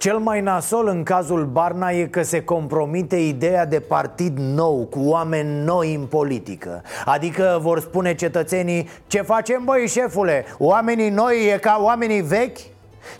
cel 0.00 0.18
mai 0.18 0.40
nasol 0.40 0.86
în 0.86 1.02
cazul 1.02 1.44
Barna 1.44 1.90
e 1.90 2.06
că 2.06 2.22
se 2.22 2.44
compromite 2.44 3.16
ideea 3.16 3.66
de 3.66 3.80
partid 3.80 4.38
nou, 4.38 4.86
cu 4.90 4.98
oameni 5.02 5.64
noi 5.64 5.94
în 5.94 6.06
politică 6.06 6.82
Adică 7.04 7.58
vor 7.62 7.80
spune 7.80 8.14
cetățenii, 8.14 8.88
ce 9.06 9.22
facem 9.22 9.64
băi 9.64 9.88
șefule, 9.88 10.44
oamenii 10.58 11.10
noi 11.10 11.52
e 11.52 11.58
ca 11.58 11.78
oamenii 11.82 12.20
vechi? 12.20 12.58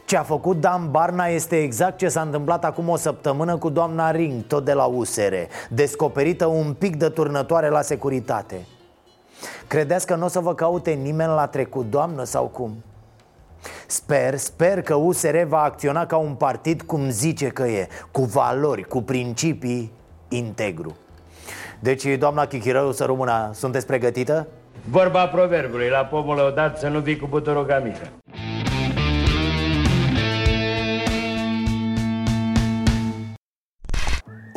Ce 0.04 0.16
a 0.16 0.22
făcut 0.22 0.60
Dan 0.60 0.90
Barna 0.90 1.26
este 1.26 1.62
exact 1.62 1.98
ce 1.98 2.08
s-a 2.08 2.20
întâmplat 2.20 2.64
acum 2.64 2.88
o 2.88 2.96
săptămână 2.96 3.56
cu 3.56 3.68
doamna 3.68 4.10
Ring, 4.10 4.46
tot 4.46 4.64
de 4.64 4.72
la 4.72 4.84
USR 4.84 5.34
Descoperită 5.68 6.46
un 6.46 6.72
pic 6.72 6.96
de 6.96 7.08
turnătoare 7.08 7.68
la 7.68 7.82
securitate 7.82 8.66
Credeți 9.66 10.06
că 10.06 10.14
nu 10.14 10.24
o 10.24 10.28
să 10.28 10.40
vă 10.40 10.54
caute 10.54 10.90
nimeni 10.90 11.32
la 11.32 11.46
trecut, 11.46 11.90
doamnă, 11.90 12.24
sau 12.24 12.44
cum? 12.44 12.82
Sper, 13.86 14.36
sper 14.36 14.82
că 14.82 14.94
USR 14.94 15.36
va 15.42 15.62
acționa 15.62 16.06
ca 16.06 16.16
un 16.16 16.34
partid 16.34 16.82
cum 16.82 17.10
zice 17.10 17.46
că 17.46 17.62
e 17.62 17.88
Cu 18.10 18.22
valori, 18.22 18.82
cu 18.82 19.02
principii 19.02 19.92
integru 20.28 20.96
Deci, 21.80 22.04
doamna 22.18 22.46
Chichirău, 22.46 22.92
să 22.92 23.04
rămână, 23.04 23.50
sunteți 23.52 23.86
pregătită? 23.86 24.46
Vorba 24.90 25.26
proverbului, 25.26 25.88
la 25.88 26.04
pomul 26.04 26.38
odată 26.38 26.78
să 26.78 26.88
nu 26.88 26.98
vii 26.98 27.16
cu 27.16 27.26
buturuga 27.26 27.78
mică 27.78 28.08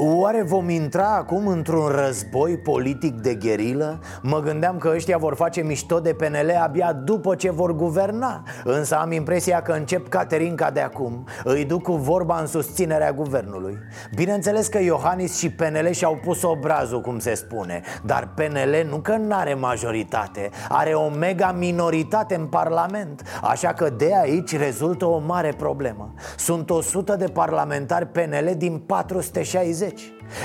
Oare 0.05 0.41
vom 0.41 0.69
intra 0.69 1.15
acum 1.15 1.47
într-un 1.47 1.87
război 1.87 2.57
politic 2.57 3.13
de 3.13 3.35
gherilă? 3.35 3.99
Mă 4.21 4.39
gândeam 4.39 4.77
că 4.77 4.91
ăștia 4.95 5.17
vor 5.17 5.35
face 5.35 5.61
mișto 5.61 5.99
de 5.99 6.13
PNL 6.13 6.57
abia 6.61 6.93
după 6.93 7.35
ce 7.35 7.51
vor 7.51 7.75
guverna. 7.75 8.43
Însă 8.63 8.95
am 8.95 9.11
impresia 9.11 9.61
că 9.61 9.71
încep 9.71 10.07
Caterinca 10.09 10.71
de 10.71 10.79
acum. 10.79 11.27
Îi 11.43 11.65
duc 11.65 11.81
cu 11.81 11.91
vorba 11.91 12.39
în 12.39 12.45
susținerea 12.45 13.11
guvernului. 13.11 13.77
Bineînțeles 14.15 14.67
că 14.67 14.81
Iohannis 14.81 15.37
și 15.37 15.49
PNL 15.49 15.91
și-au 15.91 16.19
pus 16.23 16.43
obrazul, 16.43 17.01
cum 17.01 17.19
se 17.19 17.33
spune. 17.33 17.81
Dar 18.05 18.29
PNL 18.35 18.87
nu 18.89 18.97
că 18.97 19.15
n-are 19.15 19.53
majoritate. 19.53 20.49
Are 20.69 20.93
o 20.93 21.09
mega 21.09 21.51
minoritate 21.51 22.35
în 22.35 22.45
Parlament. 22.45 23.21
Așa 23.41 23.73
că 23.73 23.89
de 23.89 24.11
aici 24.21 24.57
rezultă 24.57 25.05
o 25.05 25.17
mare 25.25 25.53
problemă. 25.57 26.13
Sunt 26.37 26.69
100 26.69 27.15
de 27.15 27.27
parlamentari 27.33 28.07
PNL 28.07 28.53
din 28.57 28.77
460 28.77 29.92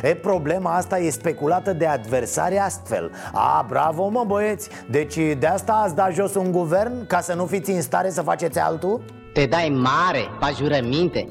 E, 0.02 0.14
problema 0.14 0.74
asta 0.74 0.98
e 0.98 1.10
speculată 1.10 1.72
de 1.72 1.86
adversari 1.86 2.58
astfel. 2.58 3.10
A, 3.32 3.64
bravo 3.68 4.08
mă 4.08 4.24
băieți! 4.26 4.70
Deci 4.90 5.16
de 5.38 5.46
asta 5.46 5.72
ați 5.72 5.94
dat 5.94 6.12
jos 6.12 6.34
un 6.34 6.52
guvern 6.52 7.06
Ca 7.06 7.20
să 7.20 7.34
nu 7.34 7.46
fiți 7.46 7.70
în 7.70 7.82
stare 7.82 8.10
să 8.10 8.22
faceți 8.22 8.58
altul? 8.58 9.04
Te 9.32 9.46
dai 9.46 9.68
mare, 9.68 10.24
pa 10.40 10.50
jurăminte! 10.50 11.28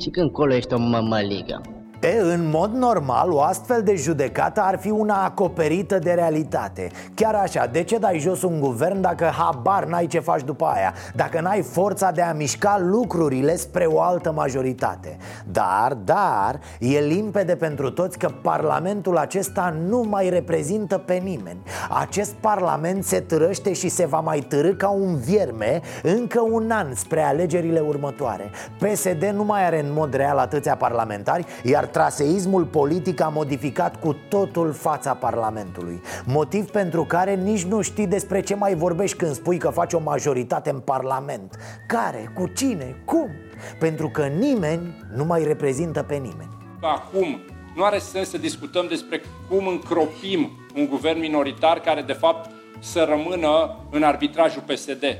Și 0.00 0.10
când 0.10 0.30
colo 0.30 0.54
ești 0.54 0.74
o 0.74 0.78
mămăligă 0.78 1.60
E, 2.00 2.18
în 2.20 2.50
mod 2.50 2.72
normal, 2.72 3.30
o 3.32 3.40
astfel 3.40 3.82
de 3.82 3.94
judecată 3.94 4.60
ar 4.60 4.78
fi 4.78 4.90
una 4.90 5.24
acoperită 5.24 5.98
de 5.98 6.12
realitate. 6.12 6.90
Chiar 7.14 7.34
așa, 7.34 7.66
de 7.66 7.82
ce 7.82 7.98
dai 7.98 8.18
jos 8.18 8.42
un 8.42 8.60
guvern 8.60 9.00
dacă 9.00 9.24
habar 9.24 9.84
n-ai 9.84 10.06
ce 10.06 10.20
faci 10.20 10.42
după 10.42 10.64
aia? 10.64 10.94
Dacă 11.14 11.40
n-ai 11.40 11.62
forța 11.62 12.10
de 12.10 12.22
a 12.22 12.32
mișca 12.32 12.78
lucrurile 12.80 13.56
spre 13.56 13.84
o 13.84 14.00
altă 14.00 14.32
majoritate. 14.32 15.16
Dar, 15.52 15.94
dar, 16.04 16.60
e 16.78 16.98
limpede 16.98 17.56
pentru 17.56 17.90
toți 17.90 18.18
că 18.18 18.28
parlamentul 18.42 19.16
acesta 19.16 19.74
nu 19.88 20.04
mai 20.08 20.28
reprezintă 20.28 20.98
pe 20.98 21.14
nimeni. 21.14 21.62
Acest 22.00 22.32
parlament 22.32 23.04
se 23.04 23.20
târăște 23.20 23.72
și 23.72 23.88
se 23.88 24.06
va 24.06 24.20
mai 24.20 24.38
târâ 24.38 24.72
ca 24.72 24.88
un 24.88 25.16
vierme 25.16 25.80
încă 26.02 26.40
un 26.40 26.70
an 26.70 26.94
spre 26.94 27.22
alegerile 27.22 27.80
următoare. 27.80 28.50
PSD 28.78 29.24
nu 29.34 29.44
mai 29.44 29.64
are 29.64 29.80
în 29.80 29.92
mod 29.92 30.14
real 30.14 30.38
atâția 30.38 30.76
parlamentari, 30.76 31.46
iar 31.62 31.85
traseismul 31.86 32.64
politic 32.64 33.20
a 33.20 33.28
modificat 33.28 34.00
cu 34.00 34.16
totul 34.28 34.72
fața 34.72 35.14
Parlamentului 35.14 36.00
Motiv 36.24 36.70
pentru 36.70 37.04
care 37.04 37.34
nici 37.34 37.64
nu 37.64 37.80
știi 37.80 38.06
despre 38.06 38.40
ce 38.40 38.54
mai 38.54 38.74
vorbești 38.74 39.16
când 39.16 39.34
spui 39.34 39.58
că 39.58 39.68
faci 39.68 39.92
o 39.92 40.00
majoritate 40.00 40.70
în 40.70 40.78
Parlament 40.78 41.56
Care? 41.86 42.30
Cu 42.34 42.46
cine? 42.46 43.02
Cum? 43.04 43.30
Pentru 43.78 44.08
că 44.08 44.26
nimeni 44.26 45.04
nu 45.14 45.24
mai 45.24 45.44
reprezintă 45.44 46.02
pe 46.02 46.14
nimeni 46.14 46.56
Acum 46.80 47.40
nu 47.76 47.84
are 47.84 47.98
sens 47.98 48.28
să 48.28 48.38
discutăm 48.38 48.86
despre 48.88 49.22
cum 49.48 49.66
încropim 49.66 50.50
un 50.74 50.86
guvern 50.88 51.18
minoritar 51.18 51.80
care 51.80 52.02
de 52.02 52.12
fapt 52.12 52.50
să 52.78 53.06
rămână 53.08 53.76
în 53.90 54.02
arbitrajul 54.02 54.62
PSD. 54.66 55.18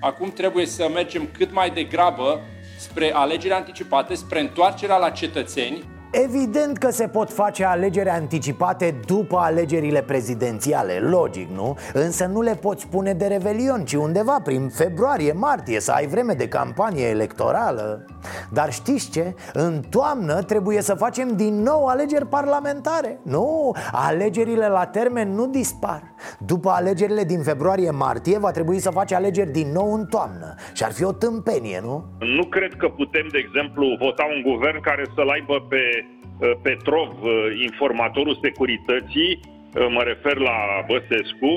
Acum 0.00 0.30
trebuie 0.30 0.66
să 0.66 0.90
mergem 0.94 1.28
cât 1.32 1.52
mai 1.52 1.70
degrabă 1.70 2.40
spre 2.78 3.14
alegeri 3.14 3.54
anticipate, 3.54 4.14
spre 4.14 4.40
întoarcerea 4.40 4.96
la 4.96 5.10
cetățeni 5.10 5.84
Evident 6.10 6.78
că 6.78 6.90
se 6.90 7.08
pot 7.08 7.30
face 7.30 7.64
alegeri 7.64 8.08
anticipate 8.08 8.94
după 9.06 9.36
alegerile 9.36 10.02
prezidențiale, 10.02 10.98
logic, 10.98 11.48
nu? 11.50 11.76
Însă 11.92 12.24
nu 12.24 12.40
le 12.40 12.54
poți 12.54 12.88
pune 12.88 13.12
de 13.12 13.26
revelion, 13.26 13.84
ci 13.84 13.92
undeva 13.92 14.40
prin 14.44 14.68
februarie, 14.68 15.32
martie, 15.32 15.80
să 15.80 15.92
ai 15.92 16.06
vreme 16.06 16.32
de 16.32 16.48
campanie 16.48 17.06
electorală 17.06 18.04
Dar 18.52 18.72
știți 18.72 19.10
ce? 19.10 19.34
În 19.52 19.82
toamnă 19.90 20.42
trebuie 20.42 20.80
să 20.80 20.94
facem 20.94 21.36
din 21.36 21.62
nou 21.62 21.86
alegeri 21.86 22.26
parlamentare 22.26 23.18
Nu, 23.22 23.74
alegerile 23.92 24.68
la 24.68 24.84
termen 24.86 25.34
nu 25.34 25.46
dispar 25.46 26.02
După 26.38 26.70
alegerile 26.70 27.24
din 27.24 27.42
februarie-martie 27.42 28.38
va 28.38 28.50
trebui 28.50 28.78
să 28.78 28.90
faci 28.90 29.12
alegeri 29.12 29.50
din 29.50 29.72
nou 29.72 29.94
în 29.94 30.06
toamnă 30.06 30.54
Și 30.72 30.84
ar 30.84 30.92
fi 30.92 31.04
o 31.04 31.12
tâmpenie, 31.12 31.80
nu? 31.82 32.04
Nu 32.18 32.44
cred 32.44 32.74
că 32.74 32.88
putem, 32.88 33.26
de 33.30 33.38
exemplu, 33.38 33.96
vota 34.00 34.24
un 34.34 34.52
guvern 34.52 34.80
care 34.80 35.04
să-l 35.14 35.28
aibă 35.28 35.66
pe 35.68 35.76
uh, 35.76 35.97
Petrov, 36.62 37.10
uh, 37.22 37.30
informatorul 37.68 38.38
securității, 38.42 39.40
uh, 39.40 39.86
mă 39.90 40.02
refer 40.02 40.36
la 40.36 40.56
Băsescu, 40.86 41.52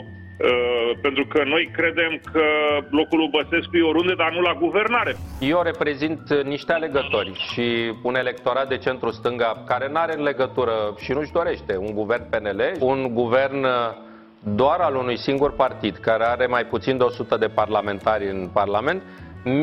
pentru 1.02 1.26
că 1.26 1.44
noi 1.44 1.70
credem 1.74 2.20
că 2.32 2.44
blocul 2.90 3.18
lui 3.18 3.30
Băsescu 3.32 3.78
e 3.78 3.82
oriunde, 3.82 4.14
dar 4.14 4.32
nu 4.34 4.42
la 4.42 4.54
guvernare. 4.54 5.16
Eu 5.40 5.62
reprezint 5.62 6.44
niște 6.44 6.74
alegători 6.74 7.32
și 7.52 7.94
un 8.04 8.16
electorat 8.16 8.68
de 8.68 8.78
centru-stânga 8.78 9.64
care 9.68 9.90
nu 9.92 10.00
are 10.00 10.14
legătură 10.14 10.74
și 10.98 11.12
nu-și 11.12 11.32
dorește 11.32 11.78
un 11.78 11.94
guvern 11.94 12.30
PNL, 12.30 12.62
un 12.80 13.14
guvern 13.14 13.66
doar 14.44 14.80
al 14.80 14.96
unui 14.96 15.18
singur 15.18 15.52
partid, 15.56 15.96
care 15.96 16.24
are 16.24 16.46
mai 16.46 16.66
puțin 16.66 16.98
de 16.98 17.04
100 17.04 17.38
de 17.38 17.48
parlamentari 17.48 18.30
în 18.30 18.50
Parlament, 18.54 19.02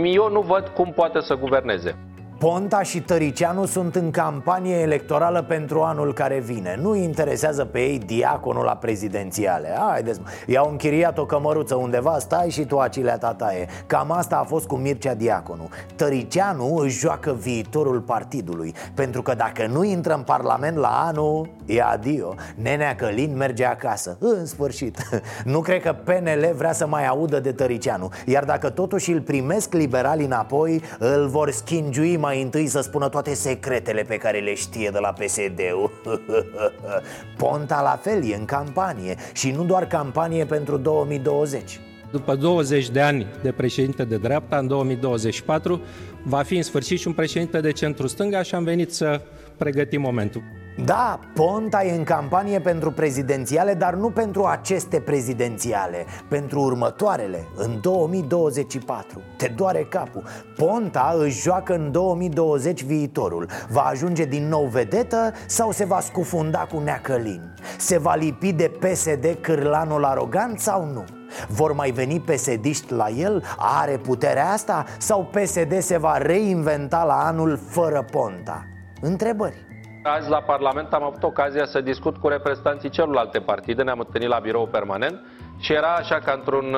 eu 0.05 0.31
nu 0.31 0.41
văd 0.41 0.69
cum 0.69 0.93
poate 0.93 1.21
să 1.21 1.35
guverneze. 1.35 2.08
Ponta 2.39 2.83
și 2.83 3.01
Tăricianu 3.01 3.65
sunt 3.65 3.95
în 3.95 4.11
campanie 4.11 4.77
electorală 4.77 5.43
pentru 5.43 5.81
anul 5.83 6.13
care 6.13 6.39
vine. 6.39 6.79
Nu 6.83 6.95
interesează 6.95 7.65
pe 7.65 7.79
ei 7.79 7.99
diaconul 7.99 8.65
la 8.65 8.77
prezidențiale. 8.77 9.69
Haideți, 9.79 10.21
i-au 10.47 10.71
închiriat 10.71 11.19
o 11.19 11.27
cămăruță 11.27 11.75
undeva, 11.75 12.19
stai 12.19 12.51
și 12.51 12.65
tu 12.65 12.79
acilea 12.79 13.19
tataie. 13.19 13.67
Cam 13.87 14.11
asta 14.11 14.37
a 14.37 14.45
fost 14.45 14.67
cu 14.67 14.77
Mircea 14.77 15.15
Diaconu. 15.15 15.69
Tăricianu 15.97 16.77
își 16.77 16.99
joacă 16.99 17.37
viitorul 17.41 18.01
partidului 18.01 18.75
Pentru 18.95 19.23
că 19.23 19.35
dacă 19.35 19.67
nu 19.67 19.85
intră 19.85 20.15
în 20.15 20.23
parlament 20.23 20.77
la 20.77 21.05
anul, 21.07 21.49
e 21.67 21.83
adio. 21.83 22.35
Nenea 22.55 22.95
Călin 22.95 23.37
merge 23.37 23.65
acasă, 23.65 24.17
în 24.21 24.47
sfârșit. 24.47 24.99
Nu 25.45 25.61
cred 25.61 25.83
că 25.83 25.97
PNL 26.05 26.53
vrea 26.57 26.73
să 26.73 26.87
mai 26.87 27.07
audă 27.07 27.41
de 27.41 27.53
Tăricianu. 27.53 28.09
Iar 28.27 28.45
dacă 28.45 28.71
totuși 28.71 29.13
îl 29.13 29.21
primesc 29.21 29.73
liberali 29.73 30.25
înapoi, 30.25 30.83
îl 30.99 31.29
vor 31.29 31.51
schingiui 31.51 32.17
mai 32.17 32.28
mai 32.29 32.43
întâi 32.43 32.67
să 32.67 32.81
spună 32.81 33.09
toate 33.09 33.35
secretele 33.35 34.03
pe 34.03 34.17
care 34.17 34.39
le 34.39 34.55
știe 34.55 34.91
de 34.93 34.99
la 34.99 35.13
PSD-ul 35.13 35.91
Ponta 37.39 37.83
la 37.83 37.99
fel 38.03 38.31
e 38.31 38.35
în 38.35 38.45
campanie 38.45 39.17
și 39.33 39.51
nu 39.51 39.65
doar 39.65 39.87
campanie 39.87 40.45
pentru 40.45 40.77
2020 40.77 41.81
după 42.11 42.35
20 42.35 42.91
de 42.91 43.01
ani 43.01 43.27
de 43.43 43.53
președinte 43.53 44.05
de 44.05 44.17
dreapta, 44.17 44.59
în 44.59 44.67
2024, 44.67 45.81
va 46.23 46.43
fi 46.43 46.57
în 46.57 46.63
sfârșit 46.63 46.99
și 46.99 47.07
un 47.07 47.13
președinte 47.13 47.61
de 47.61 47.73
centru-stânga 47.73 48.43
și 48.43 48.55
am 48.55 48.65
venit 48.65 48.93
să 48.93 49.21
pregătim 49.57 50.01
momentul. 50.01 50.43
Da, 50.85 51.19
Ponta 51.35 51.85
e 51.85 51.97
în 51.97 52.05
campanie 52.05 52.61
pentru 52.61 52.91
prezidențiale, 52.91 53.75
dar 53.75 53.95
nu 53.95 54.11
pentru 54.11 54.45
aceste 54.45 55.01
prezidențiale 55.01 56.05
Pentru 56.29 56.61
următoarele, 56.61 57.47
în 57.57 57.81
2024 57.81 59.23
Te 59.37 59.53
doare 59.57 59.87
capul 59.91 60.23
Ponta 60.57 61.15
își 61.19 61.41
joacă 61.41 61.75
în 61.75 61.93
2020 61.93 62.83
viitorul 62.83 63.49
Va 63.69 63.81
ajunge 63.81 64.25
din 64.25 64.49
nou 64.49 64.65
vedetă 64.65 65.33
sau 65.47 65.73
se 65.73 65.85
va 65.85 66.01
scufunda 66.01 66.59
cu 66.59 66.79
neacălin? 66.79 67.55
Se 67.79 67.99
va 67.99 68.15
lipi 68.15 68.53
de 68.53 68.71
PSD 68.79 69.39
cârlanul 69.41 70.05
arogant 70.05 70.59
sau 70.59 70.85
nu? 70.85 71.05
Vor 71.49 71.73
mai 71.73 71.91
veni 71.91 72.21
psd 72.21 72.85
la 72.89 73.09
el? 73.09 73.45
Are 73.57 73.97
puterea 73.97 74.51
asta? 74.51 74.85
Sau 74.99 75.25
PSD 75.25 75.79
se 75.79 75.99
va 75.99 76.17
reinventa 76.17 77.05
la 77.05 77.27
anul 77.27 77.59
fără 77.69 78.05
Ponta? 78.11 78.65
Întrebări 79.01 79.68
Azi 80.03 80.31
la 80.31 80.41
Parlament 80.41 80.93
am 80.93 81.03
avut 81.03 81.23
ocazia 81.23 81.65
să 81.65 81.81
discut 81.81 82.17
cu 82.17 82.29
reprezentanții 82.29 82.89
celorlalte 82.89 83.39
partide, 83.39 83.83
ne-am 83.83 83.99
întâlnit 83.99 84.29
la 84.29 84.39
birou 84.39 84.67
permanent 84.67 85.21
și 85.59 85.73
era 85.73 85.93
așa 85.95 86.19
ca, 86.19 86.33
într-un, 86.33 86.75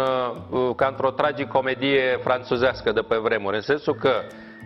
uh, 0.50 0.74
ca 0.76 0.86
într-o 0.86 1.10
tragicomedie 1.10 2.18
franțuzească 2.22 2.92
de 2.92 3.00
pe 3.00 3.16
vremuri, 3.16 3.56
în 3.56 3.62
sensul 3.62 3.94
că 3.94 4.10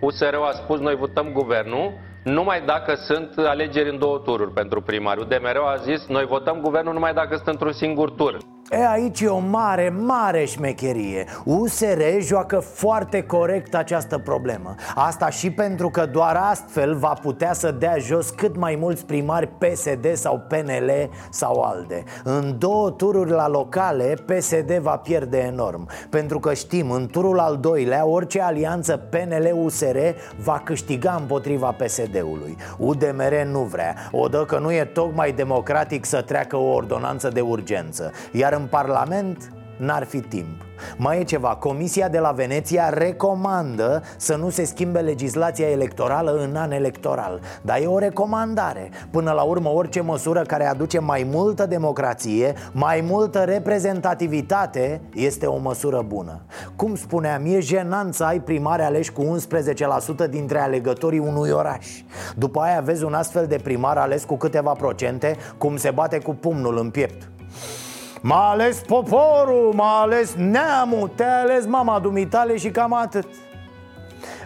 USR 0.01 0.35
a 0.35 0.51
spus 0.53 0.79
noi 0.81 0.95
votăm 0.97 1.33
guvernul, 1.33 1.93
numai 2.25 2.61
dacă 2.61 2.95
sunt 2.95 3.33
alegeri 3.37 3.91
în 3.91 3.99
două 3.99 4.19
tururi 4.19 4.53
pentru 4.53 4.81
primari. 4.81 5.21
UDMR 5.21 5.57
a 5.57 5.77
zis 5.77 6.07
noi 6.07 6.25
votăm 6.25 6.61
guvernul 6.61 6.93
numai 6.93 7.13
dacă 7.13 7.35
sunt 7.35 7.49
într-un 7.49 7.73
singur 7.73 8.11
tur. 8.11 8.37
E, 8.71 8.87
aici 8.87 9.21
e 9.21 9.27
o 9.27 9.39
mare, 9.39 9.89
mare 9.89 10.45
șmecherie. 10.45 11.25
USR 11.45 12.01
joacă 12.21 12.59
foarte 12.59 13.23
corect 13.23 13.75
această 13.75 14.19
problemă. 14.19 14.75
Asta 14.95 15.31
și 15.31 15.51
pentru 15.51 15.91
că 15.91 16.07
doar 16.07 16.37
astfel 16.37 16.97
va 16.97 17.13
putea 17.23 17.53
să 17.53 17.71
dea 17.71 17.97
jos 17.99 18.31
cât 18.31 18.57
mai 18.57 18.77
mulți 18.81 19.07
primari 19.07 19.49
PSD 19.49 20.15
sau 20.15 20.43
PNL 20.49 21.11
sau 21.31 21.61
ALDE. 21.61 22.03
În 22.23 22.59
două 22.59 22.91
tururi 22.91 23.31
la 23.31 23.49
locale, 23.49 24.15
PSD 24.25 24.73
va 24.73 24.97
pierde 24.97 25.39
enorm. 25.39 25.89
Pentru 26.11 26.39
că 26.39 26.55
știm, 26.55 26.91
în 26.91 27.07
turul 27.07 27.39
al 27.39 27.57
doilea, 27.57 28.07
orice 28.07 28.41
alianță 28.41 28.97
PNL-USR 28.97 29.99
va 30.43 30.61
câștiga 30.65 31.17
împotriva 31.21 31.71
PSD-ului 31.71 32.57
UDMR 32.79 33.47
nu 33.51 33.61
vrea, 33.61 33.95
o 34.11 34.29
dă 34.29 34.45
că 34.45 34.59
nu 34.59 34.73
e 34.73 34.85
tocmai 34.85 35.33
democratic 35.33 36.05
să 36.05 36.21
treacă 36.21 36.57
o 36.57 36.73
ordonanță 36.73 37.29
de 37.29 37.41
urgență. 37.41 38.13
Iar 38.33 38.53
în 38.55 38.67
Parlament 38.67 39.53
n-ar 39.77 40.05
fi 40.05 40.21
timp. 40.21 40.63
Mai 40.97 41.21
e 41.21 41.25
ceva, 41.25 41.49
Comisia 41.49 42.09
de 42.09 42.19
la 42.19 42.31
Veneția 42.31 42.89
recomandă 42.89 44.03
să 44.17 44.37
nu 44.37 44.51
se 44.51 44.65
schimbe 44.65 45.01
legislația 45.01 45.71
electorală 45.71 46.31
în 46.31 46.57
an 46.57 46.73
electoral. 46.73 47.41
Dar 47.63 47.81
e 47.83 47.87
o 47.87 47.99
recomandare. 47.99 48.91
Până 49.11 49.33
la 49.33 49.43
urmă 49.43 49.69
orice 49.69 50.01
măsură 50.01 50.43
care 50.43 50.67
aduce 50.67 50.99
mai 50.99 51.27
multă 51.31 51.67
democrație, 51.67 52.55
mai 52.73 53.05
multă 53.09 53.39
reprezentativitate 53.39 55.01
este 55.15 55.47
o 55.47 55.59
măsură 55.59 56.05
bună. 56.07 56.41
Cum 56.77 56.95
spuneam, 56.95 57.45
e 57.47 57.61
jenant 57.61 58.15
să 58.15 58.25
ai 58.25 58.41
primare 58.41 58.83
aleși 58.83 59.13
cu 59.13 59.37
11% 60.27 60.29
dintre 60.31 60.59
alegătorii 60.59 61.19
unui 61.19 61.51
oraș. 61.51 61.87
După 62.37 62.61
aia 62.61 62.81
vezi 62.81 63.05
un 63.05 63.15
astfel 63.15 63.47
de 63.47 63.59
primar 63.63 63.97
ales 63.97 64.25
cu 64.25 64.37
câteva 64.37 64.73
procente 64.73 65.37
cum 65.59 65.77
se 65.77 65.91
bate 65.91 66.19
cu 66.19 66.35
pumnul 66.35 66.79
în 66.79 66.91
piept 66.91 67.29
M-a 68.27 68.51
ales 68.51 68.81
poporul, 68.87 69.73
m-a 69.75 70.01
ales 70.01 70.35
neamul, 70.35 71.11
te-a 71.15 71.41
ales 71.41 71.67
mama 71.67 71.99
dumitale 71.99 72.57
și 72.57 72.71
cam 72.71 72.93
atât 72.93 73.27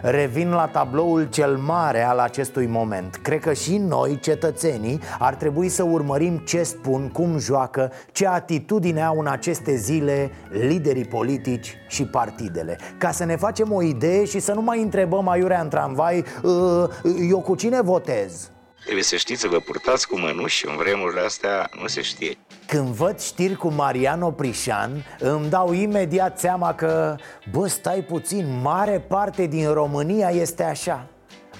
Revin 0.01 0.49
la 0.49 0.67
tabloul 0.67 1.29
cel 1.29 1.57
mare 1.57 2.03
al 2.03 2.17
acestui 2.17 2.65
moment 2.65 3.15
Cred 3.15 3.39
că 3.39 3.53
și 3.53 3.77
noi, 3.77 4.19
cetățenii, 4.19 4.99
ar 5.19 5.35
trebui 5.35 5.69
să 5.69 5.83
urmărim 5.83 6.37
ce 6.37 6.63
spun, 6.63 7.09
cum 7.09 7.37
joacă 7.37 7.91
Ce 8.11 8.27
atitudine 8.27 9.03
au 9.03 9.19
în 9.19 9.27
aceste 9.27 9.75
zile 9.75 10.31
liderii 10.49 11.05
politici 11.05 11.77
și 11.87 12.05
partidele 12.05 12.79
Ca 12.97 13.11
să 13.11 13.25
ne 13.25 13.35
facem 13.35 13.73
o 13.73 13.81
idee 13.81 14.25
și 14.25 14.39
să 14.39 14.53
nu 14.53 14.61
mai 14.61 14.81
întrebăm 14.81 15.27
aiurea 15.27 15.61
în 15.61 15.69
tramvai 15.69 16.23
ă, 16.43 16.89
Eu 17.29 17.41
cu 17.41 17.55
cine 17.55 17.81
votez? 17.81 18.51
Trebuie 18.81 19.03
să 19.03 19.15
știți 19.15 19.41
să 19.41 19.47
vă 19.47 19.59
purtați 19.59 20.07
cu 20.07 20.19
mănuși 20.19 20.67
în 20.67 20.75
vremurile 20.75 21.21
astea 21.21 21.69
nu 21.81 21.87
se 21.87 22.01
știe. 22.01 22.37
Când 22.69 22.87
văd 22.87 23.19
știri 23.19 23.55
cu 23.55 23.67
Mariano 23.67 24.31
Prișan, 24.31 25.05
îmi 25.19 25.49
dau 25.49 25.71
imediat 25.73 26.39
seama 26.39 26.73
că, 26.73 27.15
bă, 27.51 27.67
stai 27.67 28.01
puțin, 28.01 28.61
mare 28.61 28.99
parte 29.07 29.45
din 29.45 29.73
România 29.73 30.29
este 30.29 30.63
așa. 30.63 31.05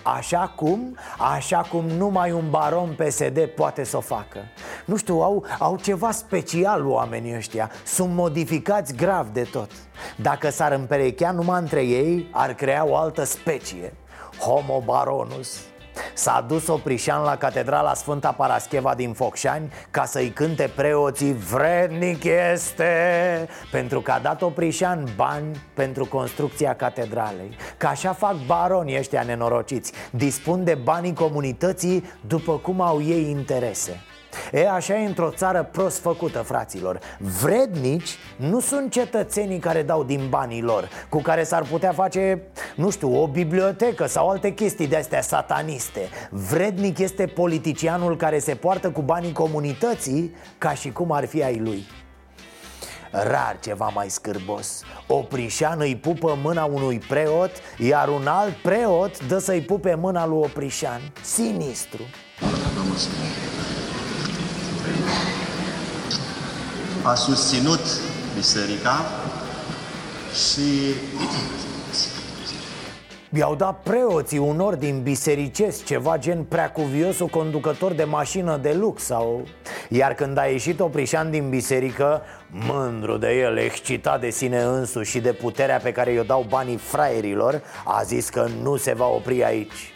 Așa 0.04 0.54
cum? 0.56 0.98
Așa 1.36 1.58
cum 1.72 1.86
numai 1.86 2.32
un 2.32 2.50
baron 2.50 2.96
PSD 2.98 3.46
poate 3.46 3.84
să 3.84 3.98
o 3.98 4.00
facă 4.00 4.40
Nu 4.86 4.96
știu, 4.96 5.22
au, 5.22 5.46
au 5.60 5.78
ceva 5.78 6.12
special 6.12 6.88
oamenii 6.88 7.36
ăștia 7.36 7.72
Sunt 7.86 8.14
modificați 8.14 8.96
grav 8.96 9.28
de 9.28 9.42
tot 9.42 9.72
Dacă 10.16 10.50
s-ar 10.50 10.72
împerechea 10.72 11.32
numai 11.32 11.60
între 11.60 11.82
ei, 11.86 12.30
ar 12.32 12.54
crea 12.54 12.86
o 12.86 12.96
altă 12.96 13.24
specie 13.24 13.94
Homo 14.40 14.82
baronus 14.86 15.69
S-a 16.14 16.46
dus 16.48 16.68
Oprișan 16.68 17.24
la 17.24 17.38
catedrala 17.38 17.94
Sfânta 17.94 18.32
Parascheva 18.32 18.94
din 18.96 19.14
Focșani 19.14 19.72
Ca 19.92 20.06
să-i 20.06 20.30
cânte 20.30 20.72
preoții 20.76 21.34
Vrednic 21.34 22.24
este! 22.24 23.48
Pentru 23.72 24.02
că 24.02 24.12
a 24.12 24.20
dat 24.20 24.42
Oprișan 24.42 25.08
bani 25.16 25.62
pentru 25.74 26.06
construcția 26.06 26.76
catedralei. 26.76 27.58
Că 27.78 27.88
așa 27.88 28.14
fac 28.14 28.36
baronii 28.46 28.98
ăștia 28.98 29.24
nenorociți. 29.24 29.92
Dispun 30.12 30.64
de 30.64 30.74
banii 30.84 31.14
comunității 31.14 32.04
după 32.28 32.52
cum 32.54 32.82
au 32.82 33.02
ei 33.02 33.30
interese 33.30 34.04
E, 34.52 34.70
așa 34.70 34.98
e 34.98 35.06
într-o 35.06 35.30
țară 35.30 35.70
prost 35.72 36.00
făcută, 36.00 36.40
fraților. 36.40 37.00
Vrednici 37.42 38.18
nu 38.36 38.60
sunt 38.60 38.92
cetățenii 38.92 39.60
care 39.60 39.82
dau 39.82 40.04
din 40.04 40.28
banii 40.30 40.62
lor 40.62 40.90
Cu 41.10 41.22
care 41.22 41.44
s-ar 41.44 41.64
putea 41.64 41.92
face, 41.92 42.42
nu 42.76 42.90
știu, 42.90 43.22
o 43.22 43.28
bibliotecă 43.28 44.06
sau 44.06 44.30
alte 44.30 44.54
chestii 44.54 44.88
de-astea 44.88 45.22
sataniste. 45.22 46.10
Vrednic 46.30 46.98
este 46.98 47.26
politicianul 47.26 48.18
care 48.18 48.40
se 48.40 48.56
poartă 48.56 48.90
cu 48.90 49.02
banii 49.02 49.32
comunității 49.32 50.36
Ca 50.58 50.74
și 50.74 50.92
cum 50.92 51.12
ar 51.12 51.26
fi 51.26 51.44
ai 51.44 51.60
lui. 51.60 51.84
Rar 53.12 53.58
ceva 53.64 53.92
mai 53.94 54.10
scârbos. 54.10 54.84
Oprișan 55.08 55.78
îi 55.80 55.96
pupă 55.96 56.38
mâna 56.44 56.66
unui 56.66 56.98
preot 56.98 57.52
Iar 57.78 58.08
un 58.08 58.28
alt 58.28 58.54
preot 58.54 59.28
dă 59.28 59.38
să-i 59.38 59.62
pupe 59.62 59.96
mâna 59.96 60.28
lui 60.28 60.38
Oprișan. 60.38 61.02
Sinistru 61.22 62.04
a 67.04 67.14
susținut 67.16 67.80
biserica 68.36 69.06
și 70.34 70.62
I-au 73.38 73.56
dat 73.56 73.80
preoții 73.84 74.38
unor 74.38 74.76
din 74.76 75.02
bisericesc 75.02 75.84
Ceva 75.86 76.18
gen 76.18 76.44
preacuviosul 76.44 77.28
conducător 77.28 77.92
de 77.92 78.04
mașină 78.04 78.58
de 78.58 78.74
lux 78.74 79.04
sau... 79.04 79.48
Iar 79.90 80.14
când 80.14 80.38
a 80.38 80.46
ieșit 80.46 80.80
Oprișan 80.80 81.32
din 81.32 81.50
biserică 81.50 82.22
Mândru 82.50 83.18
de 83.18 83.40
el, 83.40 83.58
excitat 83.58 84.20
de 84.20 84.30
sine 84.30 84.62
însuși 84.62 85.12
și 85.12 85.20
de 85.20 85.34
puterea 85.34 85.78
pe 85.78 85.92
care 85.92 86.12
i-o 86.12 86.24
dau 86.24 86.46
banii 86.50 86.78
fraierilor 86.78 87.62
A 87.86 88.02
zis 88.04 88.30
că 88.30 88.48
nu 88.62 88.76
se 88.76 88.94
va 88.94 89.06
opri 89.06 89.44
aici 89.44 89.94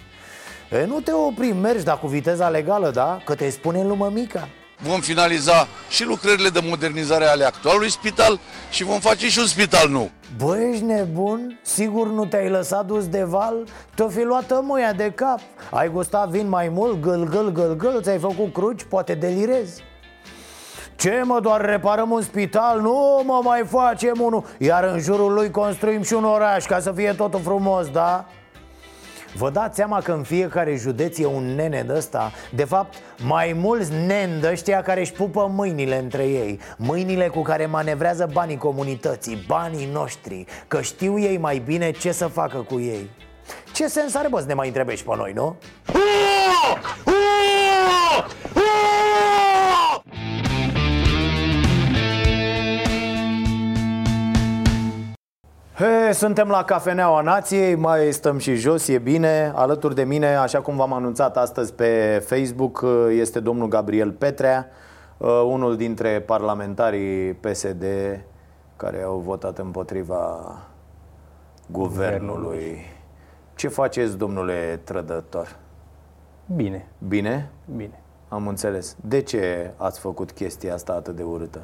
e, 0.72 0.86
Nu 0.86 1.00
te 1.00 1.12
opri, 1.12 1.52
mergi, 1.52 1.84
dar 1.84 2.00
cu 2.00 2.08
viteza 2.08 2.50
legală, 2.50 2.90
da? 2.90 3.20
Că 3.26 3.36
te 3.36 3.50
spune 3.50 3.80
în 3.80 3.88
lumă 3.88 4.10
mica 4.14 4.48
vom 4.78 5.00
finaliza 5.00 5.68
și 5.90 6.06
lucrările 6.06 6.50
de 6.50 6.60
modernizare 6.64 7.26
ale 7.26 7.44
actualului 7.44 7.92
spital 7.92 8.40
și 8.70 8.84
vom 8.84 9.00
face 9.00 9.30
și 9.30 9.40
un 9.40 9.46
spital 9.46 9.90
nou. 9.90 10.12
Bă, 10.38 10.58
ești 10.58 10.84
nebun? 10.84 11.60
Sigur 11.62 12.08
nu 12.08 12.26
te-ai 12.26 12.50
lăsat 12.50 12.86
dus 12.86 13.08
de 13.08 13.24
val? 13.24 13.56
Te-o 13.96 14.10
fi 14.10 14.22
luat 14.22 14.46
tămâia 14.46 14.94
de 14.94 15.12
cap 15.16 15.40
Ai 15.72 15.90
gustat 15.90 16.30
vin 16.30 16.50
mai 16.50 16.70
mult, 16.70 17.02
gâl, 17.02 17.24
gâl, 17.30 17.52
gâl, 17.52 17.76
gâl 17.76 18.02
Ți-ai 18.02 18.20
făcut 18.20 18.54
cruci, 18.54 18.84
poate 18.84 19.14
delirezi 19.14 19.84
ce 20.96 21.22
mă, 21.26 21.40
doar 21.40 21.62
reparăm 21.62 22.12
un 22.12 22.22
spital? 22.22 22.82
Nu 22.82 23.24
mă 23.26 23.40
mai 23.44 23.64
facem 23.66 24.20
unul 24.20 24.46
Iar 24.58 24.84
în 24.84 25.00
jurul 25.00 25.34
lui 25.34 25.52
construim 25.52 26.02
și 26.02 26.14
un 26.14 26.24
oraș 26.24 26.66
Ca 26.66 26.80
să 26.80 26.92
fie 26.92 27.14
totul 27.14 27.40
frumos, 27.40 27.90
da? 27.90 28.26
Vă 29.36 29.50
dați 29.50 29.76
seama 29.76 30.02
că 30.02 30.12
în 30.12 30.24
fiecare 30.24 30.76
județ 30.76 31.18
e 31.18 31.26
un 31.26 31.56
nene 31.56 31.84
de 31.88 31.94
ăsta? 31.94 32.32
De 32.56 32.64
fapt, 32.64 32.94
mai 33.26 33.54
mulți 33.56 33.92
nen 33.92 34.40
de 34.42 34.50
ăștia 34.52 34.82
care 34.82 35.00
își 35.00 35.12
pupă 35.12 35.52
mâinile 35.52 36.00
între 36.00 36.24
ei. 36.24 36.60
Mâinile 36.78 37.28
cu 37.28 37.42
care 37.42 37.66
manevrează 37.66 38.30
banii 38.34 38.58
comunității, 38.58 39.44
banii 39.48 39.90
noștri 39.94 40.46
Că 40.68 40.82
știu 40.82 41.20
ei 41.20 41.38
mai 41.38 41.62
bine 41.66 41.92
ce 41.92 42.12
să 42.12 42.28
facă 42.28 42.58
cu 42.58 42.80
ei. 42.80 43.10
Ce 43.74 43.88
sens 43.88 44.16
are, 44.16 44.28
bă, 44.28 44.40
să 44.40 44.46
ne 44.46 44.54
mai 44.54 44.68
întrebești 44.68 45.06
pe 45.06 45.16
noi, 45.16 45.32
nu? 45.34 45.56
Suntem 56.14 56.48
la 56.48 56.64
Cafeneaua 56.64 57.22
Nației, 57.22 57.76
mai 57.76 58.12
stăm 58.12 58.38
și 58.38 58.56
jos, 58.56 58.88
e 58.88 58.98
bine 58.98 59.52
Alături 59.56 59.96
de 59.96 60.04
mine, 60.04 60.36
așa 60.36 60.62
cum 60.62 60.76
v-am 60.76 60.94
anunțat 60.94 61.38
astăzi 61.38 61.74
pe 61.74 62.24
Facebook 62.26 62.86
Este 63.10 63.40
domnul 63.40 63.68
Gabriel 63.68 64.12
Petrea 64.12 64.68
uh, 65.18 65.44
Unul 65.46 65.76
dintre 65.76 66.22
parlamentarii 66.22 67.34
PSD 67.34 67.84
Care 68.78 69.02
au 69.02 69.18
votat 69.18 69.58
împotriva 69.58 70.56
guvernului 71.68 72.78
Ce 73.56 73.68
faceți, 73.68 74.18
domnule 74.18 74.80
trădător? 74.84 75.56
Bine 76.56 76.88
Bine? 77.08 77.50
Bine 77.76 78.02
Am 78.30 78.48
înțeles 78.48 78.96
De 79.02 79.22
ce 79.22 79.72
ați 79.78 80.00
făcut 80.00 80.32
chestia 80.32 80.74
asta 80.74 80.94
atât 80.94 81.16
de 81.16 81.24
urâtă? 81.24 81.62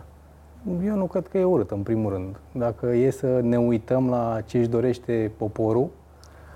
Eu 0.86 0.96
nu 0.96 1.06
cred 1.06 1.28
că 1.28 1.38
e 1.38 1.44
urât, 1.44 1.72
în 1.72 1.82
primul 1.82 2.12
rând. 2.12 2.36
Dacă 2.52 2.86
e 2.86 3.10
să 3.10 3.40
ne 3.42 3.58
uităm 3.58 4.10
la 4.10 4.42
ce 4.46 4.58
își 4.58 4.68
dorește 4.68 5.32
poporul, 5.38 5.90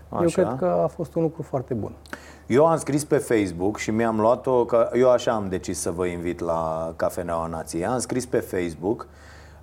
Așa. 0.10 0.24
eu 0.24 0.30
cred 0.30 0.56
că 0.58 0.80
a 0.84 0.88
fost 0.88 1.16
un 1.16 1.22
lucru 1.22 1.42
foarte 1.42 1.74
bun. 1.74 1.92
Eu 2.48 2.66
am 2.66 2.78
scris 2.78 3.04
pe 3.04 3.18
Facebook 3.18 3.78
și 3.78 3.92
mi-am 3.92 4.20
luat-o, 4.20 4.66
că 4.66 4.90
eu 4.94 5.10
așa 5.10 5.32
am 5.32 5.48
decis 5.50 5.80
să 5.80 5.92
vă 5.92 6.06
invit 6.06 6.40
la 6.40 6.94
Cafeneaua 6.96 7.48
Nației. 7.48 7.86
Am 7.86 8.00
scris 8.00 8.26
pe 8.26 8.38
Facebook 8.38 9.08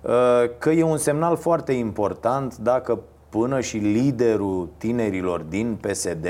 uh, 0.01 0.11
că 0.57 0.69
e 0.69 0.83
un 0.83 0.97
semnal 0.97 1.37
foarte 1.37 1.71
important 1.71 2.57
dacă 2.57 2.99
până 3.29 3.59
și 3.59 3.77
liderul 3.77 4.69
tinerilor 4.77 5.41
din 5.41 5.77
PSD 5.81 6.27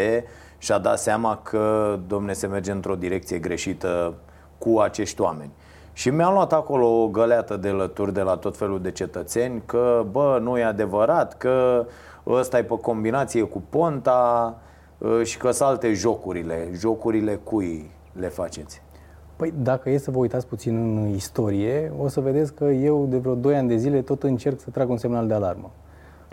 și-a 0.58 0.78
dat 0.78 1.00
seama 1.00 1.38
că, 1.38 2.00
domne, 2.08 2.34
se 2.34 2.47
merge 2.47 2.71
într-o 2.71 2.95
direcție 2.95 3.38
greșită 3.38 4.13
cu 4.58 4.80
acești 4.80 5.21
oameni. 5.21 5.52
Și 6.01 6.09
mi-am 6.09 6.33
luat 6.33 6.53
acolo 6.53 7.01
o 7.01 7.07
găleată 7.07 7.57
de 7.57 7.69
lături 7.69 8.13
de 8.13 8.21
la 8.21 8.35
tot 8.35 8.57
felul 8.57 8.81
de 8.81 8.91
cetățeni 8.91 9.61
Că, 9.65 10.05
bă, 10.11 10.39
nu 10.41 10.57
e 10.57 10.63
adevărat, 10.63 11.37
că 11.37 11.85
ăsta 12.27 12.57
e 12.57 12.63
pe 12.63 12.77
combinație 12.79 13.43
cu 13.43 13.63
Ponta 13.69 14.57
ă, 15.01 15.23
Și 15.23 15.37
că 15.37 15.51
sunt 15.51 15.69
alte 15.69 15.93
jocurile 15.93 16.69
Jocurile 16.73 17.35
cui 17.43 17.91
le 18.13 18.27
faceți? 18.27 18.81
Păi 19.35 19.53
dacă 19.61 19.89
e 19.89 19.97
să 19.97 20.11
vă 20.11 20.17
uitați 20.17 20.47
puțin 20.47 20.75
în 20.75 21.07
istorie, 21.07 21.91
o 21.99 22.07
să 22.07 22.19
vedeți 22.19 22.53
că 22.53 22.65
eu 22.65 23.05
de 23.09 23.17
vreo 23.17 23.35
2 23.35 23.55
ani 23.55 23.67
de 23.67 23.75
zile 23.75 24.01
tot 24.01 24.23
încerc 24.23 24.59
să 24.59 24.69
trag 24.69 24.89
un 24.89 24.97
semnal 24.97 25.27
de 25.27 25.33
alarmă. 25.33 25.71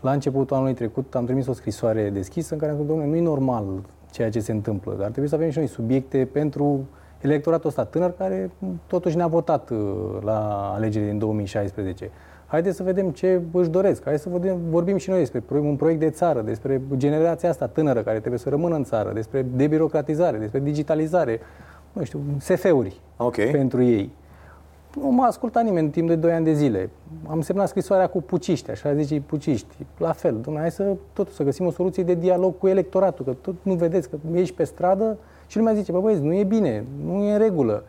La 0.00 0.12
începutul 0.12 0.56
anului 0.56 0.74
trecut 0.74 1.14
am 1.14 1.24
trimis 1.24 1.46
o 1.46 1.52
scrisoare 1.52 2.10
deschisă 2.10 2.52
în 2.54 2.58
care 2.60 2.70
am 2.70 2.76
spus, 2.76 2.88
domnule, 2.88 3.10
nu 3.10 3.16
e 3.16 3.20
normal 3.20 3.64
ceea 4.10 4.30
ce 4.30 4.40
se 4.40 4.52
întâmplă, 4.52 4.94
dar 4.98 5.08
trebuie 5.08 5.28
să 5.28 5.34
avem 5.34 5.50
și 5.50 5.58
noi 5.58 5.66
subiecte 5.66 6.28
pentru 6.32 6.86
electoratul 7.20 7.68
ăsta 7.68 7.84
tânăr 7.84 8.12
care 8.12 8.50
totuși 8.86 9.16
ne-a 9.16 9.26
votat 9.26 9.70
uh, 9.70 9.78
la 10.20 10.70
alegerile 10.74 11.10
din 11.10 11.18
2016. 11.18 12.10
Haideți 12.46 12.76
să 12.76 12.82
vedem 12.82 13.10
ce 13.10 13.40
își 13.52 13.68
doresc. 13.68 14.04
Hai 14.04 14.18
să 14.18 14.28
vedem, 14.28 14.58
vorbim 14.68 14.96
și 14.96 15.10
noi 15.10 15.18
despre 15.18 15.58
un 15.58 15.76
proiect 15.76 16.00
de 16.00 16.10
țară, 16.10 16.40
despre 16.40 16.80
generația 16.96 17.48
asta 17.48 17.66
tânără 17.66 18.02
care 18.02 18.18
trebuie 18.18 18.38
să 18.38 18.48
rămână 18.48 18.74
în 18.74 18.84
țară, 18.84 19.12
despre 19.12 19.46
debirocratizare, 19.54 20.38
despre 20.38 20.60
digitalizare, 20.60 21.40
nu 21.92 22.04
știu, 22.04 22.20
SF-uri 22.38 23.00
okay. 23.16 23.46
pentru 23.46 23.82
ei. 23.82 24.12
Nu 25.00 25.10
m-a 25.10 25.26
ascultat 25.26 25.64
nimeni 25.64 25.84
în 25.84 25.90
timp 25.90 26.08
de 26.08 26.16
2 26.16 26.32
ani 26.32 26.44
de 26.44 26.52
zile. 26.52 26.90
Am 27.26 27.40
semnat 27.40 27.68
scrisoarea 27.68 28.06
cu 28.06 28.22
puciști, 28.22 28.70
așa 28.70 28.94
zice 28.94 29.20
puciști. 29.20 29.74
La 29.98 30.12
fel, 30.12 30.32
domnule, 30.32 30.60
hai 30.60 30.70
să 30.70 30.96
totul 31.12 31.32
să 31.32 31.42
găsim 31.42 31.66
o 31.66 31.70
soluție 31.70 32.02
de 32.02 32.14
dialog 32.14 32.58
cu 32.58 32.68
electoratul, 32.68 33.24
că 33.24 33.32
tot 33.32 33.54
nu 33.62 33.74
vedeți 33.74 34.08
că 34.08 34.16
ești 34.34 34.54
pe 34.54 34.64
stradă, 34.64 35.18
și 35.48 35.56
lumea 35.56 35.72
zice, 35.72 35.92
bă 35.92 36.00
băieți, 36.00 36.22
nu 36.22 36.34
e 36.34 36.44
bine, 36.44 36.84
nu 37.04 37.22
e 37.22 37.32
în 37.32 37.38
regulă. 37.38 37.84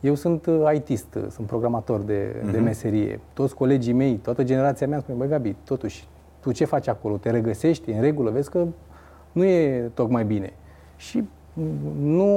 Eu 0.00 0.14
sunt 0.14 0.46
uh, 0.46 0.70
IT-ist, 0.74 1.14
uh, 1.14 1.24
sunt 1.30 1.46
programator 1.46 2.00
de, 2.00 2.36
uh-huh. 2.38 2.50
de 2.50 2.56
mhm. 2.56 2.64
meserie. 2.64 3.20
Toți 3.32 3.54
colegii 3.54 3.92
mei, 3.92 4.14
toată 4.14 4.44
generația 4.44 4.86
mea 4.86 4.98
spune, 4.98 5.18
băi 5.18 5.28
Gabi, 5.28 5.56
totuși, 5.64 6.08
tu 6.40 6.52
ce 6.52 6.64
faci 6.64 6.88
acolo? 6.88 7.16
Te 7.16 7.30
regăsești? 7.30 7.90
E 7.90 7.94
în 7.94 8.00
regulă? 8.00 8.30
Vezi 8.30 8.50
că 8.50 8.66
nu 9.32 9.44
e 9.44 9.90
tocmai 9.94 10.24
bine. 10.24 10.52
Și 10.96 11.24
nu, 12.02 12.28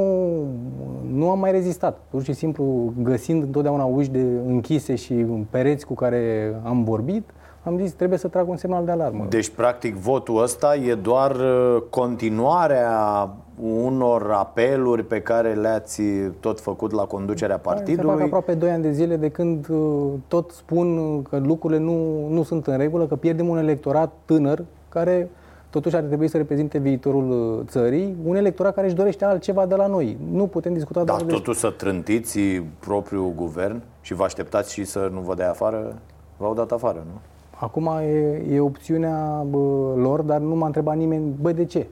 nu 1.11 1.29
am 1.29 1.39
mai 1.39 1.51
rezistat. 1.51 1.99
Pur 2.09 2.23
și 2.23 2.33
simplu, 2.33 2.93
găsind 3.01 3.43
întotdeauna 3.43 3.83
uși 3.83 4.09
de 4.09 4.21
închise 4.45 4.95
și 4.95 5.13
pereți 5.49 5.85
cu 5.85 5.93
care 5.93 6.53
am 6.63 6.83
vorbit, 6.83 7.29
am 7.63 7.77
zis 7.77 7.91
trebuie 7.91 8.19
să 8.19 8.27
trag 8.27 8.49
un 8.49 8.57
semnal 8.57 8.85
de 8.85 8.91
alarmă. 8.91 9.25
Deci, 9.29 9.49
practic, 9.49 9.95
votul 9.95 10.41
ăsta 10.41 10.75
e 10.75 10.95
doar 10.95 11.35
uh, 11.35 11.83
continuarea 11.89 13.29
unor 13.61 14.31
apeluri 14.31 15.03
pe 15.03 15.21
care 15.21 15.53
le-ați 15.53 16.01
tot 16.39 16.59
făcut 16.59 16.91
la 16.91 17.03
conducerea 17.03 17.57
partidului? 17.57 18.09
Se 18.09 18.15
fac 18.15 18.25
aproape 18.25 18.53
2 18.53 18.69
ani 18.69 18.81
de 18.81 18.91
zile 18.91 19.15
de 19.15 19.29
când 19.29 19.67
uh, 19.69 20.11
tot 20.27 20.51
spun 20.51 21.21
că 21.21 21.37
lucrurile 21.37 21.79
nu, 21.79 22.27
nu 22.29 22.43
sunt 22.43 22.67
în 22.67 22.77
regulă, 22.77 23.05
că 23.05 23.15
pierdem 23.15 23.47
un 23.47 23.57
electorat 23.57 24.13
tânăr 24.25 24.63
care 24.89 25.29
totuși 25.69 25.95
ar 25.95 26.01
trebui 26.01 26.27
să 26.27 26.37
reprezinte 26.37 26.77
viitorul 26.77 27.29
uh, 27.29 27.67
țării, 27.67 28.15
un 28.25 28.35
electorat 28.35 28.73
care 28.73 28.87
își 28.87 28.95
dorește 28.95 29.25
altceva 29.25 29.65
de 29.65 29.75
la 29.75 29.87
noi. 29.87 30.17
Nu 30.31 30.47
putem 30.47 30.73
discuta 30.73 31.03
Dar 31.03 31.21
totuși 31.21 31.59
să 31.59 31.69
trântiți 31.69 32.39
propriul 32.79 33.33
guvern 33.35 33.81
și 34.01 34.13
vă 34.13 34.23
așteptați 34.23 34.73
și 34.73 34.83
să 34.83 35.09
nu 35.13 35.19
vă 35.19 35.35
dea 35.35 35.49
afară? 35.49 35.95
V-au 36.37 36.53
dat 36.53 36.71
afară, 36.71 37.03
nu? 37.05 37.19
Acum 37.63 37.87
e, 37.87 38.43
e 38.49 38.59
opțiunea 38.59 39.45
bă, 39.49 39.93
lor, 39.95 40.21
dar 40.21 40.39
nu 40.39 40.55
m-a 40.55 40.65
întrebat 40.65 40.97
nimeni, 40.97 41.33
bă, 41.41 41.51
de 41.51 41.65
ce? 41.65 41.87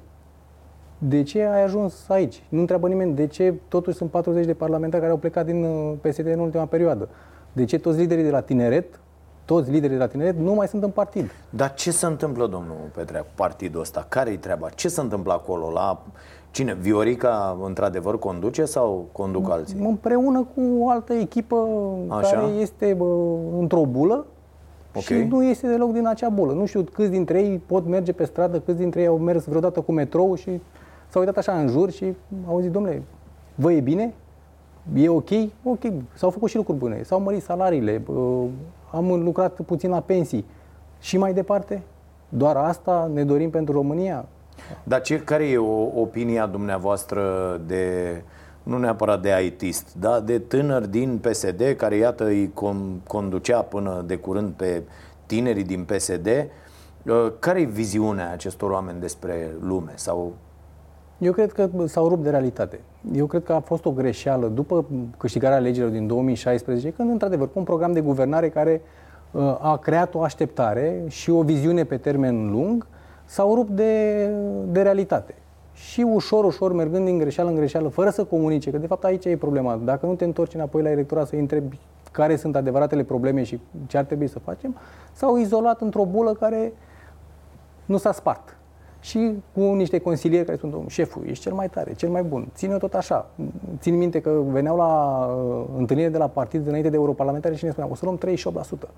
De 0.97 1.23
ce 1.23 1.41
ai 1.43 1.63
ajuns 1.63 2.09
aici? 2.09 2.43
Nu 2.49 2.59
întreabă 2.59 2.87
nimeni 2.87 3.15
de 3.15 3.27
ce 3.27 3.53
totuși 3.67 3.97
sunt 3.97 4.09
40 4.09 4.45
de 4.45 4.53
parlamentari 4.53 5.01
care 5.01 5.13
au 5.13 5.17
plecat 5.17 5.45
din 5.45 5.63
uh, 5.63 5.93
PSD 6.01 6.25
în 6.25 6.39
ultima 6.39 6.65
perioadă. 6.65 7.09
De 7.53 7.65
ce 7.65 7.79
toți 7.79 7.97
liderii 7.97 8.23
de 8.23 8.29
la 8.29 8.41
tineret, 8.41 8.99
toți 9.45 9.71
liderii 9.71 9.95
de 9.95 10.01
la 10.01 10.07
tineret 10.07 10.37
nu 10.37 10.53
mai 10.53 10.67
sunt 10.67 10.83
în 10.83 10.89
partid? 10.89 11.31
Dar 11.49 11.73
ce 11.73 11.91
se 11.91 12.05
întâmplă, 12.05 12.47
domnul 12.47 12.77
Petrea, 12.95 13.21
cu 13.21 13.31
partidul 13.35 13.81
ăsta? 13.81 14.05
Care-i 14.09 14.37
treaba? 14.37 14.69
Ce 14.69 14.87
se 14.87 15.01
întâmplă 15.01 15.33
acolo? 15.33 15.69
La 15.69 16.01
Cine? 16.51 16.73
Viorica 16.73 17.57
într-adevăr 17.63 18.19
conduce 18.19 18.65
sau 18.65 19.05
conduc 19.11 19.51
alții? 19.51 19.77
Împreună 19.79 20.47
cu 20.55 20.61
o 20.79 20.89
altă 20.89 21.13
echipă 21.13 21.67
Așa. 22.07 22.29
care 22.29 22.45
este 22.45 22.93
bă, 22.93 23.05
într-o 23.59 23.85
bulă 23.85 24.25
Ok. 24.93 25.03
și 25.03 25.13
nu 25.13 25.43
este 25.43 25.67
deloc 25.67 25.91
din 25.91 26.07
acea 26.07 26.29
bulă. 26.29 26.53
Nu 26.53 26.65
știu 26.65 26.81
câți 26.81 27.09
dintre 27.09 27.41
ei 27.41 27.61
pot 27.65 27.87
merge 27.87 28.11
pe 28.11 28.25
stradă, 28.25 28.59
câți 28.59 28.77
dintre 28.77 29.01
ei 29.01 29.07
au 29.07 29.17
mers 29.17 29.45
vreodată 29.45 29.81
cu 29.81 29.91
metrou 29.91 30.35
și 30.35 30.61
s-au 31.07 31.21
uitat 31.21 31.37
așa 31.37 31.59
în 31.59 31.67
jur 31.67 31.91
și 31.91 32.15
au 32.47 32.59
zis, 32.59 32.71
domnule, 32.71 33.01
vă 33.55 33.71
e 33.71 33.79
bine? 33.79 34.13
E 34.93 35.09
ok? 35.09 35.29
Ok. 35.63 35.81
S-au 36.13 36.29
făcut 36.29 36.49
și 36.49 36.55
lucruri 36.55 36.77
bune. 36.77 37.01
S-au 37.03 37.19
mărit 37.19 37.41
salariile, 37.41 37.97
bă, 37.97 38.45
am 38.91 39.23
lucrat 39.23 39.61
puțin 39.61 39.89
la 39.89 39.99
pensii. 39.99 40.45
Și 40.99 41.17
mai 41.17 41.33
departe? 41.33 41.81
Doar 42.29 42.55
asta 42.55 43.11
ne 43.13 43.23
dorim 43.23 43.49
pentru 43.49 43.73
România? 43.73 44.25
Dar 44.83 45.01
ce, 45.01 45.19
care 45.19 45.49
e 45.49 45.57
o, 45.57 46.01
opinia 46.01 46.45
dumneavoastră 46.45 47.21
de, 47.65 48.23
nu 48.63 48.77
neapărat 48.77 49.21
de 49.21 49.31
aitist, 49.31 49.95
da, 49.99 50.19
de 50.19 50.39
tânăr 50.39 50.85
din 50.85 51.17
PSD, 51.17 51.73
care 51.77 51.95
iată 51.95 52.25
îi 52.25 52.51
con, 52.53 52.99
conducea 53.07 53.61
până 53.61 54.03
de 54.05 54.15
curând 54.15 54.53
pe 54.53 54.83
tinerii 55.25 55.63
din 55.63 55.83
PSD, 55.83 56.27
Uh, 57.07 57.31
care 57.39 57.61
e 57.61 57.65
viziunea 57.65 58.31
acestor 58.31 58.71
oameni 58.71 58.99
despre 58.99 59.55
lume? 59.59 59.91
Sau 59.95 60.33
Eu 61.17 61.31
cred 61.31 61.51
că 61.51 61.69
s-au 61.85 62.07
rupt 62.07 62.23
de 62.23 62.29
realitate. 62.29 62.79
Eu 63.13 63.25
cred 63.25 63.43
că 63.43 63.53
a 63.53 63.59
fost 63.59 63.85
o 63.85 63.91
greșeală 63.91 64.47
după 64.47 64.85
câștigarea 65.17 65.57
alegerilor 65.57 65.91
din 65.91 66.07
2016, 66.07 66.91
când, 66.91 67.09
într-adevăr, 67.09 67.47
cu 67.47 67.59
un 67.59 67.63
program 67.63 67.91
de 67.91 68.01
guvernare 68.01 68.49
care 68.49 68.81
uh, 69.31 69.57
a 69.59 69.77
creat 69.77 70.13
o 70.15 70.21
așteptare 70.21 71.03
și 71.07 71.29
o 71.29 71.41
viziune 71.41 71.83
pe 71.83 71.97
termen 71.97 72.51
lung, 72.51 72.87
s-au 73.25 73.55
rupt 73.55 73.69
de, 73.69 74.25
de 74.67 74.81
realitate. 74.81 75.33
Și 75.89 76.01
ușor, 76.01 76.45
ușor, 76.45 76.73
mergând 76.73 77.05
din 77.05 77.17
greșeală 77.17 77.49
în 77.49 77.55
greșeală, 77.55 77.87
fără 77.87 78.09
să 78.09 78.23
comunice, 78.23 78.71
că 78.71 78.77
de 78.77 78.87
fapt 78.87 79.03
aici 79.03 79.25
e 79.25 79.37
problema. 79.37 79.75
Dacă 79.75 80.05
nu 80.05 80.15
te 80.15 80.23
întorci 80.23 80.53
înapoi 80.53 80.81
la 80.81 80.89
electorat 80.89 81.27
să 81.27 81.35
întrebi 81.35 81.79
care 82.11 82.35
sunt 82.35 82.55
adevăratele 82.55 83.03
probleme 83.03 83.43
și 83.43 83.59
ce 83.87 83.97
ar 83.97 84.03
trebui 84.03 84.27
să 84.27 84.39
facem, 84.39 84.75
s-au 85.11 85.37
izolat 85.37 85.81
într-o 85.81 86.05
bulă 86.05 86.33
care 86.33 86.73
nu 87.85 87.97
s-a 87.97 88.11
spart. 88.11 88.55
Și 88.99 89.33
cu 89.53 89.61
niște 89.61 89.99
consilieri 89.99 90.45
care 90.45 90.57
spun, 90.57 90.69
domnul 90.69 90.89
șeful, 90.89 91.23
ești 91.27 91.43
cel 91.43 91.53
mai 91.53 91.69
tare, 91.69 91.93
cel 91.93 92.09
mai 92.09 92.23
bun, 92.23 92.47
ține-o 92.55 92.77
tot 92.77 92.93
așa. 92.93 93.29
Țin 93.79 93.97
minte 93.97 94.21
că 94.21 94.41
veneau 94.47 94.77
la 94.77 95.25
uh, 95.25 95.65
întâlnire 95.77 96.09
de 96.09 96.17
la 96.17 96.27
partid 96.27 96.67
înainte 96.67 96.89
de 96.89 96.95
europarlamentare 96.95 97.55
și 97.55 97.63
ne 97.63 97.69
spuneau, 97.69 97.91
o 97.91 97.95
să 97.95 98.05
luăm 98.05 98.19
38%. 98.87 98.89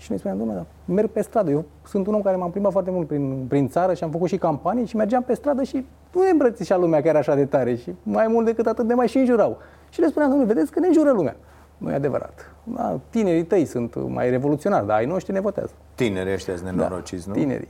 Și 0.00 0.06
noi 0.08 0.18
spuneam, 0.18 0.38
domnule, 0.38 0.66
merg 0.84 1.10
pe 1.10 1.20
stradă. 1.20 1.50
Eu 1.50 1.64
sunt 1.86 2.06
un 2.06 2.14
om 2.14 2.22
care 2.22 2.36
m-am 2.36 2.50
plimbat 2.50 2.72
foarte 2.72 2.90
mult 2.90 3.06
prin, 3.06 3.44
prin 3.48 3.68
țară 3.68 3.94
și 3.94 4.04
am 4.04 4.10
făcut 4.10 4.28
și 4.28 4.36
campanii 4.36 4.86
și 4.86 4.96
mergeam 4.96 5.22
pe 5.22 5.34
stradă 5.34 5.62
și 5.62 5.86
nu 6.14 6.22
ne 6.22 6.28
îmbrățișa 6.30 6.76
lumea 6.76 7.02
chiar 7.02 7.16
așa 7.16 7.34
de 7.34 7.44
tare 7.44 7.74
și 7.74 7.94
mai 8.02 8.26
mult 8.26 8.46
decât 8.46 8.66
atât 8.66 8.86
de 8.86 8.94
mai 8.94 9.08
și 9.08 9.18
înjurau. 9.18 9.58
Și 9.88 10.00
le 10.00 10.06
spuneam, 10.06 10.30
domnule, 10.30 10.52
vedeți 10.52 10.72
că 10.72 10.80
ne 10.80 10.86
înjură 10.86 11.10
lumea. 11.10 11.36
Nu 11.78 11.90
e 11.90 11.94
adevărat. 11.94 12.54
Da, 12.64 13.00
tinerii 13.10 13.44
tăi 13.44 13.64
sunt 13.64 14.08
mai 14.08 14.30
revoluționari, 14.30 14.86
dar 14.86 14.96
ai 14.96 15.06
noștri 15.06 15.32
ne 15.32 15.40
votează. 15.40 15.72
tinerii 15.94 16.32
ăștia 16.32 16.56
sunt 16.56 16.68
nenorociți, 16.68 17.28
nu? 17.28 17.34
Tinerii. 17.34 17.68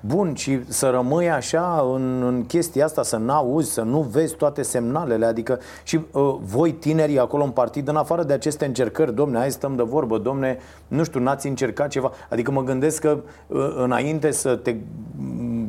Bun, 0.00 0.34
și 0.34 0.60
să 0.68 0.90
rămâi 0.90 1.30
așa 1.30 1.90
în, 1.94 2.22
în 2.22 2.44
chestia 2.46 2.84
asta, 2.84 3.02
să 3.02 3.16
n-auzi, 3.16 3.72
să 3.72 3.82
nu 3.82 4.00
vezi 4.00 4.34
toate 4.34 4.62
semnalele, 4.62 5.26
adică 5.26 5.58
și 5.82 6.00
uh, 6.12 6.34
voi 6.40 6.72
tinerii 6.72 7.18
acolo 7.18 7.44
în 7.44 7.50
partid, 7.50 7.88
în 7.88 7.96
afară 7.96 8.22
de 8.22 8.32
aceste 8.32 8.64
încercări, 8.64 9.14
domne, 9.14 9.38
hai 9.38 9.50
stăm 9.50 9.76
de 9.76 9.82
vorbă, 9.82 10.18
domne, 10.18 10.58
nu 10.88 11.04
știu, 11.04 11.20
n-ați 11.20 11.46
încercat 11.46 11.88
ceva, 11.88 12.10
adică 12.28 12.50
mă 12.50 12.62
gândesc 12.62 13.00
că 13.00 13.18
uh, 13.46 13.74
înainte 13.76 14.30
să 14.30 14.56
te 14.56 14.76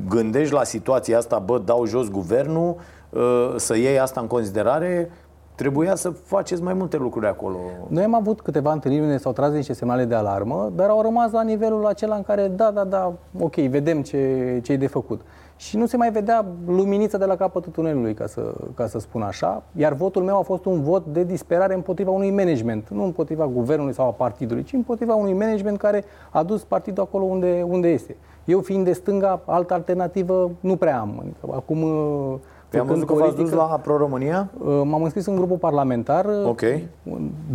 gândești 0.07 0.53
la 0.53 0.63
situația 0.63 1.17
asta, 1.17 1.39
bă, 1.39 1.61
dau 1.65 1.85
jos 1.85 2.09
guvernul, 2.09 2.75
uh, 3.09 3.53
să 3.55 3.77
iei 3.77 3.99
asta 3.99 4.21
în 4.21 4.27
considerare, 4.27 5.11
trebuia 5.55 5.95
să 5.95 6.09
faceți 6.09 6.61
mai 6.61 6.73
multe 6.73 6.97
lucruri 6.97 7.27
acolo. 7.27 7.57
Noi 7.87 8.03
am 8.03 8.15
avut 8.15 8.41
câteva 8.41 8.71
întâlniri 8.71 9.03
unde 9.03 9.17
s-au 9.17 9.31
tras 9.31 9.51
niște 9.51 9.73
semnale 9.73 10.05
de 10.05 10.15
alarmă, 10.15 10.71
dar 10.75 10.89
au 10.89 11.01
rămas 11.01 11.31
la 11.31 11.43
nivelul 11.43 11.85
acela 11.85 12.15
în 12.15 12.23
care, 12.23 12.47
da, 12.47 12.71
da, 12.71 12.83
da, 12.83 13.13
ok, 13.39 13.55
vedem 13.55 14.01
ce, 14.01 14.59
ce 14.63 14.71
e 14.71 14.77
de 14.77 14.87
făcut. 14.87 15.21
Și 15.55 15.77
nu 15.77 15.85
se 15.85 15.97
mai 15.97 16.11
vedea 16.11 16.45
luminița 16.67 17.17
de 17.17 17.25
la 17.25 17.35
capătul 17.35 17.71
tunelului, 17.71 18.13
ca 18.13 18.27
să, 18.27 18.53
ca 18.75 18.87
să 18.87 18.99
spun 18.99 19.21
așa. 19.21 19.63
Iar 19.75 19.93
votul 19.93 20.23
meu 20.23 20.37
a 20.37 20.41
fost 20.41 20.65
un 20.65 20.81
vot 20.81 21.05
de 21.05 21.23
disperare 21.23 21.73
împotriva 21.73 22.11
unui 22.11 22.31
management, 22.31 22.89
nu 22.89 23.03
împotriva 23.03 23.47
guvernului 23.47 23.93
sau 23.93 24.07
a 24.07 24.11
partidului, 24.11 24.63
ci 24.63 24.73
împotriva 24.73 25.15
unui 25.15 25.33
management 25.33 25.77
care 25.77 26.03
a 26.29 26.43
dus 26.43 26.63
partidul 26.63 27.03
acolo 27.03 27.23
unde, 27.23 27.65
unde 27.67 27.87
este. 27.87 28.15
Eu 28.45 28.59
fiind 28.59 28.85
de 28.85 28.93
stânga, 28.93 29.41
altă 29.45 29.73
alternativă 29.73 30.51
nu 30.59 30.75
prea 30.75 30.99
am. 30.99 31.19
Adică, 31.19 31.55
acum 31.55 31.79
Păi 31.79 32.39
am 32.79 32.85
văzut 32.85 33.05
că 33.05 33.13
v-ați 33.13 33.35
dus 33.35 33.51
la 33.51 33.63
Pro-România? 33.63 34.49
M-am 34.83 35.03
înscris 35.03 35.25
în 35.25 35.35
grupul 35.35 35.57
parlamentar. 35.57 36.25
Ok. 36.45 36.61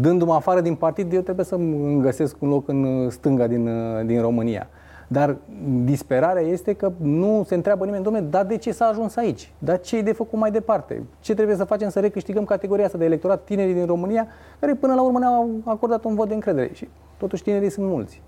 Dându-mă 0.00 0.34
afară 0.34 0.60
din 0.60 0.74
partid, 0.74 1.12
eu 1.12 1.20
trebuie 1.20 1.44
să 1.44 1.54
îmi 1.54 2.00
găsesc 2.00 2.36
un 2.38 2.48
loc 2.48 2.68
în 2.68 3.10
stânga 3.10 3.46
din, 3.46 3.70
din 4.06 4.20
România. 4.20 4.68
Dar 5.08 5.36
disperarea 5.84 6.42
este 6.42 6.72
că 6.72 6.92
nu 6.96 7.42
se 7.46 7.54
întreabă 7.54 7.84
nimeni, 7.84 8.02
domnule, 8.02 8.24
dar 8.30 8.44
de 8.44 8.56
ce 8.56 8.72
s-a 8.72 8.84
ajuns 8.84 9.16
aici? 9.16 9.52
Dar 9.58 9.80
ce 9.80 9.96
e 9.96 10.02
de 10.02 10.12
făcut 10.12 10.38
mai 10.38 10.50
departe? 10.50 11.02
Ce 11.20 11.34
trebuie 11.34 11.56
să 11.56 11.64
facem 11.64 11.88
să 11.88 12.00
recâștigăm 12.00 12.44
categoria 12.44 12.84
asta 12.84 12.98
de 12.98 13.04
electorat 13.04 13.44
tinerii 13.44 13.74
din 13.74 13.86
România, 13.86 14.26
care 14.60 14.74
până 14.74 14.94
la 14.94 15.02
urmă 15.02 15.18
ne-au 15.18 15.50
acordat 15.64 16.04
un 16.04 16.14
vot 16.14 16.28
de 16.28 16.34
încredere? 16.34 16.70
Și 16.72 16.88
totuși 17.16 17.42
tinerii 17.42 17.70
sunt 17.70 17.86
mulți. 17.86 18.22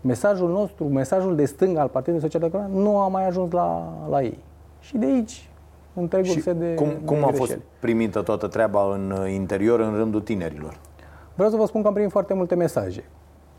Mesajul 0.00 0.50
nostru, 0.50 0.84
mesajul 0.84 1.36
de 1.36 1.44
stânga 1.44 1.80
al 1.80 1.88
Partidului 1.88 2.22
Social 2.22 2.48
Democrat 2.50 2.82
nu 2.82 2.98
a 2.98 3.08
mai 3.08 3.26
ajuns 3.26 3.52
la, 3.52 3.92
la 4.10 4.22
ei. 4.22 4.38
Și 4.80 4.96
de 4.96 5.06
aici 5.06 5.50
întregul 5.94 6.26
Și 6.26 6.40
set 6.40 6.56
de 6.56 6.74
cum, 6.74 6.88
cum 7.04 7.16
de 7.16 7.22
a 7.22 7.26
fost 7.26 7.38
greșeli. 7.38 7.62
primită 7.80 8.22
toată 8.22 8.46
treaba 8.46 8.94
în 8.94 9.14
uh, 9.22 9.32
interior, 9.32 9.80
în 9.80 9.94
rândul 9.96 10.20
tinerilor? 10.20 10.78
Vreau 11.34 11.50
să 11.50 11.56
vă 11.56 11.66
spun 11.66 11.80
că 11.82 11.86
am 11.86 11.92
primit 11.94 12.10
foarte 12.10 12.34
multe 12.34 12.54
mesaje. 12.54 13.04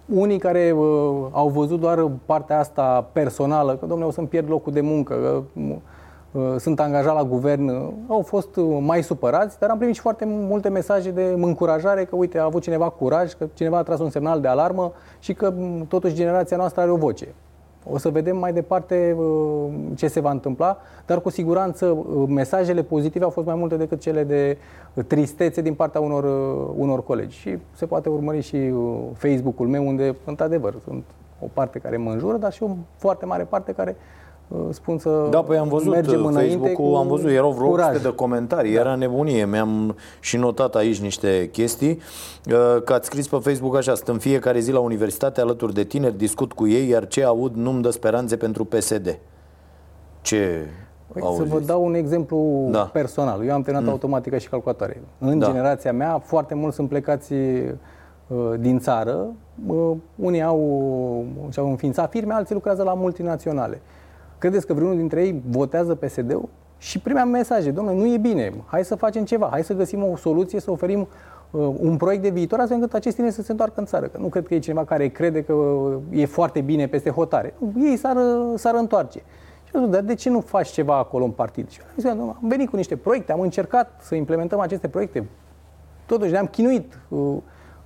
Unii 0.05 0.37
care 0.37 0.71
uh, 0.71 0.85
au 1.31 1.49
văzut 1.49 1.79
doar 1.79 2.11
partea 2.25 2.59
asta 2.59 3.09
personală, 3.11 3.75
că 3.75 3.85
domnule 3.85 4.09
o 4.09 4.11
să-mi 4.11 4.27
pierd 4.27 4.49
locul 4.49 4.71
de 4.73 4.81
muncă, 4.81 5.13
că 5.13 5.61
uh, 6.31 6.55
sunt 6.57 6.79
angajat 6.79 7.13
la 7.13 7.23
guvern, 7.23 7.67
uh, 7.67 7.87
au 8.07 8.21
fost 8.21 8.55
uh, 8.55 8.77
mai 8.81 9.03
supărați, 9.03 9.59
dar 9.59 9.69
am 9.69 9.77
primit 9.77 9.95
și 9.95 10.01
foarte 10.01 10.25
multe 10.27 10.69
mesaje 10.69 11.11
de 11.11 11.33
încurajare 11.41 12.05
că 12.05 12.15
uite 12.15 12.39
a 12.39 12.43
avut 12.43 12.61
cineva 12.61 12.89
curaj, 12.89 13.33
că 13.33 13.47
cineva 13.53 13.77
a 13.77 13.83
tras 13.83 13.99
un 13.99 14.09
semnal 14.09 14.41
de 14.41 14.47
alarmă 14.47 14.91
și 15.19 15.33
că 15.33 15.53
m, 15.57 15.85
totuși 15.87 16.13
generația 16.13 16.57
noastră 16.57 16.81
are 16.81 16.91
o 16.91 16.95
voce. 16.95 17.27
O 17.89 17.97
să 17.97 18.09
vedem 18.09 18.37
mai 18.37 18.53
departe 18.53 19.15
uh, 19.17 19.73
ce 19.95 20.07
se 20.07 20.19
va 20.19 20.31
întâmpla, 20.31 20.77
dar 21.05 21.21
cu 21.21 21.29
siguranță 21.29 21.85
uh, 21.85 22.23
mesajele 22.27 22.83
pozitive 22.83 23.23
au 23.23 23.29
fost 23.29 23.47
mai 23.47 23.55
multe 23.55 23.75
decât 23.75 23.99
cele 23.99 24.23
de 24.23 24.57
uh, 24.93 25.03
tristețe 25.07 25.61
din 25.61 25.73
partea 25.73 26.01
unor, 26.01 26.23
uh, 26.23 26.73
unor 26.77 27.03
colegi. 27.03 27.37
Și 27.37 27.57
se 27.75 27.85
poate 27.85 28.09
urmări 28.09 28.41
și 28.41 28.55
uh, 28.55 28.99
Facebook-ul 29.13 29.67
meu, 29.67 29.87
unde, 29.87 30.15
într-adevăr, 30.25 30.75
sunt 30.83 31.03
o 31.39 31.45
parte 31.53 31.79
care 31.79 31.97
mă 31.97 32.11
înjură, 32.11 32.37
dar 32.37 32.53
și 32.53 32.63
o 32.63 32.69
foarte 32.97 33.25
mare 33.25 33.43
parte 33.43 33.71
care 33.71 33.95
uh, 33.97 34.22
spun 34.69 34.97
să 34.97 35.27
Da, 35.31 35.41
păi 35.41 35.57
am 35.57 35.67
văzut 35.67 35.91
mergem 35.91 36.25
înainte 36.25 36.57
Facebook-ul, 36.57 36.89
cu 36.91 36.95
am 36.95 37.07
văzut, 37.07 37.29
erau 37.29 37.51
vreo 37.51 37.67
curaj. 37.69 37.87
800 37.87 38.07
de 38.09 38.15
comentarii, 38.15 38.73
da. 38.73 38.79
era 38.79 38.95
nebunie. 38.95 39.45
Mi-am 39.45 39.95
și 40.19 40.37
notat 40.37 40.75
aici 40.75 40.99
niște 41.01 41.49
chestii. 41.51 41.99
Uh, 42.51 42.81
Că 42.83 42.93
ați 42.93 43.05
scris 43.05 43.27
pe 43.27 43.37
Facebook 43.41 43.75
așa, 43.75 43.95
sunt 43.95 44.07
în 44.07 44.17
fiecare 44.17 44.59
zi 44.59 44.71
la 44.71 44.79
universitate 44.79 45.41
alături 45.41 45.73
de 45.73 45.83
tineri, 45.83 46.17
discut 46.17 46.53
cu 46.53 46.67
ei, 46.67 46.89
iar 46.89 47.07
ce 47.07 47.23
aud 47.23 47.55
nu-mi 47.55 47.81
dă 47.81 47.89
speranțe 47.89 48.35
pentru 48.37 48.65
PSD. 48.65 49.19
Ce 50.21 50.67
Păi, 51.13 51.21
auziți? 51.21 51.49
să 51.49 51.53
vă 51.55 51.59
dau 51.59 51.85
un 51.85 51.93
exemplu 51.93 52.67
Da. 52.71 52.79
personal. 52.93 53.45
Eu 53.45 53.53
am 53.53 53.61
terminat 53.61 53.83
Mm. 53.87 53.91
automatică 53.93 54.37
și 54.37 54.49
calculatoare. 54.49 55.01
În 55.19 55.39
Da. 55.39 55.45
generația 55.45 55.93
mea, 55.93 56.19
foarte 56.25 56.55
mulți 56.55 56.75
sunt 56.75 56.89
plecați 56.89 57.33
uh, 57.33 58.53
din 58.59 58.79
țară. 58.79 59.25
Uh, 59.67 59.91
unii 60.15 60.41
au, 60.41 60.59
și-au 61.51 61.69
înființat 61.69 62.09
firme, 62.09 62.33
alții 62.33 62.53
lucrează 62.53 62.83
la 62.83 62.93
multinaționale. 62.93 63.81
Credeți 64.43 64.65
că 64.67 64.73
vreunul 64.73 64.97
dintre 64.97 65.25
ei 65.25 65.41
votează 65.49 65.95
PSD-ul? 65.95 66.49
Și 66.77 66.99
primeam 66.99 67.29
mesaje, 67.29 67.71
domnule, 67.71 67.97
nu 67.97 68.13
e 68.13 68.17
bine, 68.17 68.53
hai 68.65 68.83
să 68.85 68.95
facem 68.95 69.23
ceva, 69.25 69.47
hai 69.51 69.63
să 69.63 69.73
găsim 69.73 70.03
o 70.03 70.15
soluție, 70.15 70.59
să 70.59 70.71
oferim 70.71 71.07
uh, 71.51 71.69
un 71.79 71.97
proiect 71.97 72.23
de 72.23 72.29
viitor, 72.29 72.59
astfel 72.59 72.77
încât 72.77 72.93
acești 72.93 73.15
tineri 73.17 73.33
să 73.35 73.41
se 73.41 73.51
întoarcă 73.51 73.79
în 73.79 73.85
țară. 73.85 74.05
Că 74.07 74.17
nu 74.17 74.27
cred 74.27 74.47
că 74.47 74.53
e 74.53 74.59
cineva 74.59 74.85
care 74.85 75.07
crede 75.07 75.43
că 75.43 75.53
uh, 75.53 75.97
e 76.09 76.25
foarte 76.25 76.61
bine 76.61 76.87
peste 76.87 77.09
hotare. 77.09 77.53
Nu, 77.73 77.89
Ei 77.89 77.97
s-ar, 77.97 78.15
uh, 78.15 78.53
s-ar 78.55 78.75
întoarce. 78.75 79.19
Și 79.63 79.71
eu 79.75 79.81
zic, 79.81 79.91
dar 79.91 80.01
de 80.01 80.13
ce 80.13 80.29
nu 80.29 80.39
faci 80.39 80.67
ceva 80.69 80.97
acolo 80.97 81.23
în 81.23 81.31
partid? 81.31 81.69
Și 81.69 81.79
eu 81.79 81.85
zic, 81.97 82.07
"Domnule, 82.09 82.37
am 82.41 82.47
venit 82.47 82.69
cu 82.69 82.75
niște 82.75 82.95
proiecte, 82.95 83.31
am 83.31 83.39
încercat 83.39 83.99
să 84.01 84.15
implementăm 84.15 84.59
aceste 84.59 84.87
proiecte. 84.87 85.27
Totuși 86.05 86.31
ne-am 86.31 86.45
chinuit. 86.45 86.99
Uh, 87.09 87.37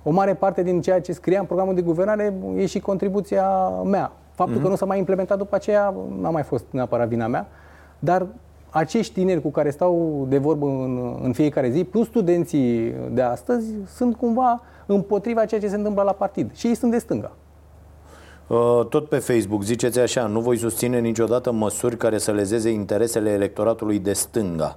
O 0.02 0.10
mare 0.10 0.34
parte 0.34 0.62
din 0.62 0.80
ceea 0.80 1.00
ce 1.00 1.12
scria 1.12 1.40
în 1.40 1.46
programul 1.46 1.74
de 1.74 1.80
guvernare 1.82 2.34
e 2.56 2.66
și 2.66 2.80
contribuția 2.80 3.68
mea. 3.68 4.12
Faptul 4.38 4.54
Mhm. 4.56 4.64
că 4.64 4.68
nu 4.70 4.76
s-a 4.76 4.84
mai 4.84 4.98
implementat 4.98 5.38
după 5.38 5.54
aceea 5.54 5.94
n-a 6.20 6.30
mai 6.30 6.42
fost 6.42 6.64
neapărat 6.70 7.08
vina 7.08 7.26
mea, 7.26 7.46
dar 7.98 8.26
acești 8.70 9.12
tineri 9.12 9.42
cu 9.42 9.50
care 9.50 9.70
stau 9.70 10.26
de 10.28 10.38
vorbă 10.38 10.66
în, 10.66 11.18
în 11.22 11.32
fiecare 11.32 11.70
zi, 11.70 11.84
plus 11.84 12.06
studenții 12.06 12.94
de 13.10 13.22
astăzi, 13.22 13.66
sunt 13.86 14.16
cumva 14.16 14.62
împotriva 14.86 15.44
ceea 15.44 15.60
ce 15.60 15.68
se 15.68 15.76
întâmplă 15.76 16.02
la 16.02 16.12
partid. 16.12 16.54
Și 16.54 16.66
ei 16.66 16.74
sunt 16.74 16.90
de 16.90 16.98
stânga. 16.98 17.30
Uh, 18.46 18.86
Tot 18.88 19.08
pe 19.08 19.18
Facebook 19.18 19.62
ziceți 19.62 19.98
așa, 19.98 20.26
nu 20.26 20.40
voi 20.40 20.56
susține 20.56 20.98
niciodată 20.98 21.52
măsuri 21.52 21.96
care 21.96 22.18
să 22.18 22.32
lezeze 22.32 22.70
interesele 22.70 23.30
electoratului 23.30 23.98
de 23.98 24.12
stânga. 24.12 24.76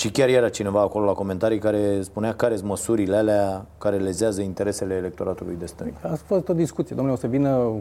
Și 0.00 0.10
chiar 0.10 0.28
era 0.28 0.48
cineva 0.48 0.80
acolo 0.80 1.04
la 1.04 1.12
comentarii 1.12 1.58
care 1.58 2.00
spunea 2.02 2.34
care 2.34 2.56
sunt 2.56 2.68
măsurile 2.68 3.16
alea 3.16 3.64
care 3.78 3.96
lezează 3.96 4.40
interesele 4.40 4.94
electoratului 4.94 5.56
de 5.58 5.66
stânga. 5.66 5.98
A 6.02 6.14
fost 6.24 6.48
o 6.48 6.52
discuție, 6.52 6.96
domnule, 6.96 7.16
o 7.16 7.20
să 7.20 7.26
vină 7.26 7.56
uh, 7.56 7.74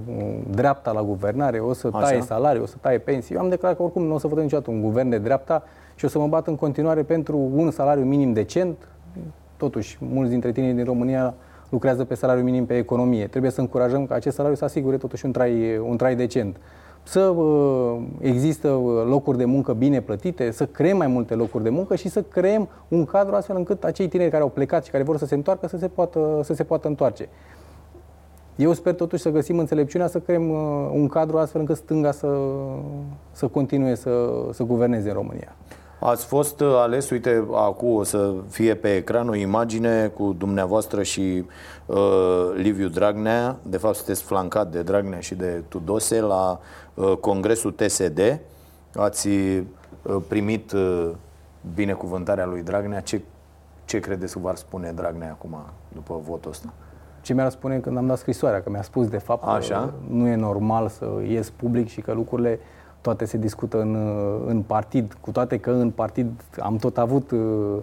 dreapta 0.49 0.91
la 0.91 1.03
guvernare, 1.03 1.59
o 1.59 1.74
să 1.74 1.89
Așa. 1.93 1.99
taie 2.07 2.22
salarii, 2.22 2.61
o 2.61 2.65
să 2.65 2.76
taie 2.82 2.97
pensii. 2.97 3.36
Eu 3.36 3.41
am 3.41 3.49
declarat 3.49 3.78
că 3.78 3.84
oricum 3.84 4.03
nu 4.03 4.13
o 4.13 4.17
să 4.17 4.28
votez 4.28 4.43
niciodată 4.43 4.72
un 4.72 4.82
guvern 4.82 5.09
de 5.09 5.17
dreapta 5.17 5.63
și 5.95 6.05
o 6.05 6.07
să 6.07 6.20
mă 6.20 6.28
bat 6.28 6.47
în 6.47 6.55
continuare 6.55 7.03
pentru 7.03 7.38
un 7.55 7.72
salariu 7.72 8.03
minim 8.03 8.34
decent. 8.34 8.88
Totuși, 9.57 9.97
mulți 9.99 10.32
dintre 10.32 10.51
tineri 10.51 10.76
din 10.76 10.86
România 10.86 11.34
lucrează 11.70 12.03
pe 12.03 12.15
salariu 12.15 12.43
minim 12.43 12.65
pe 12.65 12.78
economie. 12.78 13.28
Trebuie 13.28 13.51
să 13.51 13.59
încurajăm 13.59 14.05
ca 14.05 14.15
acest 14.15 14.36
salariu 14.36 14.57
să 14.57 14.63
asigure 14.63 14.97
totuși 14.97 15.26
un 15.26 15.32
trai, 15.32 15.78
un 15.78 15.97
trai 15.97 16.15
decent. 16.15 16.57
Să 17.10 17.20
uh, 17.20 18.01
există 18.20 18.68
uh, 18.70 19.05
locuri 19.05 19.38
de 19.38 19.45
muncă 19.45 19.74
bine 19.74 20.01
plătite, 20.01 20.51
să 20.51 20.66
creăm 20.66 20.97
mai 20.97 21.07
multe 21.07 21.34
locuri 21.34 21.64
de 21.64 21.70
muncă 21.70 21.95
și 21.95 22.10
să 22.10 22.22
creăm 22.22 22.70
un 22.88 23.05
cadru 23.05 23.36
astfel 23.36 23.55
încât 23.55 23.84
acei 23.84 24.07
tineri 24.07 24.30
care 24.30 24.43
au 24.43 24.49
plecat 24.49 24.86
și 24.86 24.91
care 24.91 25.03
vor 25.03 25.18
să 25.18 25.26
se 25.26 25.36
întoarcă 25.36 25.68
să 25.68 25.78
se 25.78 25.88
poată, 25.88 26.39
să 26.43 26.53
se 26.53 26.64
poată 26.64 26.88
întoarce. 26.88 27.30
Eu 28.55 28.74
sper 28.74 28.93
totuși 28.93 29.22
să 29.22 29.30
găsim 29.30 29.60
înțelepciunea 29.60 30.07
să 30.07 30.20
creăm 30.20 30.49
uh, 30.49 30.89
un 30.93 31.07
cadru 31.07 31.38
astfel 31.38 31.62
încât 31.62 31.76
stânga 31.76 32.12
să, 32.12 32.38
să 33.32 33.47
continue 33.47 33.95
să, 33.95 34.30
să 34.51 34.64
guverneze 34.64 35.07
în 35.07 35.16
România. 35.16 35.55
Ați 36.00 36.26
fost 36.26 36.60
uh, 36.60 36.74
ales, 36.76 37.10
uite, 37.10 37.47
acum 37.54 37.95
o 37.95 38.04
să 38.04 38.34
fie 38.50 38.76
pe 38.76 38.95
ecran 38.95 39.30
o 39.30 39.36
imagine 39.36 40.08
cu 40.08 40.36
dumneavoastră 40.38 41.04
și 41.04 41.45
uh, 41.86 42.52
Liviu 42.56 42.88
Dragnea. 42.88 43.58
De 43.64 43.78
fapt, 43.78 43.95
sunteți 43.95 44.24
flancat 44.24 44.72
de 44.72 44.82
Dragnea 44.82 45.20
și 45.20 45.36
de 45.36 45.64
Tudose 45.68 46.22
la 46.22 46.60
uh, 46.93 47.14
Congresul 47.20 47.72
TSD. 47.72 48.39
Ați 48.95 49.28
uh, 49.28 49.64
primit 50.28 50.72
uh, 50.72 51.10
binecuvântarea 51.76 52.45
lui 52.45 52.62
Dragnea. 52.62 53.02
Ce, 53.02 53.22
ce 53.86 54.00
credeți 54.00 54.34
că 54.34 54.39
v-ar 54.39 54.56
spune 54.56 54.91
Dragnea 54.95 55.32
acum, 55.32 55.58
după 55.93 56.22
votul 56.24 56.52
ăsta? 56.52 56.74
Ce 57.22 57.34
mi-ar 57.34 57.50
spune 57.50 57.78
când 57.80 57.97
am 57.97 58.08
dat 58.08 58.18
scrisoarea, 58.18 58.62
că 58.62 58.70
mi-a 58.70 58.82
spus 58.82 59.08
de 59.08 59.18
fapt 59.18 59.43
Așa. 59.43 59.76
că 59.76 60.14
nu 60.14 60.28
e 60.28 60.36
normal 60.36 60.88
să 60.88 61.06
ies 61.28 61.50
public 61.50 61.88
și 61.88 62.02
că 62.02 62.14
lucrurile 62.14 62.60
toate 63.02 63.26
se 63.26 63.38
discută 63.38 63.82
în, 63.82 63.95
uh, 63.95 64.43
în 64.47 64.62
partid, 64.62 65.18
cu 65.22 65.32
toate 65.32 65.58
că 65.58 65.72
în 65.72 65.89
partid 65.89 66.28
am 66.60 66.76
tot 66.76 66.97
avut 66.97 67.32
uh, 67.32 67.78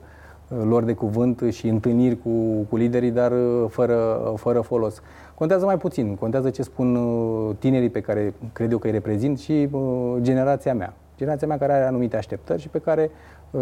lor 0.65 0.83
de 0.83 0.93
cuvânt 0.93 1.43
și 1.51 1.69
întâlniri 1.69 2.19
cu, 2.23 2.31
cu 2.69 2.77
liderii, 2.77 3.11
dar 3.11 3.33
uh, 3.33 3.65
fără, 3.69 4.33
fără 4.37 4.61
folos. 4.61 5.03
Contează 5.35 5.65
mai 5.65 5.79
puțin, 5.79 6.15
contează 6.15 6.51
ce 6.51 6.63
spun 6.63 6.97
uh, 6.97 7.55
tinerii 7.59 7.91
pe 7.91 8.01
care 8.01 8.35
cred 8.53 8.73
eu 8.73 8.79
că 8.79 8.87
îi 8.87 8.93
reprezint 8.93 9.39
și 9.39 9.69
uh, 9.71 10.15
generația 10.21 10.75
mea. 10.75 10.95
Generația 11.17 11.47
mea 11.47 11.59
care 11.59 11.73
are 11.73 11.85
anumite 11.85 12.17
așteptări 12.17 12.61
și 12.61 12.69
pe 12.69 12.79
care 12.79 13.11
uh, 13.51 13.61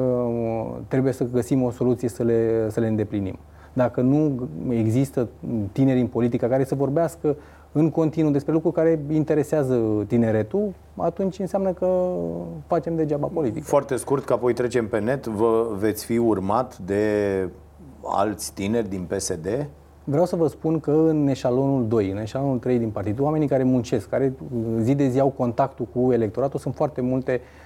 trebuie 0.88 1.12
să 1.12 1.24
găsim 1.32 1.62
o 1.62 1.70
soluție 1.70 2.08
să 2.08 2.22
le, 2.22 2.70
să 2.70 2.80
le 2.80 2.86
îndeplinim. 2.86 3.38
Dacă 3.72 4.00
nu 4.00 4.48
există 4.68 5.28
tineri 5.72 6.00
în 6.00 6.06
politică 6.06 6.46
care 6.46 6.64
să 6.64 6.74
vorbească 6.74 7.36
în 7.76 7.90
continuu 7.90 8.30
despre 8.30 8.52
lucruri 8.52 8.74
care 8.74 9.00
interesează 9.10 10.04
tineretul, 10.06 10.72
atunci 10.96 11.38
înseamnă 11.38 11.72
că 11.72 12.12
facem 12.66 12.96
degeaba 12.96 13.26
politică. 13.26 13.64
Foarte 13.64 13.96
scurt, 13.96 14.24
că 14.24 14.32
apoi 14.32 14.52
trecem 14.52 14.88
pe 14.88 14.98
net, 14.98 15.26
vă 15.26 15.66
veți 15.78 16.04
fi 16.04 16.16
urmat 16.18 16.78
de 16.78 17.02
alți 18.04 18.52
tineri 18.52 18.88
din 18.88 19.02
PSD? 19.02 19.68
Vreau 20.04 20.24
să 20.24 20.36
vă 20.36 20.46
spun 20.46 20.80
că 20.80 20.90
în 20.90 21.28
eșalonul 21.28 21.86
2, 21.88 22.10
în 22.10 22.16
eșalonul 22.16 22.58
3 22.58 22.78
din 22.78 22.90
partid, 22.90 23.20
oamenii 23.20 23.48
care 23.48 23.62
muncesc, 23.62 24.08
care 24.08 24.32
uh, 24.54 24.60
zi 24.80 24.94
de 24.94 25.08
zi 25.08 25.20
au 25.20 25.28
contactul 25.28 25.86
cu 25.94 26.12
electoratul, 26.12 26.58
sunt 26.58 26.74
foarte 26.74 27.00
multe 27.00 27.40
uh, 27.40 27.63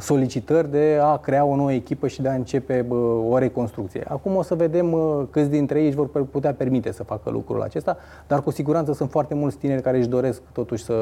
solicitări 0.00 0.70
de 0.70 0.98
a 1.02 1.16
crea 1.16 1.44
o 1.44 1.56
nouă 1.56 1.72
echipă 1.72 2.08
și 2.08 2.22
de 2.22 2.28
a 2.28 2.34
începe 2.34 2.86
uh, 2.88 2.98
o 3.30 3.38
reconstrucție. 3.38 4.04
Acum 4.08 4.36
o 4.36 4.42
să 4.42 4.54
vedem 4.54 4.92
uh, 4.92 5.22
câți 5.30 5.50
dintre 5.50 5.80
ei 5.80 5.86
își 5.86 5.96
vor 5.96 6.24
putea 6.24 6.54
permite 6.54 6.92
să 6.92 7.02
facă 7.02 7.30
lucrul 7.30 7.62
acesta, 7.62 7.96
dar 8.26 8.42
cu 8.42 8.50
siguranță 8.50 8.92
sunt 8.92 9.10
foarte 9.10 9.34
mulți 9.34 9.56
tineri 9.56 9.82
care 9.82 9.96
își 9.96 10.08
doresc 10.08 10.42
totuși 10.52 10.84
să, 10.84 10.94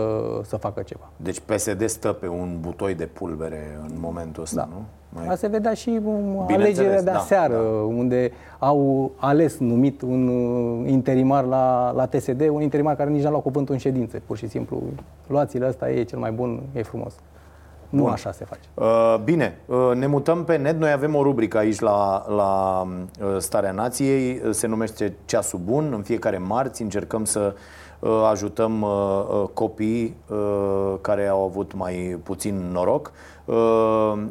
să 0.45 0.57
facă 0.57 0.83
ceva. 0.83 1.09
Deci 1.17 1.41
PSD 1.41 1.89
stă 1.89 2.13
pe 2.13 2.29
un 2.29 2.57
butoi 2.61 2.95
de 2.95 3.05
pulbere 3.05 3.79
în 3.83 3.95
momentul 4.01 4.43
ăsta, 4.43 4.69
nu? 4.71 4.83
Mai- 5.09 5.27
A 5.27 5.35
se 5.35 5.47
vedea 5.47 5.75
și 5.75 5.89
um, 6.05 6.45
Bineînțeles, 6.47 6.57
alegerile 6.57 6.97
de 6.97 7.11
da, 7.11 7.19
aseară, 7.19 7.57
unde 7.87 8.33
au 8.59 9.11
ales 9.17 9.59
numit 9.59 10.03
un 10.03 10.29
uh, 10.29 10.91
interimar 10.91 11.45
la, 11.45 11.91
la 11.91 12.07
TSD, 12.07 12.49
un 12.49 12.63
interimar 12.63 12.97
care 12.97 13.11
nici 13.11 13.23
n-a 13.23 13.31
luat 13.31 13.43
cuvântul 13.43 13.75
în 13.75 13.81
ședință, 13.81 14.21
pur 14.27 14.37
și 14.37 14.49
simplu. 14.49 14.83
Luați-l 15.27 15.63
ăsta, 15.63 15.91
e 15.91 16.03
cel 16.03 16.19
mai 16.19 16.31
bun, 16.31 16.63
e 16.73 16.83
frumos. 16.83 17.15
Nu 17.95 18.03
Bun. 18.03 18.11
așa 18.13 18.33
se 18.33 18.45
face. 18.45 18.61
Uh, 18.75 19.17
bine, 19.25 19.59
uh, 19.67 19.91
ne 19.95 20.07
mutăm 20.07 20.45
pe 20.45 20.57
net. 20.57 20.79
Noi 20.79 20.91
avem 20.93 21.15
o 21.15 21.23
rubrică 21.23 21.59
aici 21.59 21.79
la, 21.81 22.25
la 22.29 22.83
uh, 22.83 23.37
Starea 23.39 23.73
Nației. 23.73 24.41
Uh, 24.45 24.51
Se 24.53 24.67
numește 24.67 25.15
Ceasul 25.25 25.59
Bun. 25.65 25.93
În 25.97 26.03
fiecare 26.03 26.39
marți 26.39 26.83
încercăm 26.83 27.25
să 27.25 27.55
uh, 27.99 28.11
ajutăm 28.31 28.83
uh, 28.83 28.91
uh, 29.29 29.49
copii 29.53 30.17
uh, 30.29 30.95
care 31.01 31.27
au 31.27 31.45
avut 31.45 31.75
mai 31.75 32.19
puțin 32.23 32.71
noroc. 32.73 33.13
Uh, 33.45 33.55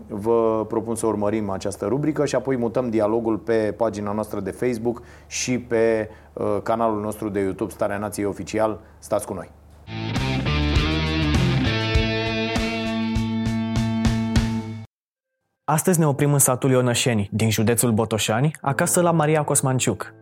Vă 0.08 0.66
propun 0.68 0.96
să 0.96 1.06
urmărim 1.06 1.50
această 1.50 1.86
rubrică 1.86 2.26
și 2.26 2.36
apoi 2.36 2.56
mutăm 2.58 2.90
dialogul 2.90 3.38
pe 3.38 3.74
pagina 3.78 4.12
noastră 4.12 4.40
de 4.40 4.52
Facebook 4.52 5.02
și 5.28 5.60
pe 5.60 6.10
uh, 6.34 6.58
canalul 6.64 7.02
nostru 7.02 7.30
de 7.30 7.40
YouTube 7.40 7.72
Starea 7.72 7.98
Nației 7.98 8.26
Oficial. 8.26 8.80
Stați 9.00 9.26
cu 9.26 9.34
noi! 9.34 9.52
Astăzi 15.74 16.00
ne 16.00 16.08
oprim 16.08 16.34
în 16.34 16.40
satul 16.40 16.72
Ionășeni, 16.72 17.30
din 17.32 17.50
județul 17.50 17.92
Botoșani, 17.92 18.52
acasă 18.62 19.02
la 19.02 19.12
Maria 19.12 19.44
Cosmanciuc. 19.44 20.14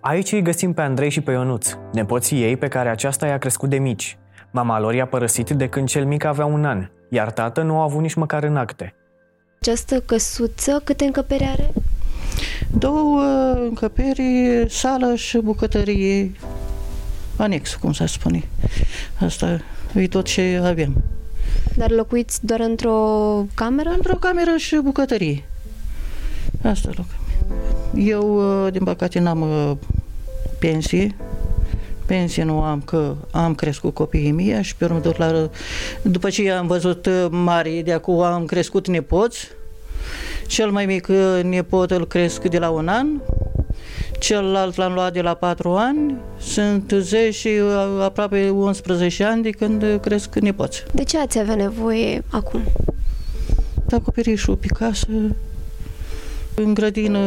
Aici 0.00 0.32
îi 0.32 0.42
găsim 0.42 0.72
pe 0.72 0.80
Andrei 0.80 1.10
și 1.10 1.20
pe 1.20 1.30
Ionuț, 1.30 1.76
nepoții 1.92 2.42
ei 2.42 2.56
pe 2.56 2.68
care 2.68 2.88
aceasta 2.88 3.26
i-a 3.26 3.38
crescut 3.38 3.68
de 3.68 3.78
mici. 3.78 4.18
Mama 4.50 4.80
lor 4.80 4.94
i-a 4.94 5.06
părăsit 5.06 5.50
de 5.50 5.68
când 5.68 5.88
cel 5.88 6.04
mic 6.04 6.24
avea 6.24 6.44
un 6.44 6.64
an, 6.64 6.88
iar 7.08 7.30
tată 7.30 7.62
nu 7.62 7.78
a 7.78 7.82
avut 7.82 8.00
nici 8.00 8.14
măcar 8.14 8.42
în 8.42 8.56
acte. 8.56 8.94
Această 9.60 10.00
căsuță, 10.00 10.80
câte 10.84 11.04
încăperi 11.04 11.44
are? 11.44 11.72
Două 12.78 13.20
încăperi, 13.68 14.66
sală 14.68 15.14
și 15.14 15.38
bucătărie 15.38 16.32
anex, 17.36 17.74
cum 17.74 17.92
să 17.92 18.06
spune. 18.06 18.42
Asta 19.20 19.60
e 19.94 20.08
tot 20.08 20.24
ce 20.24 20.60
avem. 20.64 21.02
Dar 21.76 21.90
locuiți 21.90 22.46
doar 22.46 22.60
într-o 22.60 23.46
cameră? 23.54 23.88
Într-o 23.88 24.14
cameră 24.14 24.56
și 24.56 24.80
bucătărie. 24.82 25.44
Asta 26.62 26.90
loc. 26.96 27.06
Eu, 27.94 28.42
din 28.70 28.84
păcate, 28.84 29.18
n-am 29.18 29.40
uh, 29.40 29.76
pensie. 30.58 31.14
Pensie 32.06 32.42
nu 32.42 32.62
am, 32.62 32.80
că 32.80 33.14
am 33.30 33.54
crescut 33.54 33.94
copiii 33.94 34.32
mei 34.32 34.58
și 34.62 34.76
pe 34.76 34.84
urmă 34.84 34.98
tot 34.98 35.16
la... 35.16 35.50
După 36.02 36.30
ce 36.30 36.50
am 36.50 36.66
văzut 36.66 37.06
uh, 37.06 37.26
mari, 37.30 37.82
de 37.84 37.92
acum 37.92 38.20
am 38.20 38.44
crescut 38.44 38.88
nepoți. 38.88 39.48
Cel 40.46 40.70
mai 40.70 40.86
mic 40.86 41.08
uh, 41.08 41.40
nepot 41.42 41.90
îl 41.90 42.06
cresc 42.06 42.42
de 42.42 42.58
la 42.58 42.70
un 42.70 42.88
an. 42.88 43.06
Celălalt 44.22 44.76
l-am 44.76 44.92
luat 44.92 45.12
de 45.12 45.20
la 45.20 45.34
4 45.34 45.70
ani. 45.70 46.14
Sunt 46.38 46.92
10 46.98 47.30
și 47.30 47.48
uh, 47.48 48.02
aproape 48.02 48.50
11 48.50 49.24
ani 49.24 49.42
de 49.42 49.50
când 49.50 49.82
uh, 49.82 49.94
cresc 50.00 50.34
nepoți. 50.34 50.84
De 50.92 51.02
ce 51.02 51.18
ați 51.18 51.38
avea 51.38 51.54
nevoie 51.54 52.24
acum? 52.30 52.60
De 53.86 53.96
acoperișul 53.96 54.56
pe 54.56 54.66
casă. 54.66 55.06
În 56.54 56.74
grădină, 56.74 57.18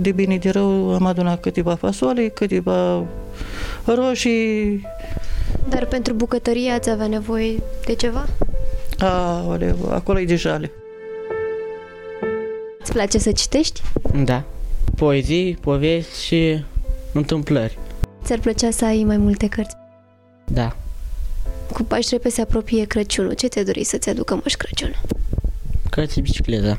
de 0.00 0.12
bine 0.12 0.36
de 0.36 0.50
rău, 0.50 0.94
am 0.94 1.06
adunat 1.06 1.40
câteva 1.40 1.74
fasole, 1.74 2.28
câteva 2.28 3.04
roșii. 3.84 4.86
Dar 5.68 5.86
pentru 5.86 6.14
bucătărie 6.14 6.70
ați 6.70 6.90
avea 6.90 7.06
nevoie 7.06 7.62
de 7.86 7.94
ceva? 7.94 8.26
Aoleu, 8.98 9.76
acolo 9.90 10.20
e 10.20 10.24
de 10.24 10.36
jale. 10.36 10.70
Îți 12.80 12.92
place 12.92 13.18
să 13.18 13.32
citești? 13.32 13.82
Da. 14.24 14.44
Poezii, 14.96 15.54
povești 15.60 16.24
și 16.24 16.64
întâmplări. 17.12 17.78
Ți-ar 18.24 18.38
plăcea 18.38 18.70
să 18.70 18.84
ai 18.84 19.02
mai 19.06 19.16
multe 19.16 19.48
cărți? 19.48 19.76
Da. 20.44 20.76
Cu 21.72 21.82
Paști 21.82 22.10
repede 22.12 22.34
se 22.34 22.40
apropie 22.40 22.84
Crăciunul. 22.84 23.32
Ce 23.32 23.46
ți-ai 23.46 23.64
dori 23.64 23.84
să-ți 23.84 24.08
aducă 24.08 24.34
Moș 24.34 24.54
Crăciun? 24.54 24.94
Cărți 25.90 26.12
și 26.12 26.20
bicicleta. 26.20 26.78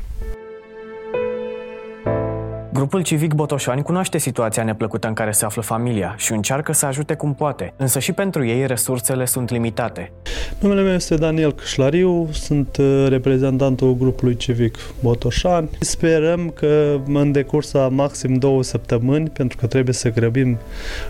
Grupul 2.80 3.02
civic 3.02 3.32
Botoșani 3.32 3.82
cunoaște 3.82 4.18
situația 4.18 4.64
neplăcută 4.64 5.06
în 5.06 5.12
care 5.14 5.30
se 5.30 5.44
află 5.44 5.62
familia 5.62 6.14
și 6.18 6.32
încearcă 6.32 6.72
să 6.72 6.86
ajute 6.86 7.14
cum 7.14 7.34
poate, 7.34 7.72
însă 7.76 7.98
și 7.98 8.12
pentru 8.12 8.44
ei 8.46 8.66
resursele 8.66 9.24
sunt 9.24 9.50
limitate. 9.50 10.12
Numele 10.58 10.82
meu 10.82 10.94
este 10.94 11.14
Daniel 11.14 11.52
Cășlariu, 11.52 12.28
sunt 12.32 12.76
uh, 12.76 13.06
reprezentantul 13.08 13.96
grupului 13.96 14.36
civic 14.36 14.78
Botoșani. 15.00 15.68
Sperăm 15.80 16.50
că 16.54 17.00
în 17.06 17.32
decurs 17.32 17.74
a 17.74 17.88
maxim 17.88 18.34
două 18.34 18.62
săptămâni, 18.62 19.28
pentru 19.28 19.56
că 19.56 19.66
trebuie 19.66 19.94
să 19.94 20.10
grăbim 20.10 20.58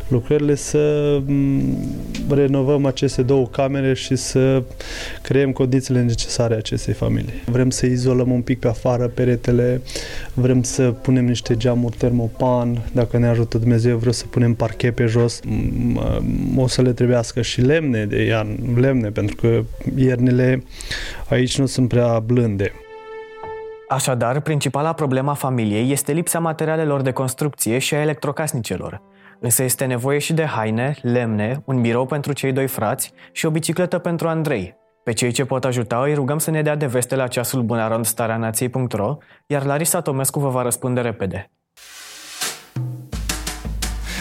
lucrările, 0.08 0.54
să 0.54 1.18
mm, 1.26 1.78
renovăm 2.28 2.86
aceste 2.86 3.22
două 3.22 3.46
camere 3.46 3.94
și 3.94 4.16
să 4.16 4.62
creăm 5.22 5.52
condițiile 5.52 6.02
necesare 6.02 6.54
acestei 6.54 6.94
familii. 6.94 7.42
Vrem 7.46 7.70
să 7.70 7.86
izolăm 7.86 8.30
un 8.30 8.42
pic 8.42 8.58
pe 8.58 8.68
afară 8.68 9.06
peretele, 9.06 9.80
vrem 10.34 10.62
să 10.62 10.82
punem 10.82 11.24
niște 11.24 11.56
geamuri 11.60 11.96
termopan, 11.96 12.82
dacă 12.92 13.18
ne 13.18 13.26
ajută 13.26 13.58
Dumnezeu, 13.58 13.96
vreau 13.96 14.12
să 14.12 14.26
punem 14.26 14.54
parchet 14.54 14.94
pe 14.94 15.04
jos, 15.04 15.40
o 16.56 16.66
să 16.66 16.82
le 16.82 16.92
trebuiască 16.92 17.42
și 17.42 17.60
lemne 17.60 18.04
de 18.04 18.22
iarnă, 18.22 18.80
lemne, 18.80 19.10
pentru 19.10 19.36
că 19.36 19.62
iernile 19.96 20.62
aici 21.28 21.58
nu 21.58 21.66
sunt 21.66 21.88
prea 21.88 22.18
blânde. 22.18 22.72
Așadar, 23.88 24.40
principala 24.40 24.92
problema 24.92 25.34
familiei 25.34 25.92
este 25.92 26.12
lipsa 26.12 26.38
materialelor 26.38 27.00
de 27.00 27.10
construcție 27.10 27.78
și 27.78 27.94
a 27.94 28.00
electrocasnicelor. 28.00 29.02
Însă 29.40 29.62
este 29.62 29.84
nevoie 29.84 30.18
și 30.18 30.32
de 30.32 30.44
haine, 30.44 30.96
lemne, 31.02 31.62
un 31.64 31.80
birou 31.80 32.06
pentru 32.06 32.32
cei 32.32 32.52
doi 32.52 32.66
frați 32.66 33.12
și 33.32 33.46
o 33.46 33.50
bicicletă 33.50 33.98
pentru 33.98 34.28
Andrei. 34.28 34.79
Pe 35.04 35.12
cei 35.12 35.32
ce 35.32 35.44
pot 35.44 35.64
ajuta 35.64 36.02
îi 36.02 36.14
rugăm 36.14 36.38
să 36.38 36.50
ne 36.50 36.62
dea 36.62 36.76
de 36.76 36.86
veste 36.86 37.16
la 37.16 37.26
ceasul 37.26 37.62
bunarond 37.62 38.04
stareanației.ro, 38.04 39.16
iar 39.46 39.64
Larisa 39.64 40.00
Tomescu 40.00 40.40
vă 40.40 40.48
va 40.48 40.62
răspunde 40.62 41.00
repede. 41.00 41.50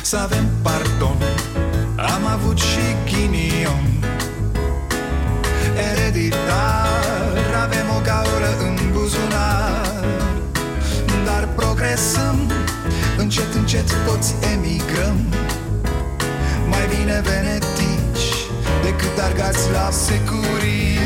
Să 0.01 0.17
avem 0.17 0.45
pardon, 0.63 1.17
am 1.97 2.25
avut 2.31 2.57
și 2.57 2.79
ghinion. 3.05 3.85
Ereditar, 5.91 7.37
avem 7.63 7.87
o 7.97 8.01
gaură 8.03 8.51
în 8.67 8.91
buzunar. 8.91 10.03
Dar 11.25 11.47
progresăm, 11.55 12.51
încet, 13.17 13.53
încet 13.53 14.05
toți 14.05 14.35
emigrăm. 14.53 15.17
Mai 16.69 16.85
bine 16.95 17.21
venetici 17.21 17.78
decât 18.83 19.17
argați 19.17 19.71
la 19.71 19.89
securii 19.91 20.97